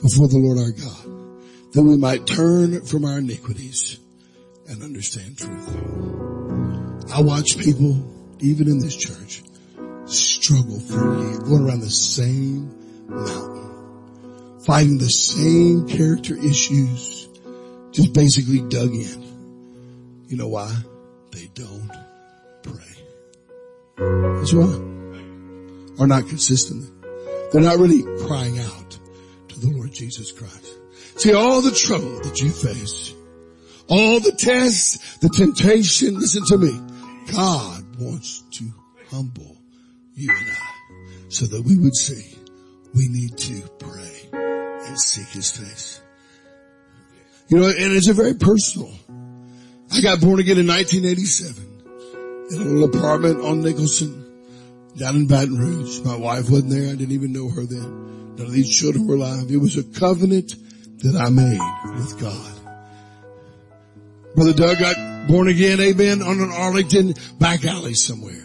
before 0.00 0.26
the 0.26 0.38
Lord 0.38 0.56
our 0.56 0.70
God, 0.70 1.72
that 1.72 1.82
we 1.82 1.98
might 1.98 2.26
turn 2.26 2.82
from 2.86 3.04
our 3.04 3.18
iniquities 3.18 4.00
and 4.68 4.82
understand 4.82 5.36
truth. 5.36 5.68
I 7.12 7.20
watch 7.20 7.58
people, 7.58 8.02
even 8.40 8.68
in 8.68 8.78
this 8.78 8.96
church, 8.96 9.42
struggle 10.06 10.80
for 10.80 11.20
years, 11.20 11.38
going 11.40 11.68
around 11.68 11.80
the 11.80 11.90
same 11.90 12.74
mountain, 13.06 14.60
fighting 14.64 14.96
the 14.96 15.10
same 15.10 15.86
character 15.86 16.34
issues, 16.38 17.28
just 17.92 18.14
basically 18.14 18.60
dug 18.60 18.94
in. 18.94 20.24
You 20.26 20.38
know 20.38 20.48
why? 20.48 20.74
They 21.32 21.50
don't 21.52 22.07
pray. 22.68 24.36
That's 24.38 24.52
why. 24.52 24.74
Or 25.98 26.06
not 26.06 26.28
consistently. 26.28 26.88
They're 27.52 27.62
not 27.62 27.78
really 27.78 28.02
crying 28.26 28.58
out 28.58 28.98
to 29.48 29.60
the 29.60 29.70
Lord 29.70 29.92
Jesus 29.92 30.32
Christ. 30.32 30.78
See, 31.16 31.32
all 31.32 31.62
the 31.62 31.72
trouble 31.72 32.20
that 32.20 32.40
you 32.40 32.50
face, 32.50 33.14
all 33.88 34.20
the 34.20 34.32
tests, 34.32 35.18
the 35.18 35.28
temptation, 35.28 36.18
listen 36.18 36.44
to 36.46 36.58
me. 36.58 36.78
God 37.32 37.98
wants 37.98 38.42
to 38.52 38.70
humble 39.10 39.56
you 40.14 40.30
and 40.30 40.50
I 40.50 40.78
so 41.28 41.46
that 41.46 41.62
we 41.62 41.76
would 41.76 41.94
see 41.94 42.36
we 42.94 43.08
need 43.08 43.36
to 43.36 43.62
pray 43.78 44.28
and 44.86 44.98
seek 44.98 45.28
his 45.28 45.50
face. 45.50 46.00
You 47.48 47.58
know, 47.58 47.66
and 47.66 47.92
it's 47.92 48.08
a 48.08 48.14
very 48.14 48.34
personal. 48.34 48.92
I 49.92 50.00
got 50.00 50.20
born 50.20 50.38
again 50.40 50.58
in 50.58 50.66
1987 50.66 51.67
in 52.50 52.60
a 52.60 52.64
little 52.64 52.84
apartment 52.84 53.40
on 53.44 53.62
Nicholson 53.62 54.24
down 54.96 55.16
in 55.16 55.26
Baton 55.26 55.58
Rouge. 55.58 56.00
My 56.04 56.16
wife 56.16 56.50
wasn't 56.50 56.70
there. 56.70 56.90
I 56.90 56.96
didn't 56.96 57.12
even 57.12 57.32
know 57.32 57.48
her 57.48 57.64
then. 57.64 58.36
None 58.36 58.46
of 58.46 58.52
these 58.52 58.68
children 58.68 59.06
were 59.06 59.14
alive. 59.14 59.50
It 59.50 59.58
was 59.58 59.76
a 59.76 59.84
covenant 59.84 60.54
that 61.02 61.16
I 61.16 61.28
made 61.28 61.60
with 61.96 62.20
God. 62.20 62.54
Brother 64.34 64.52
Doug 64.52 64.78
got 64.78 65.28
born 65.28 65.48
again, 65.48 65.80
amen, 65.80 66.22
on 66.22 66.40
an 66.40 66.50
Arlington 66.52 67.14
back 67.38 67.64
alley 67.64 67.94
somewhere. 67.94 68.44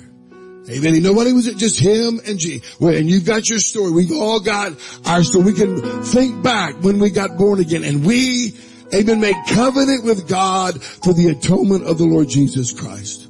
Amen. 0.69 1.03
Nobody 1.03 1.33
was 1.33 1.47
it 1.47 1.57
just 1.57 1.79
him 1.79 2.21
and 2.25 2.39
G. 2.39 2.61
Well, 2.79 2.95
and 2.95 3.09
you've 3.09 3.25
got 3.25 3.49
your 3.49 3.59
story. 3.59 3.91
We've 3.91 4.13
all 4.13 4.39
got 4.39 4.73
our 5.05 5.23
story. 5.23 5.45
We 5.45 5.53
can 5.53 6.03
think 6.03 6.41
back 6.41 6.75
when 6.81 6.99
we 6.99 7.09
got 7.09 7.37
born 7.37 7.59
again 7.59 7.83
and 7.83 8.05
we, 8.05 8.53
amen, 8.93 9.19
made 9.19 9.35
covenant 9.49 10.05
with 10.05 10.27
God 10.27 10.81
for 10.81 11.13
the 11.13 11.27
atonement 11.27 11.83
of 11.83 11.97
the 11.97 12.05
Lord 12.05 12.29
Jesus 12.29 12.71
Christ. 12.71 13.27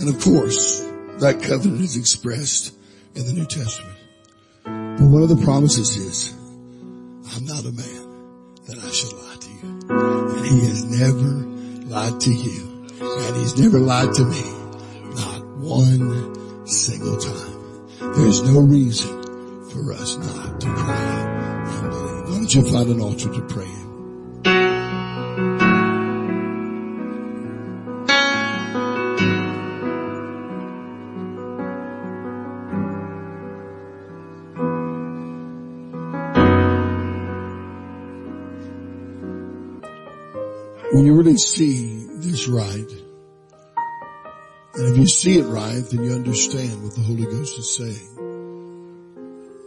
And 0.00 0.08
of 0.08 0.18
course, 0.22 0.80
that 1.18 1.42
covenant 1.42 1.82
is 1.82 1.96
expressed 1.98 2.74
in 3.14 3.26
the 3.26 3.34
New 3.34 3.44
Testament. 3.44 3.98
But 4.64 5.06
one 5.06 5.22
of 5.22 5.28
the 5.28 5.36
promises 5.44 5.94
is, 5.96 6.32
I'm 7.36 7.44
not 7.44 7.66
a 7.66 7.72
man 7.72 8.56
that 8.64 8.78
I 8.82 8.90
should 8.90 9.12
lie 9.12 9.36
to 9.40 9.50
you. 9.50 9.78
And 9.90 10.46
he 10.46 10.60
has 10.68 10.84
never 10.84 11.28
lied 11.86 12.18
to 12.18 12.32
you. 12.32 12.88
And 12.98 13.36
he's 13.36 13.58
never 13.58 13.78
lied 13.78 14.14
to 14.14 14.24
me. 14.24 14.42
Not 15.14 15.46
one 15.58 16.66
single 16.66 17.18
time. 17.18 17.88
There's 18.14 18.42
no 18.42 18.60
reason 18.60 19.22
for 19.68 19.92
us 19.92 20.16
not 20.16 20.60
to 20.62 20.66
pray 20.66 20.96
and 20.96 21.90
believe. 21.90 22.24
Why 22.24 22.34
don't 22.36 22.54
you 22.54 22.72
find 22.72 22.88
an 22.88 23.00
altar 23.00 23.30
to 23.34 23.42
pray 23.42 23.79
see 41.38 42.06
this 42.16 42.48
right, 42.48 42.90
and 44.74 44.92
if 44.92 44.98
you 44.98 45.06
see 45.06 45.38
it 45.38 45.44
right, 45.44 45.82
then 45.90 46.04
you 46.04 46.12
understand 46.12 46.82
what 46.82 46.94
the 46.94 47.02
Holy 47.02 47.24
Ghost 47.24 47.58
is 47.58 47.76
saying. 47.76 48.16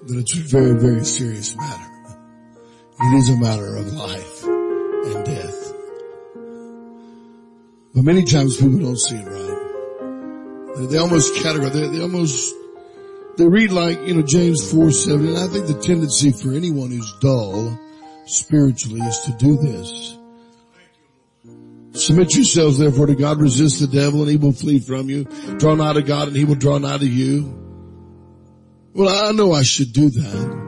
That 0.07 0.17
it's 0.17 0.35
a 0.35 0.39
very, 0.39 0.79
very 0.79 1.03
serious 1.03 1.55
matter. 1.55 2.17
It 2.99 3.17
is 3.17 3.29
a 3.29 3.37
matter 3.37 3.75
of 3.75 3.93
life 3.93 4.43
and 4.43 5.25
death. 5.25 5.73
But 7.93 8.03
many 8.03 8.23
times 8.23 8.57
people 8.57 8.79
don't 8.79 8.97
see 8.97 9.17
it 9.17 9.25
right. 9.25 10.77
They, 10.77 10.85
they 10.87 10.97
almost 10.97 11.35
categorize, 11.35 11.73
they, 11.73 11.87
they 11.87 12.01
almost, 12.01 12.55
they 13.37 13.47
read 13.47 13.71
like, 13.71 14.07
you 14.07 14.15
know, 14.15 14.23
James 14.23 14.71
4, 14.71 14.89
7, 14.91 15.27
and 15.27 15.37
I 15.37 15.47
think 15.47 15.67
the 15.67 15.79
tendency 15.79 16.31
for 16.31 16.53
anyone 16.53 16.91
who's 16.91 17.13
dull 17.19 17.77
spiritually 18.25 19.01
is 19.01 19.19
to 19.25 19.31
do 19.33 19.57
this. 19.57 20.17
Submit 21.93 22.35
yourselves 22.35 22.79
therefore 22.79 23.05
to 23.07 23.15
God, 23.15 23.39
resist 23.39 23.79
the 23.79 23.87
devil 23.87 24.21
and 24.21 24.29
he 24.29 24.37
will 24.37 24.51
flee 24.51 24.79
from 24.79 25.09
you. 25.09 25.25
Draw 25.57 25.75
nigh 25.75 25.93
to 25.93 26.01
God 26.01 26.27
and 26.27 26.35
he 26.35 26.43
will 26.43 26.55
draw 26.55 26.79
nigh 26.79 26.97
to 26.97 27.07
you. 27.07 27.59
Well, 28.93 29.09
I 29.09 29.31
know 29.31 29.53
I 29.53 29.63
should 29.63 29.93
do 29.93 30.09
that. 30.09 30.63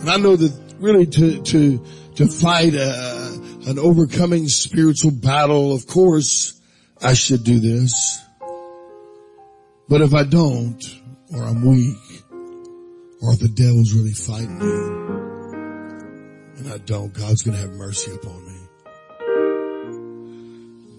And 0.00 0.08
I 0.08 0.16
know 0.16 0.36
that 0.36 0.74
really 0.78 1.06
to, 1.06 1.42
to, 1.42 1.84
to 2.14 2.26
fight 2.28 2.74
a, 2.74 3.40
an 3.66 3.78
overcoming 3.78 4.48
spiritual 4.48 5.10
battle, 5.10 5.74
of 5.74 5.86
course, 5.86 6.60
I 7.02 7.14
should 7.14 7.44
do 7.44 7.58
this. 7.58 8.20
But 9.88 10.00
if 10.00 10.14
I 10.14 10.24
don't, 10.24 10.82
or 11.34 11.42
I'm 11.42 11.64
weak, 11.64 11.96
or 13.20 13.34
the 13.34 13.48
devil's 13.48 13.92
really 13.92 14.12
fighting 14.12 14.58
me, 14.58 14.70
and 16.58 16.72
I 16.72 16.78
don't, 16.78 17.12
God's 17.12 17.42
gonna 17.42 17.58
have 17.58 17.70
mercy 17.70 18.12
upon 18.12 18.46
me. 18.46 18.47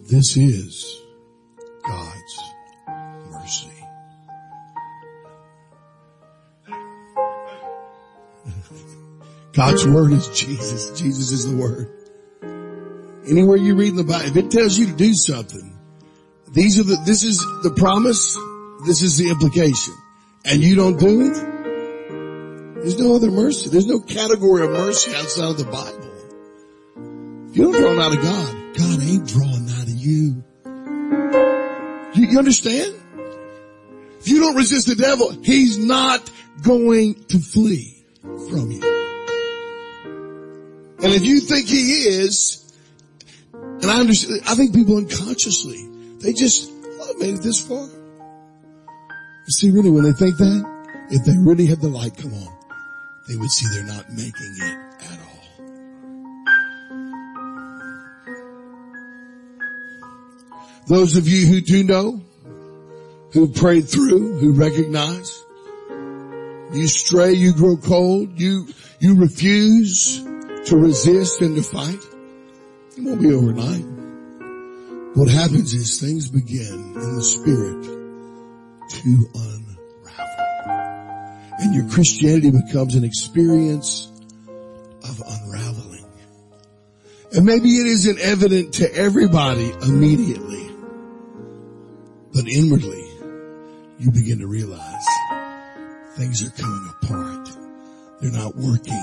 This 0.10 0.38
is 0.38 1.02
God's 1.86 2.40
mercy. 3.30 3.70
God's 9.54 9.88
word 9.88 10.14
is 10.14 10.28
Jesus. 10.30 11.00
Jesus 11.00 11.32
is 11.32 11.52
the 11.52 11.56
word. 11.56 11.94
Anywhere 13.30 13.58
you 13.58 13.76
read 13.76 13.90
in 13.90 13.98
the 13.98 14.04
Bible, 14.04 14.26
if 14.26 14.36
it 14.36 14.50
tells 14.50 14.80
you 14.80 14.88
to 14.88 14.94
do 14.94 15.14
something, 15.14 15.78
these 16.54 16.80
are 16.80 16.84
the, 16.84 16.96
this 17.06 17.24
is 17.24 17.38
the 17.62 17.76
promise, 17.78 18.36
this 18.88 19.04
is 19.04 19.20
the 19.20 19.30
implication, 19.30 19.94
and 20.44 20.64
you 20.64 20.76
don't 20.76 20.98
do 20.98 21.22
it, 21.22 21.36
there's 22.82 22.98
no 22.98 23.16
other 23.16 23.30
mercy. 23.30 23.70
There's 23.70 23.86
no 23.86 24.00
category 24.00 24.64
of 24.64 24.72
mercy 24.72 25.14
outside 25.14 25.52
of 25.52 25.58
the 25.60 25.66
Bible. 25.66 27.50
If 27.52 27.58
you 27.58 27.72
don't 27.72 27.80
draw 27.80 28.04
out 28.04 28.18
of 28.18 28.24
God, 28.24 28.78
God 28.78 29.04
ain't 29.04 29.28
drawing 29.28 29.59
you. 30.00 30.44
You, 32.14 32.28
you 32.28 32.40
understand? 32.40 32.96
If 34.20 34.28
you 34.28 34.42
don't 34.42 34.56
resist 34.56 34.88
the 34.88 34.96
devil, 34.96 35.32
he's 35.44 35.78
not 35.78 36.30
going 36.64 37.24
to 37.26 37.40
flee 37.40 38.04
from 38.22 38.72
you. 38.72 38.82
And 41.02 41.14
if 41.14 41.24
you 41.24 41.40
think 41.40 41.68
he 41.68 42.04
is, 42.04 42.74
and 43.54 43.86
I 43.86 44.00
understand, 44.00 44.42
I 44.48 44.56
think 44.56 44.74
people 44.76 44.98
unconsciously, 44.98 45.88
they 46.20 46.34
just, 46.34 46.70
oh, 46.72 47.14
I 47.16 47.20
made 47.20 47.36
it 47.36 47.44
this 47.44 47.66
far. 47.66 47.88
See, 49.48 49.72
really, 49.72 49.90
when 49.90 50.04
they 50.04 50.12
think 50.12 50.38
that, 50.38 51.08
if 51.12 51.26
they 51.26 51.38
really 51.38 51.66
had 51.66 51.82
the 51.82 51.88
light 51.88 52.18
come 52.18 52.34
on, 52.34 52.58
they 53.28 53.36
would 53.38 53.50
see 53.50 53.68
they're 53.74 53.86
not 53.86 54.10
making 54.10 54.56
it 54.58 54.89
Those 60.90 61.16
of 61.18 61.28
you 61.28 61.46
who 61.46 61.62
do 61.62 61.84
know, 61.84 62.20
who 63.32 63.48
prayed 63.54 63.88
through, 63.88 64.40
who 64.40 64.54
recognize, 64.54 65.46
you 66.74 66.88
stray, 66.88 67.34
you 67.34 67.54
grow 67.54 67.78
cold, 67.78 68.40
you, 68.40 68.68
you 69.00 69.16
refuse 69.16 70.24
to 70.66 70.76
resist 70.76 71.42
and 71.42 71.56
to 71.56 71.62
fight. 71.62 72.04
It 72.98 73.04
won't 73.04 73.22
be 73.22 73.32
overnight. 73.32 73.86
What 75.16 75.30
happens 75.30 75.76
is 75.76 76.02
things 76.02 76.28
begin 76.28 76.94
in 76.96 77.16
the 77.16 77.22
spirit 77.22 77.84
to 78.90 79.30
unravel. 79.36 80.46
And 81.60 81.76
your 81.76 81.88
Christianity 81.90 82.50
becomes 82.50 82.96
an 82.96 83.04
experience 83.04 84.12
of 85.04 85.22
unraveling. 85.24 86.06
And 87.34 87.46
maybe 87.46 87.78
it 87.78 87.86
isn't 87.86 88.20
evident 88.20 88.74
to 88.76 88.92
everybody 88.92 89.72
immediately, 89.84 90.69
but 92.40 92.48
inwardly 92.50 93.06
you 93.98 94.12
begin 94.12 94.40
to 94.40 94.48
realize 94.48 95.06
things 96.16 96.42
are 96.42 96.52
coming 96.52 96.90
apart. 97.02 97.50
They're 98.22 98.32
not 98.32 98.56
working. 98.56 98.94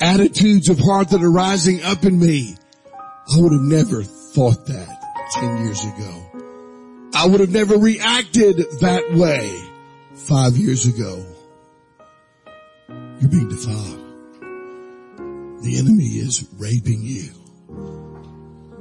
Attitudes 0.00 0.70
of 0.70 0.78
heart 0.78 1.10
that 1.10 1.22
are 1.22 1.30
rising 1.30 1.82
up 1.82 2.04
in 2.04 2.18
me. 2.18 2.56
I 2.86 3.36
would 3.36 3.52
have 3.52 3.60
never 3.60 4.02
thought 4.02 4.64
that 4.64 5.02
10 5.34 5.66
years 5.66 5.84
ago. 5.84 7.10
I 7.12 7.26
would 7.26 7.40
have 7.40 7.52
never 7.52 7.76
reacted 7.76 8.56
that 8.80 9.12
way 9.12 9.62
five 10.14 10.56
years 10.56 10.86
ago. 10.86 11.22
You're 13.20 13.30
being 13.30 13.50
defiled. 13.50 14.00
The 15.64 15.78
enemy 15.78 16.04
is 16.04 16.48
raping 16.56 17.02
you. 17.02 17.28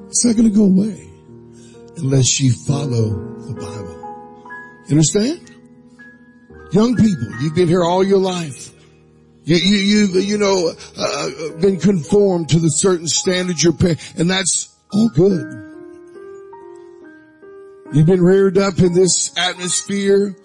It's 0.07 0.23
not 0.23 0.37
going 0.37 0.49
to 0.49 0.55
go 0.55 0.63
away 0.63 1.12
unless 1.97 2.39
you 2.39 2.51
follow 2.51 3.09
the 3.47 3.53
Bible. 3.53 4.03
You 4.87 4.91
understand? 4.91 5.49
Young 6.71 6.95
people, 6.95 7.41
you've 7.41 7.55
been 7.55 7.67
here 7.67 7.83
all 7.83 8.03
your 8.03 8.19
life. 8.19 8.71
You, 9.43 9.57
you, 9.57 9.77
you, 9.77 10.19
you 10.21 10.37
know, 10.37 10.73
uh, 10.97 11.29
been 11.59 11.79
conformed 11.79 12.49
to 12.49 12.59
the 12.59 12.69
certain 12.69 13.07
standards 13.07 13.63
your 13.63 13.73
parents, 13.73 14.13
and 14.17 14.29
that's 14.29 14.73
all 14.91 15.09
good. 15.09 15.63
You've 17.93 18.07
been 18.07 18.23
reared 18.23 18.57
up 18.57 18.79
in 18.79 18.93
this 18.93 19.31
atmosphere. 19.37 20.35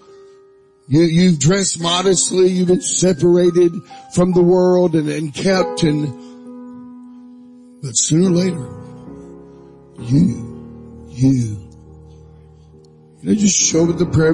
You, 0.89 1.03
you've 1.03 1.39
dressed 1.39 1.81
modestly. 1.81 2.49
You've 2.49 2.69
been 2.69 2.83
separated 2.83 3.73
from 4.15 4.33
the 4.33 4.43
world 4.43 4.95
and, 4.95 5.09
and 5.09 5.33
kept 5.33 5.83
and, 5.83 6.07
but 7.81 7.93
sooner 7.93 8.29
or 8.29 8.33
later, 8.33 8.69
you, 10.03 10.48
you, 11.19 11.69
you 13.21 13.29
know, 13.29 13.35
just 13.35 13.61
show 13.61 13.85
with 13.85 13.99
the 13.99 14.07
prayer. 14.07 14.33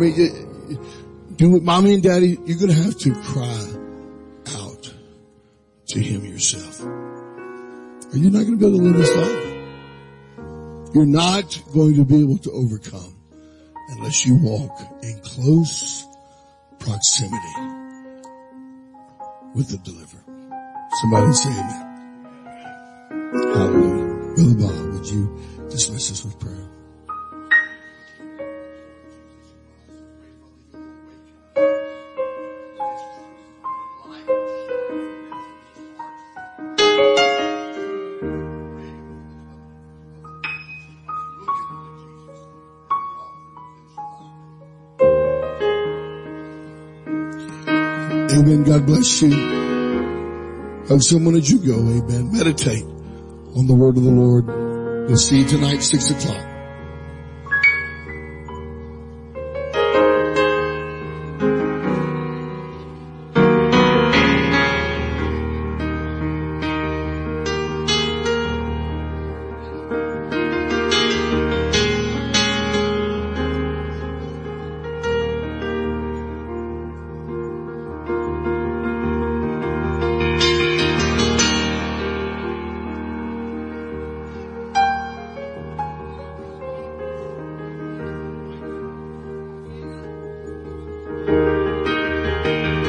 do 1.37 1.51
what 1.51 1.63
mommy 1.63 1.95
and 1.95 2.03
daddy, 2.03 2.39
you're 2.45 2.59
going 2.59 2.69
to 2.69 2.83
have 2.83 2.99
to 2.99 3.15
cry 3.23 3.73
out 4.59 4.95
to 5.89 6.01
him 6.01 6.25
yourself. 6.25 6.83
Are 6.83 8.19
you 8.19 8.31
not 8.31 8.45
going 8.45 8.53
to 8.53 8.57
be 8.59 8.67
able 8.67 8.79
to 8.79 8.85
live 8.85 8.97
this 8.97 9.17
life? 9.17 9.55
You're 10.95 11.07
not 11.07 11.63
going 11.73 11.95
to 11.97 12.05
be 12.05 12.21
able 12.21 12.39
to 12.39 12.51
overcome 12.53 13.17
unless 13.89 14.27
you 14.27 14.37
walk 14.37 14.79
in 15.03 15.21
close 15.25 16.05
proximity 16.79 17.61
with 19.55 19.69
the 19.69 19.79
deliverer. 19.79 20.25
Somebody 21.01 21.33
say 21.33 21.51
amen. 21.51 21.91
Hallelujah. 23.55 24.05
Brother 24.35 24.55
Bob, 24.55 24.95
would 24.95 25.09
you 25.09 25.41
dismiss 25.71 26.13
us 26.13 26.25
with 26.25 26.39
prayer? 26.39 26.64
You. 49.05 50.85
Hug 50.89 51.03
someone 51.03 51.37
as 51.37 51.51
you 51.51 51.59
go. 51.59 51.75
Amen. 51.75 52.33
Meditate 52.33 52.85
on 53.55 53.67
the 53.67 53.75
word 53.75 53.97
of 53.97 54.05
the 54.05 54.11
Lord. 54.11 54.47
We'll 55.09 55.17
see 55.17 55.41
you 55.41 55.47
tonight, 55.47 55.83
six 55.83 56.11
o'clock. 56.11 56.54